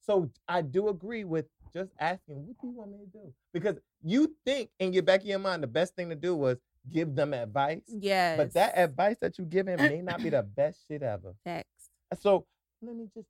[0.00, 3.32] So I do agree with just asking, what do you want me to do?
[3.52, 6.56] Because you think in your back of your mind, the best thing to do was
[6.90, 7.82] give them advice.
[7.86, 8.36] Yes.
[8.36, 11.34] But that advice that you give him may not be the best shit ever.
[11.44, 11.90] Facts.
[12.18, 12.46] So
[12.82, 13.28] let me just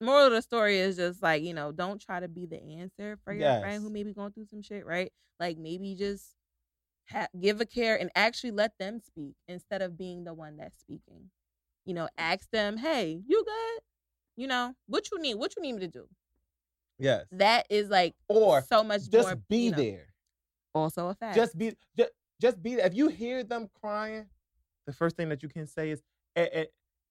[0.00, 3.18] moral of the story is just like you know don't try to be the answer
[3.24, 3.62] for your Yes.
[3.62, 6.34] friend who may be going through some shit right like maybe just
[7.10, 10.78] ha- give a care and actually let them speak instead of being the one that's
[10.78, 11.30] speaking
[11.84, 13.82] you know ask them hey you good
[14.36, 16.06] you know what you need what you need me to do
[16.98, 17.26] yes.
[17.32, 20.06] that is like Or so much just more be you know, there.
[20.74, 22.10] also a fact Just be just,
[22.40, 22.86] just be there.
[22.86, 24.26] If you hear them crying,
[24.86, 26.02] the first thing that you can say is
[26.36, 26.64] eh, eh,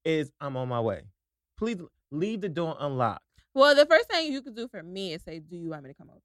[0.05, 1.03] is I'm on my way.
[1.57, 1.77] Please
[2.11, 3.23] leave the door unlocked.
[3.53, 5.89] well the first thing you could do for me is say do you want me
[5.89, 6.21] to come over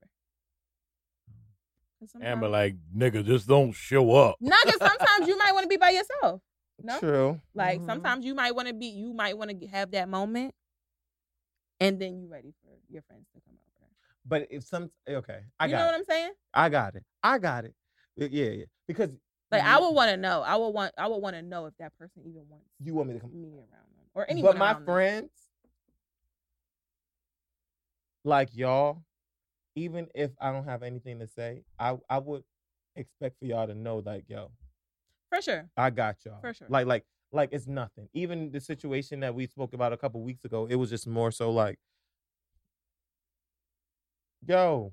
[1.99, 4.35] 'Cause Amber, sometimes- like, nigga, just don't show up.
[4.41, 6.41] no because sometimes you might want to be by yourself
[6.83, 7.41] no True.
[7.53, 7.85] Like Mhm.
[7.85, 10.53] sometimes you might want to be, you might want to have that moment,
[11.79, 13.87] and then you ready for your friends to come over.
[14.25, 15.85] But if some okay, I you got You know it.
[15.85, 16.31] what I'm saying?
[16.53, 17.05] I got it.
[17.23, 17.73] I got it.
[18.17, 18.65] Yeah, yeah.
[18.87, 19.11] Because
[19.51, 20.41] Like I would want to know.
[20.41, 20.93] I would want.
[20.97, 23.31] I would want to know if that person even wants you want me to come
[23.41, 24.51] me around them or anyone.
[24.51, 25.29] But my friends,
[28.25, 29.03] like y'all,
[29.75, 32.43] even if I don't have anything to say, I I would
[32.95, 34.51] expect for y'all to know, like, yo,
[35.31, 35.69] for sure.
[35.77, 36.41] I got y'all.
[36.41, 36.67] For sure.
[36.69, 38.09] Like, like, like it's nothing.
[38.13, 41.31] Even the situation that we spoke about a couple weeks ago, it was just more
[41.31, 41.77] so like,
[44.45, 44.91] yo,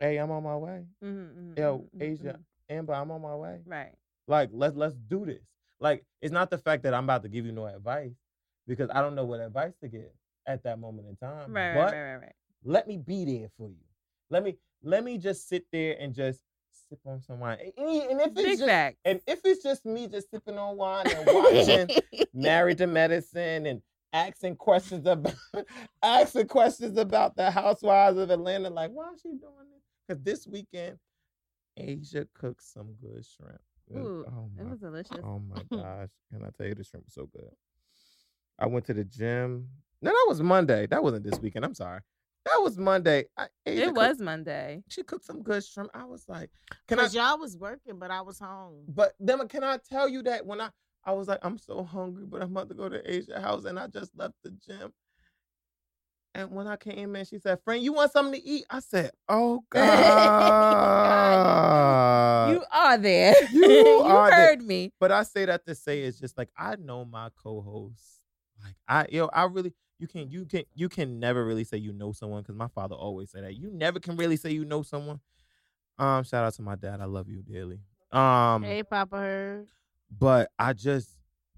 [0.00, 0.84] hey, I'm on my way.
[1.04, 3.60] Mm-hmm, mm-hmm Yo, mm-hmm, mm-hmm, Asia, Amber, I'm on my way.
[3.66, 3.92] Right.
[4.26, 5.42] Like, let's let's do this.
[5.80, 8.14] Like, it's not the fact that I'm about to give you no advice
[8.66, 10.12] because I don't know what advice to give
[10.46, 11.52] at that moment in time.
[11.52, 11.74] Right.
[11.74, 11.92] but Right.
[11.92, 12.14] Right.
[12.14, 12.20] Right.
[12.22, 12.32] Right.
[12.64, 13.84] Let me be there for you.
[14.30, 16.40] Let me let me just sit there and just
[16.88, 17.58] sip on some wine.
[17.76, 21.06] And, and if it's Big just, and if it's just me just sipping on wine
[21.08, 21.88] and watching
[22.34, 23.82] Married to Medicine and
[24.12, 25.34] asking questions about
[26.02, 29.82] asking questions about the housewives of Atlanta, like why is she doing this?
[30.06, 30.98] Because this weekend,
[31.76, 33.60] Asia cooked some good shrimp.
[33.94, 35.18] Ooh, oh it my was delicious.
[35.22, 36.08] Oh my gosh.
[36.32, 37.50] Can I tell you the shrimp was so good?
[38.58, 39.68] I went to the gym
[40.00, 40.86] No, that was Monday.
[40.86, 41.64] That wasn't this weekend.
[41.64, 42.00] I'm sorry.
[42.44, 43.26] That was Monday.
[43.36, 44.82] I, Asia It cooked- was Monday.
[44.88, 45.90] She cooked some good shrimp.
[45.94, 46.50] I was like,
[46.88, 47.02] can I?
[47.02, 48.84] Cause y'all was working, but I was home.
[48.88, 50.70] But then can I tell you that when I
[51.04, 53.78] I was like, I'm so hungry, but I'm about to go to Asia house, and
[53.78, 54.92] I just left the gym.
[56.34, 59.10] And when I came in, she said, "Friend, you want something to eat?" I said,
[59.28, 59.82] "Oh God."
[62.50, 63.34] you are there.
[63.52, 64.46] you are there.
[64.48, 64.90] heard me.
[64.98, 68.20] But I say that to say it's just like I know my co-hosts.
[68.64, 71.92] Like I yo, I really you can you can you can never really say you
[71.92, 73.54] know someone because my father always said that.
[73.54, 75.20] You never can really say you know someone.
[75.96, 77.00] Um, shout out to my dad.
[77.00, 77.78] I love you dearly.
[78.10, 79.64] Um Hey, Papa
[80.10, 81.08] but I just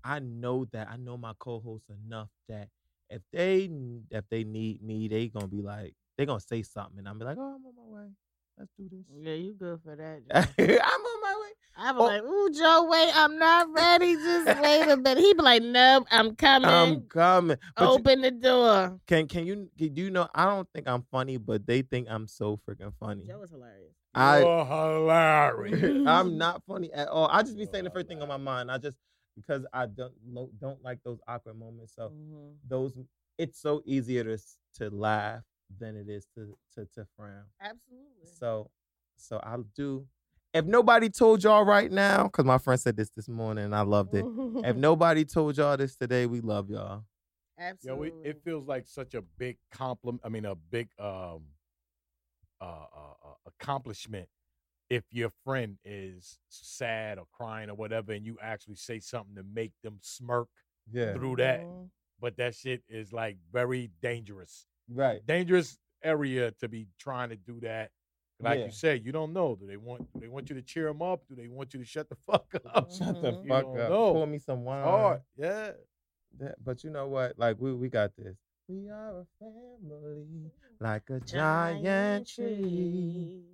[0.05, 2.69] I know that I know my co-hosts enough that
[3.09, 3.71] if they
[4.11, 7.25] if they need me, they gonna be like they gonna say something, and I'm be
[7.25, 8.09] like, oh, I'm on my way.
[8.59, 9.05] Let's do this.
[9.13, 10.23] Yeah, you good for that.
[10.59, 11.49] I'm on my way.
[11.77, 12.05] I be Oh.
[12.05, 14.15] like, ooh, Joe, wait, I'm not ready.
[14.15, 15.19] Just wait a minute.
[15.25, 16.71] He be like, nope, I'm coming.
[16.71, 17.57] I'm coming.
[17.77, 19.01] But you- Open the door.
[19.09, 20.29] can can you do you know?
[20.35, 23.25] I don't think I'm funny, but they think I'm so freaking funny.
[23.27, 23.93] Joe is hilarious.
[24.15, 26.03] I You're hilarious.
[26.07, 27.27] I'm not funny at all.
[27.31, 28.71] I just be saying the first thing on my mind.
[28.71, 28.97] I just
[29.35, 30.13] because I don't
[30.61, 31.95] don't like those awkward moments.
[31.97, 32.55] So Mhm.
[32.69, 32.93] those
[33.37, 34.39] it's so easier to
[34.77, 35.43] to laugh
[35.79, 37.45] than it is to to to frown.
[37.61, 38.27] Absolutely.
[38.39, 38.71] So
[39.17, 40.07] so I'll do.
[40.53, 43.81] If nobody told y'all right now, because my friend said this this morning and I
[43.81, 44.25] loved it.
[44.65, 47.05] If nobody told y'all this today, we love y'all.
[47.59, 48.11] Yeah, Absolutely.
[48.23, 50.23] we, it feels like such a big compliment.
[50.25, 51.43] I mean, a big um,
[52.61, 54.29] uh, uh, uh, accomplishment
[54.91, 59.43] if your friend is sad or crying or whatever, and you actually say something to
[59.43, 60.49] make them smirk
[60.93, 61.15] Yeah.
[61.15, 61.61] through that.
[61.61, 61.91] Mhm.
[62.21, 64.67] But that shit is like very dangerous.
[64.89, 65.25] Right.
[65.27, 67.91] Dangerous area to be trying to do that.
[68.41, 68.65] Like Yeah.
[68.67, 69.55] you said, you don't know.
[69.55, 70.13] Do they want?
[70.13, 71.23] Do they want you to cheer them up?
[71.29, 72.91] Do they want you to shut the fuck up?
[72.91, 73.43] Shut the Mhm.
[73.45, 73.89] You fuck don't up.
[73.91, 74.13] know.
[74.13, 74.83] Pour me some wine.
[74.85, 75.73] Hard, yeah.
[76.39, 77.39] That- but you know what?
[77.39, 78.37] Like we we got this.
[78.69, 80.51] We are a family,
[80.81, 83.45] like a giant tree,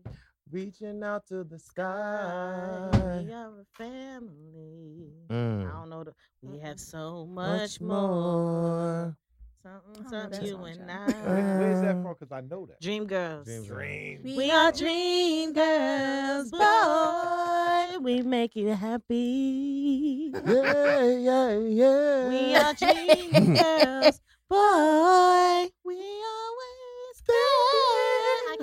[0.51, 2.89] reaching out to the sky.
[2.93, 5.13] We are a family.
[5.29, 5.69] Mm.
[5.69, 6.05] I don't know.
[6.05, 9.17] The, we have so Much much more.
[9.65, 9.81] More.
[9.85, 10.91] Something, Oh, something you and.
[10.91, 11.59] I.
[11.59, 12.15] Where's that from?
[12.19, 12.81] Because I know that.
[12.81, 13.47] Dream girls.
[13.47, 13.67] Dream Girls.
[13.67, 14.37] Dream.
[14.37, 17.99] We are dream girls, boy.
[18.01, 20.33] We make you happy.
[20.47, 22.29] Yeah, yeah, yeah.
[22.29, 25.69] We are dream girls, boy.
[25.85, 26.05] We always care.
[26.11, 26.20] I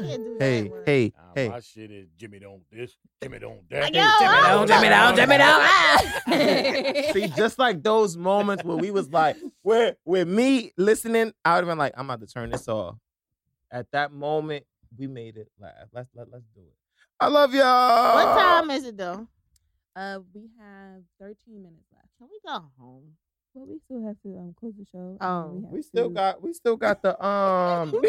[0.01, 0.43] can't do that.
[0.45, 0.83] Hey, one.
[0.85, 1.49] hey, Nah, hey.
[1.49, 3.93] My shit is Jimmy don't this, Jimmy don't Like, that.
[3.93, 7.13] yo, Jimmy I don't, don't Jimmy don't, Jimmy don't.
[7.13, 11.59] See, just like those moments where we was like, where with me listening, I would
[11.63, 12.95] have been like, I'm about to turn this off.
[13.71, 14.65] At that moment,
[14.97, 15.73] we made it laugh.
[15.93, 16.73] Let's let, let's do it.
[17.19, 18.15] I love y'all.
[18.15, 19.27] What time is it though?
[19.95, 22.07] Uh, we have 13 minutes left.
[22.19, 23.13] Can we go home?
[23.53, 25.17] Well, we still have to um close the show.
[25.19, 27.91] Oh, We still got we still got the um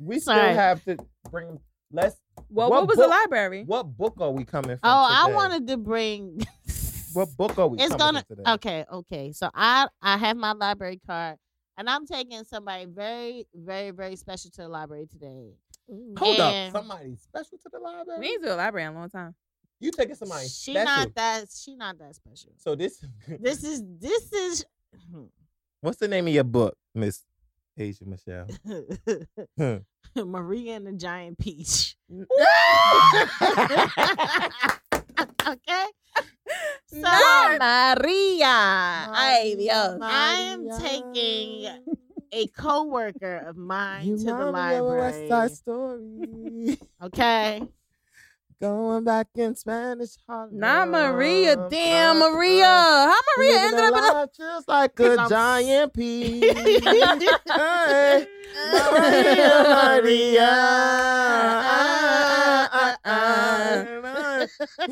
[0.00, 0.54] we still Sorry.
[0.54, 0.96] have to
[1.30, 1.60] bring
[1.92, 2.16] let's
[2.48, 3.64] Well, what what, was the library?
[3.66, 4.80] what book are we coming from?
[4.84, 6.40] Oh, I wanted to bring.
[7.12, 8.50] what book are we it's coming gonna from today?
[8.52, 11.36] okay okay so i i have my library card
[11.76, 15.50] and i'm taking somebody very very very special to the library today
[15.90, 16.14] Ooh.
[16.16, 16.82] Hold And- up.
[16.82, 18.20] Somebody special to the library?
[18.20, 19.34] We ain't to the library in a long time.
[19.80, 20.84] You taking somebody she special.
[20.84, 23.04] not that she not that special so this
[23.40, 24.64] this is this is
[25.80, 27.24] what's the name of your book, Miss
[27.76, 28.46] Asia Michelle?
[29.58, 29.78] Hmm.
[30.16, 31.96] Maria and the giant peach
[35.46, 35.86] okay
[36.86, 38.46] so No, Maria.
[38.46, 39.98] Ay, Dios.
[40.02, 41.68] i am taking
[42.32, 46.78] a co-worker of mine You to the remind me of a West library Side Story.
[47.02, 47.62] okay
[48.60, 50.58] Going back in Spanish Harlem.
[50.58, 51.56] Not Maria.
[51.70, 52.66] Damn, Maria.
[52.66, 56.40] How Maria living ended up in a just like a giant pea.
[56.52, 56.80] hey,
[58.92, 59.64] Maria,
[59.96, 60.50] Maria.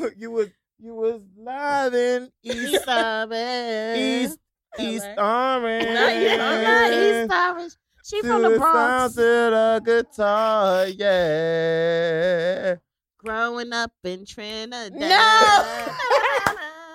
[0.17, 0.47] you was
[0.79, 3.99] you was loving in East Orange.
[3.99, 4.39] East
[4.79, 5.93] East Orange.
[5.93, 7.73] Not East I'm not East Orange.
[8.03, 9.13] She from the To Bronx.
[9.15, 12.75] of the guitar, yeah.
[13.19, 14.93] Growing up in Trinidad.
[14.93, 14.99] No.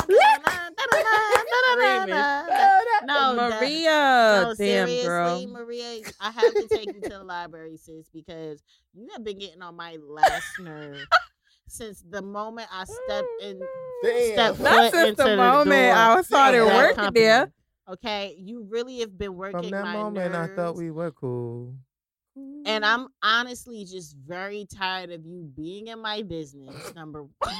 [3.06, 4.42] no, Maria.
[4.42, 5.46] no, Damn, seriously, girl.
[5.48, 8.62] Maria, I have to take you to the library, sis, because
[8.94, 11.04] you have been getting on my last nerve
[11.68, 13.60] since the moment I stepped oh, in.
[14.02, 14.32] Damn.
[14.32, 17.20] Step Not since into the the moment I started working company.
[17.20, 17.52] there.
[17.88, 20.52] Okay, you really have been working From that my moment, nerves.
[20.52, 21.74] I thought we were cool.
[22.36, 26.94] And I'm honestly just very tired of you being in my business.
[26.94, 27.30] Number one.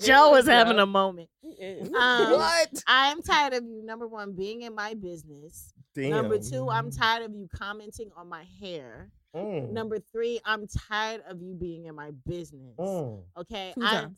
[0.00, 1.28] Joe is having a moment.
[1.44, 2.68] Um, what?
[2.86, 3.82] I am tired of you.
[3.84, 5.72] Number one, being in my business.
[5.94, 6.10] Damn.
[6.10, 9.10] Number two, I'm tired of you commenting on my hair.
[9.34, 9.72] Mm.
[9.72, 12.76] Number three, I'm tired of you being in my business.
[12.78, 13.20] Mm.
[13.36, 14.16] Okay, Two I times.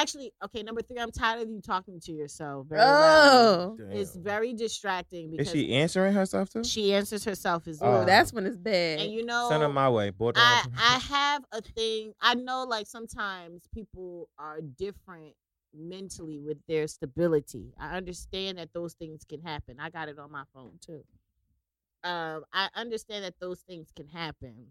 [0.00, 0.62] Actually okay.
[0.62, 2.66] Number three, I'm tired of you talking to yourself.
[2.68, 3.84] Very loudly.
[3.84, 6.64] Oh, it's very distracting because Is she answering herself too?
[6.64, 8.02] she answers herself as well.
[8.02, 9.00] oh, that's when it's bad.
[9.00, 10.10] and you know, Send her my way.
[10.10, 10.46] Borderline.
[10.76, 12.12] I I have a thing.
[12.20, 15.34] I know like sometimes people are different
[15.74, 17.72] mentally with their stability.
[17.78, 19.78] I understand that those things can happen.
[19.80, 21.04] I got it on my phone too.
[22.04, 24.68] Um, I understand that those things can happen.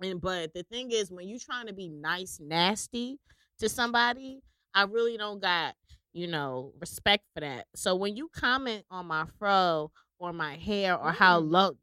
[0.00, 3.18] And but the thing is when you're trying to be nice nasty
[3.58, 4.40] to somebody,
[4.74, 5.74] I really don't got,
[6.12, 7.66] you know, respect for that.
[7.74, 11.50] So when you comment on my fro or my hair or how Mm.
[11.50, 11.76] low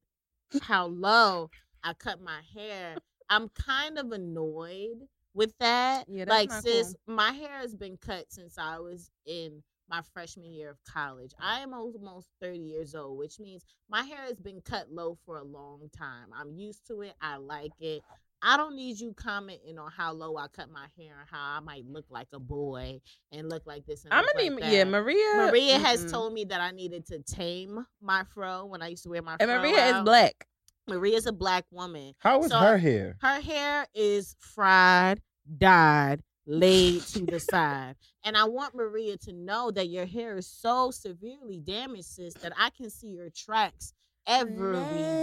[0.62, 1.50] how low
[1.84, 2.98] I cut my hair,
[3.30, 6.06] I'm kind of annoyed with that.
[6.08, 10.70] Yeah, like sis, my hair has been cut since I was in my freshman year
[10.70, 11.32] of college.
[11.40, 15.38] I am almost 30 years old, which means my hair has been cut low for
[15.40, 16.28] a long time.
[16.34, 17.16] I'm used to it.
[17.22, 18.04] I like it.
[18.44, 21.60] I don't need you commenting on how low I cut my hair and how I
[21.62, 23.00] might look like a boy
[23.32, 24.04] and look like this.
[24.04, 24.84] And I'm gonna like be yeah.
[24.84, 25.48] Maria.
[25.48, 26.12] Maria has mm-mm.
[26.12, 29.38] told me that I needed to tame my fro when I used to wear my
[29.40, 29.60] and fro.
[29.60, 30.06] Maria is out.
[30.06, 30.46] black.
[30.88, 32.14] Maria's a black woman.
[32.20, 33.16] How is So- her hair?
[33.22, 35.22] Her hair is fried,
[35.58, 37.96] dyed, laid to the side.
[38.26, 42.52] And I want Maria to know that your hair is so severely damaged, sis, that
[42.58, 43.94] I can see your tracks
[44.28, 44.76] every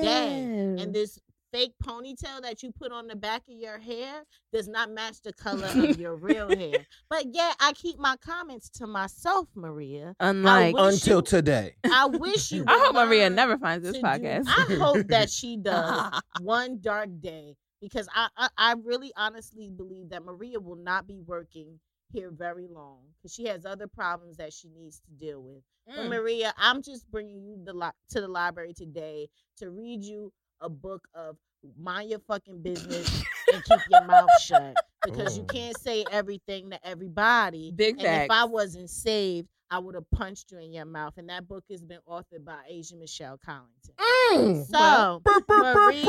[0.02, 0.44] day.
[0.78, 1.18] And this
[1.52, 4.22] fake ponytail that you put on the back of your hair
[4.52, 6.86] does not match the color of your real hair.
[7.08, 10.14] But yet I keep my comments to myself, Maria.
[10.20, 11.74] Unlike, Until you- today.
[11.84, 14.44] I wish you I hope Maria never finds this to do- podcast.
[14.48, 20.10] I hope that she does one dark day because I, I I really honestly believe
[20.10, 21.78] that Maria will not be working
[22.12, 25.62] here very long because she has other problems that she needs to deal with.
[25.86, 26.08] But Mm.
[26.10, 29.28] Maria, I'm just bringing you the li- to the library today
[29.58, 31.36] to read you a book of
[31.78, 33.22] mind your fucking business
[33.52, 34.74] and keep your mouth shut
[35.04, 37.72] because you can't say everything to everybody.
[37.74, 41.14] Big and if I wasn't saved, I would have punched you in your mouth.
[41.16, 43.94] And that book has been authored by Asia Michelle Collington.
[43.98, 44.66] Mm.
[44.66, 46.04] So Maria.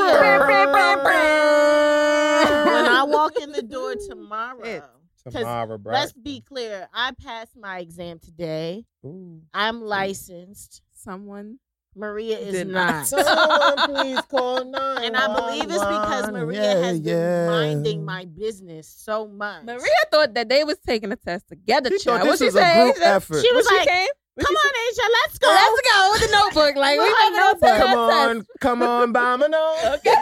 [2.64, 4.82] when I walk in the door tomorrow,
[5.30, 5.92] Tomorrow, bro.
[5.92, 8.84] let's be clear, I passed my exam today.
[9.04, 9.40] Ooh.
[9.54, 10.82] I'm licensed.
[10.94, 11.58] Someone
[11.94, 12.88] Maria is Did not.
[12.94, 13.06] not.
[13.06, 15.02] Someone please call nine.
[15.04, 17.46] and I believe it's because Maria Yeah, has been yeah.
[17.46, 19.64] minding my business so much.
[19.64, 21.90] Maria thought that they was taking a test together.
[21.90, 22.28] She thought child.
[22.28, 22.84] What this she was a say?
[22.92, 23.42] group effort.
[23.44, 24.08] She was When like, came,
[24.40, 25.48] Come on, Asia, let's go.
[25.48, 26.76] Let's go with the notebook.
[26.76, 29.94] Like we have fucking on, Come on, come on, Bomino.
[29.96, 30.14] Okay.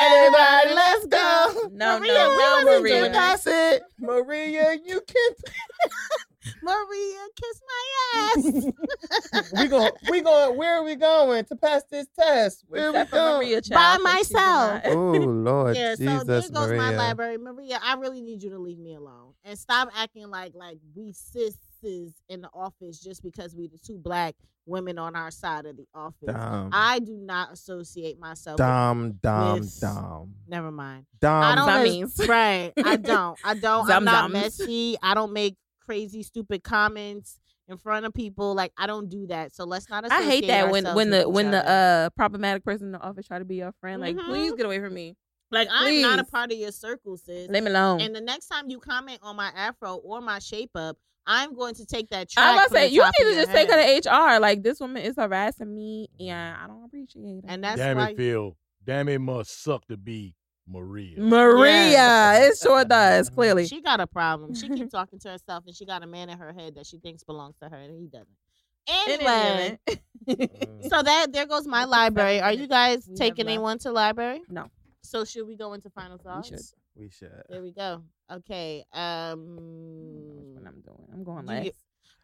[0.00, 1.68] Everybody, let's go.
[1.72, 3.00] No, Maria, no, no, Maria.
[3.00, 3.82] doing That's it.
[3.98, 5.30] Maria, you can
[6.62, 7.84] Maria, kiss my
[9.34, 9.52] ass.
[9.60, 12.64] we going we going where are we going to pass this test?
[12.68, 13.36] Where Except we for going?
[13.48, 14.82] Maria, By child, 'cause she's myself.
[14.86, 16.76] Oh Lord yeah, so Jesus, there goes Maria.
[16.78, 17.38] my library.
[17.38, 21.12] Maria, I really need you to leave me alone and stop acting like like we
[21.12, 24.34] sisters in the office just because we the two black
[24.66, 26.26] women on our side of the office.
[26.26, 28.58] Dom, I do not associate myself.
[28.58, 31.06] Dom, Dom, with- Dom, Never mind.
[31.20, 31.42] Dom.
[31.42, 31.66] I don't.
[31.66, 32.20] That means.
[32.28, 32.72] right.
[32.84, 33.38] I don't.
[33.44, 33.88] I don't.
[33.90, 34.32] I'm not zums.
[34.32, 34.96] messy.
[35.02, 35.56] I don't make
[35.88, 38.54] crazy, stupid comments in front of people.
[38.54, 39.54] Like I don't do that.
[39.54, 40.04] So let's not.
[40.10, 43.00] I hate that when ourselves when the each when the uh problematic person in the
[43.00, 44.00] office try to be your friend.
[44.00, 44.26] Like, Mhm.
[44.26, 45.16] please get away from me.
[45.50, 47.48] like I'm not a part of your circle, sis.
[47.48, 48.02] Leave me alone.
[48.02, 51.74] And the next time you comment on my afro or my shape up, I'm going
[51.76, 52.46] to take that track.
[52.46, 54.40] I'm gonna say you need to your just take her to HR.
[54.40, 57.44] Like this woman is harassing me, and I don't appreciate it.
[57.48, 58.56] And that's Damn why it, Phil.
[58.84, 60.34] Damn it, must suck to be
[60.70, 61.18] Maria.
[61.18, 62.60] Maria, Yes.
[62.62, 63.30] it sure does.
[63.34, 64.54] Clearly, she got a problem.
[64.54, 66.98] She keeps talking to herself, and she got a man in her head that she
[66.98, 68.28] thinks belongs to her, and he doesn't.
[69.08, 69.78] Anyway,
[70.88, 72.40] so that there goes my library.
[72.40, 74.42] Are you guys We taking anyone to library?
[74.48, 74.66] No.
[75.02, 76.48] So should we go into final thoughts?
[76.48, 76.60] should.
[76.96, 77.42] we should.
[77.50, 78.02] There we go.
[78.32, 78.84] Okay.
[78.92, 81.06] Um, what I'm doing.
[81.12, 81.72] I'm going Do you- last.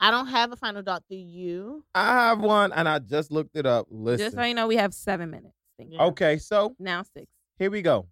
[0.00, 1.04] I don't have a final thought.
[1.08, 1.84] Do you?
[1.94, 3.86] I have one, and I just looked it up.
[3.90, 4.26] Listen.
[4.26, 5.54] Just so you know, we have seven minutes.
[5.78, 6.02] Yeah.
[6.06, 7.26] Okay, so Now six.
[7.58, 8.06] here we go.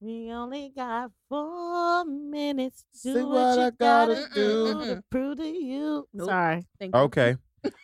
[0.00, 2.84] We only got four minutes.
[3.02, 4.74] Do See what, what you I gotta gotta do.
[4.74, 6.06] do to prove to you.
[6.12, 6.28] Nope.
[6.28, 6.66] Sorry.
[6.78, 7.00] Thank you.
[7.02, 7.36] Okay.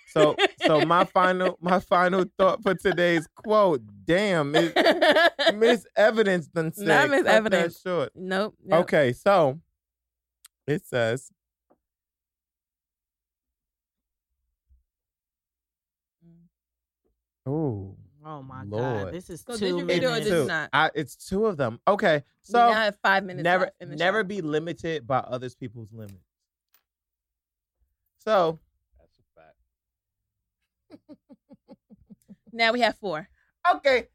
[0.07, 0.37] So
[0.67, 3.81] so my final my final thought for today's quote.
[4.05, 4.73] Damn, Miss,
[5.55, 6.87] Miss Evidence done said.
[6.87, 7.81] Not Miss cut that Evidence.
[7.81, 8.11] Short.
[8.15, 8.55] nope.
[8.65, 8.81] nope.
[8.83, 9.59] Okay, so
[10.67, 11.31] it says
[17.47, 19.05] Oh Oh my Lord.
[19.05, 19.13] God.
[19.15, 20.27] This is So did two you read it or minutes.
[20.27, 20.71] did you not?
[20.73, 21.81] I, it's two of them.
[21.89, 23.45] Okay, so we now so have five minutes.
[23.45, 24.25] never left in the never show.
[24.25, 26.25] be limited by other people's limits.
[28.19, 28.59] So
[28.99, 29.57] That's a fact.
[32.53, 33.29] Now we have four.
[33.75, 34.09] okay,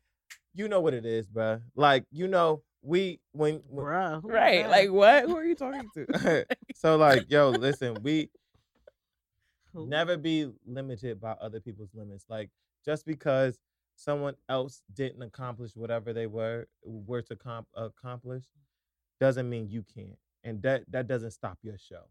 [0.53, 1.59] you know what it is, bro.
[1.75, 4.61] Like you know, we when, when Bruh, Right.
[4.63, 4.69] that?
[4.69, 5.23] Like what?
[5.25, 6.45] Who are you talking to?
[6.75, 8.29] so like yo, listen, we
[9.73, 9.87] Who?
[9.87, 12.25] never be limited by other people's limits.
[12.29, 12.49] Like
[12.85, 13.57] just because
[13.97, 18.43] someone else didn't accomplish whatever they were were to comp- accomplish
[19.19, 20.19] doesn't mean you can't.
[20.43, 22.03] And that that doesn't stop your show.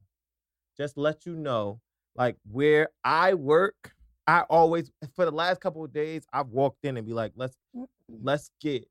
[0.77, 1.81] Just let you know
[2.17, 3.95] like where I work,
[4.27, 7.57] I always for the last couple of days I've walked in and be like, let's
[8.09, 8.87] let's get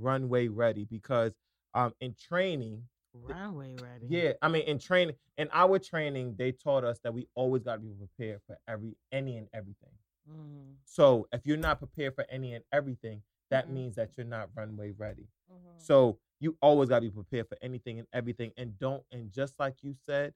[0.00, 1.32] runway ready because
[1.74, 4.06] um in training runway ready.
[4.08, 7.74] yeah, I mean, in training, in our training, they taught us that we always got
[7.74, 9.90] to be prepared for every any and everything.
[10.28, 13.72] Mhm, So if you're not prepared for any and everything, that Mhm.
[13.72, 15.28] means that you're not runway ready.
[15.50, 15.80] mhm.
[15.80, 19.04] So you always got to be prepared for anything and everything, and don't.
[19.10, 20.34] And just like you said,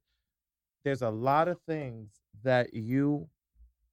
[0.82, 3.28] there's a lot of things that you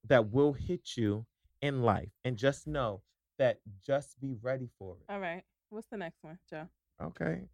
[0.04, 1.26] that will hit you
[1.60, 3.02] in life, and just know
[3.36, 5.04] that just be ready for it.
[5.08, 5.44] All right.
[5.68, 6.68] What's the next one, Joe?
[7.00, 7.48] Okay.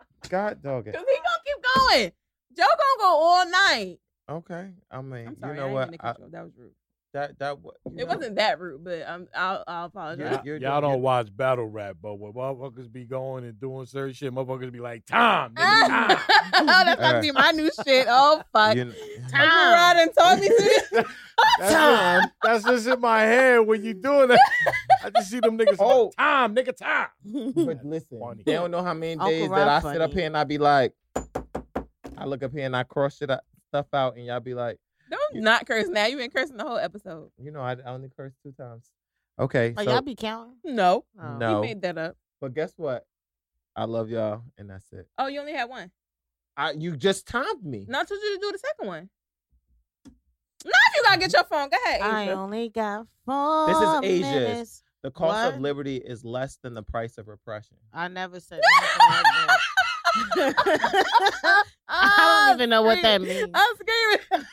[0.28, 0.94] God dog it.
[0.94, 2.12] Cause he gonna keep going.
[2.56, 4.00] Joe gonna go all night.
[4.28, 4.74] Okay.
[4.90, 5.50] I mean, sorry.
[5.50, 5.88] you know I what?
[5.94, 6.30] I, cut you off.
[6.32, 6.74] That was rude.
[7.12, 10.32] That that what It wasn't that rude, but I'm, I'll, I'll apologize.
[10.32, 10.40] Yeah.
[10.44, 14.14] you're Y'all doing- don't watch battle rap, but when motherfuckers be going and doing certain
[14.14, 16.10] shit, motherfuckers be like, Tom, nigga, Tom.
[16.10, 16.16] oh,
[16.66, 18.06] that's about uh, to be my new shit.
[18.08, 18.76] Oh fuck.
[18.76, 18.96] You kn-
[19.34, 21.06] Uncle Rod and taught me to.
[21.44, 24.38] Oh, that's just, that's just in my head when you doing that.
[25.02, 25.76] I just see them niggas.
[25.80, 25.92] Oh.
[26.06, 27.06] Oh, Tom, nigga, Tom.
[27.66, 28.42] but listen, funny.
[28.46, 30.44] they don't know how many Uncle days Rob that I sit up here and I
[30.44, 30.92] be like,
[32.16, 33.40] I look up here and I cross shit out,
[33.70, 34.78] stuff out, and y'all be like,
[35.12, 36.06] Don't not curse now.
[36.06, 37.30] You've been cursing the whole episode.
[37.38, 38.90] you know, I, I only curse two times.
[39.38, 40.56] Okay, Oh, so y'all be counting?
[40.64, 41.36] No, Oh.
[41.36, 41.56] No.
[41.56, 42.16] you made that up.
[42.40, 43.06] but guess what?
[43.76, 45.06] I love y'all, and that's it.
[45.18, 45.90] Oh, you only had one.
[46.56, 47.86] I you just timed me.
[47.88, 49.08] Not told you to do the second one.
[50.64, 52.00] Now if you gotta get your phone, go ahead.
[52.02, 54.32] I only got four This is Asia's.
[54.34, 54.82] minutes.
[55.02, 55.54] The cost What?
[55.54, 57.76] of liberty is less than the price of repression.
[57.92, 59.58] I never said that.
[61.88, 63.50] I don't even know what that means.
[63.54, 64.46] I'm screaming.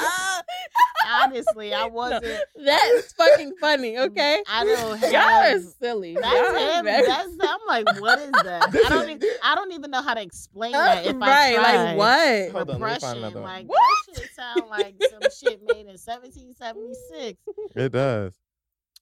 [1.12, 2.24] Honestly, I wasn't.
[2.64, 3.98] That's fucking funny.
[3.98, 5.12] Okay, I don't have.
[5.12, 6.14] y'all are silly.
[6.20, 6.84] That's Y'all him.
[6.84, 8.68] very- That's I'm like, what is that?
[8.86, 9.10] I don't.
[9.10, 11.06] Even, I don't even know how to explain that.
[11.06, 11.96] If right, I like tried.
[11.96, 12.52] what?
[12.52, 13.50] Hold on, let me find another one.
[13.50, 13.80] like What?
[14.14, 17.38] that shit sound like some shit made in 1776.
[17.76, 18.34] It does.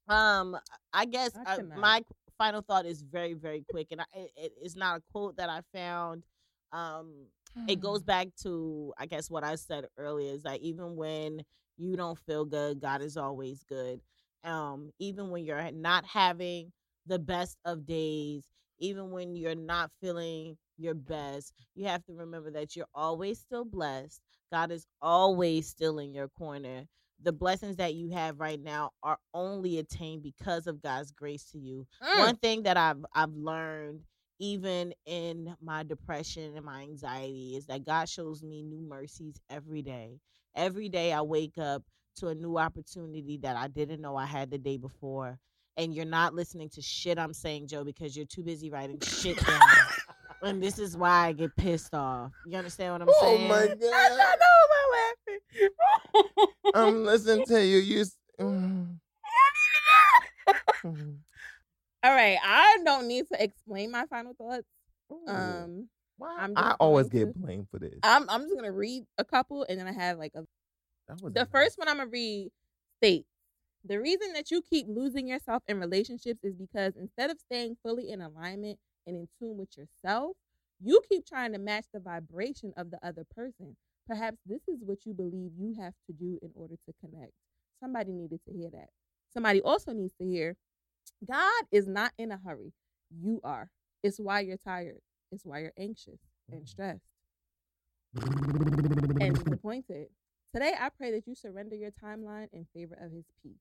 [0.09, 0.57] Um,
[0.93, 2.03] I guess I uh, my
[2.39, 5.51] final thought is very, very quick, and I, it, it- it's not a quote that
[5.51, 6.25] I found.
[6.73, 7.27] Um,
[7.69, 11.43] it goes back to I guess what I said earlier is that even when
[11.79, 14.01] you don't feel good, God is always good.
[14.45, 16.73] Um, even when you're not having
[17.07, 18.45] the best of days,
[18.79, 23.65] even when you're not feeling your best, you have to remember that you're always still
[23.65, 24.21] blessed.
[24.53, 26.85] God is always still in your corner.
[27.23, 31.59] The blessings that you have right now are only attained because of God's grace to
[31.59, 32.19] you Mm.
[32.21, 34.01] one thing that I've I've learned
[34.41, 39.83] even in my depression and my anxiety is that God shows me new mercies every
[39.83, 40.21] day.
[40.55, 41.83] Every day I wake up
[42.17, 45.39] to a new opportunity that I didn't know I had the day before.
[45.77, 49.37] And you're not listening to shit I'm saying, Joe, because you're too busy writing shit
[49.45, 49.61] down.
[50.43, 52.33] and this is why I get pissed off.
[52.45, 53.45] You understand what I'm Oh saying?
[53.45, 53.77] Oh my I god!
[53.77, 55.08] don't know about laughing.
[56.75, 57.79] I'm listening to you.
[57.79, 58.05] You.
[58.41, 58.99] Mm.
[60.85, 61.17] Mm.
[62.05, 64.67] All right, I don't need to explain my final thoughts.
[65.13, 65.27] Ooh.
[65.29, 65.89] Um,
[66.57, 67.99] I always get to- blamed for this.
[68.03, 70.45] I'm I'm just gonna read a couple, and then I have like a
[71.09, 71.47] The nice.
[71.51, 72.51] first one I'm gonna read
[72.99, 73.29] states
[73.85, 78.11] the reason that you keep losing yourself in relationships is because instead of staying fully
[78.11, 80.37] in alignment and in tune with yourself,
[80.83, 83.77] you keep trying to match the vibration of the other person.
[84.09, 87.33] Perhaps this is what you believe you have to do in order to connect.
[87.79, 88.89] Somebody needed to hear that.
[89.33, 90.57] Somebody also needs to hear
[91.27, 92.73] God is not in a hurry.
[93.11, 93.71] You are.
[94.03, 95.01] It's why you're tired.
[95.31, 96.21] It's why you're anxious
[96.51, 96.69] and mm.
[96.69, 97.05] stressed
[98.15, 100.09] and disappointed.
[100.55, 103.61] Today, I pray that you surrender your timeline in favor of his peace.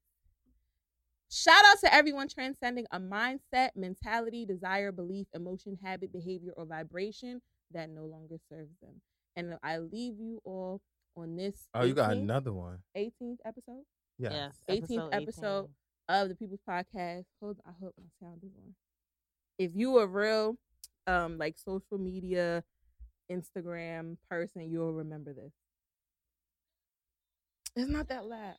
[1.30, 7.42] Shout out to everyone transcending a mindset, mentality, desire, belief, emotion, habit, behavior, or vibration
[7.72, 9.02] that no longer serves them.
[9.38, 10.82] And I leave you all
[11.16, 12.80] on this Oh, you got another one.
[12.98, 13.84] 18th episode
[14.20, 14.34] Yes.
[14.68, 14.82] Yes.
[14.90, 15.22] 18th 18.
[15.22, 15.70] episode.
[16.10, 17.26] of the People's Podcast.
[17.40, 18.74] Hold I hope my sound is on.
[19.60, 20.58] If you a real
[21.06, 22.64] um like social media
[23.32, 25.54] Instagram person, you'll remember this.
[27.76, 28.56] It's not that loud.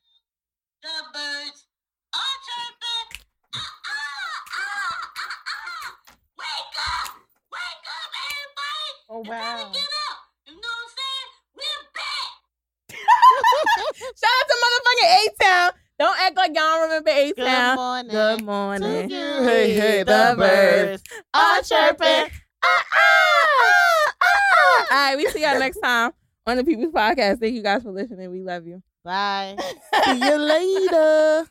[0.82, 1.66] The birds
[2.14, 3.26] are chirping.
[3.52, 6.14] Ah, ah, ah, ah, ah.
[6.38, 7.10] Wake up!
[7.50, 8.90] Wake up, everybody!
[9.10, 10.18] Oh You better get up.
[10.46, 11.30] You know what I'm saying?
[11.58, 12.30] We're back.
[14.16, 15.70] Singing A Town.
[15.98, 17.34] Don't act like y'all don't remember A Town.
[17.34, 17.76] Good Town.
[17.76, 18.10] morning.
[18.12, 19.10] Good to morning.
[19.10, 19.16] you.
[19.42, 21.02] Hey, hey, the birds
[21.34, 22.30] are chirping.
[22.62, 24.86] Ah, ah, ah, ah.
[24.90, 26.12] All right, we see y'all next time
[26.46, 27.40] on the People's Podcast.
[27.40, 28.30] Thank you guys for listening.
[28.30, 28.82] We love you.
[29.04, 29.56] Bye.
[30.04, 31.46] See you later.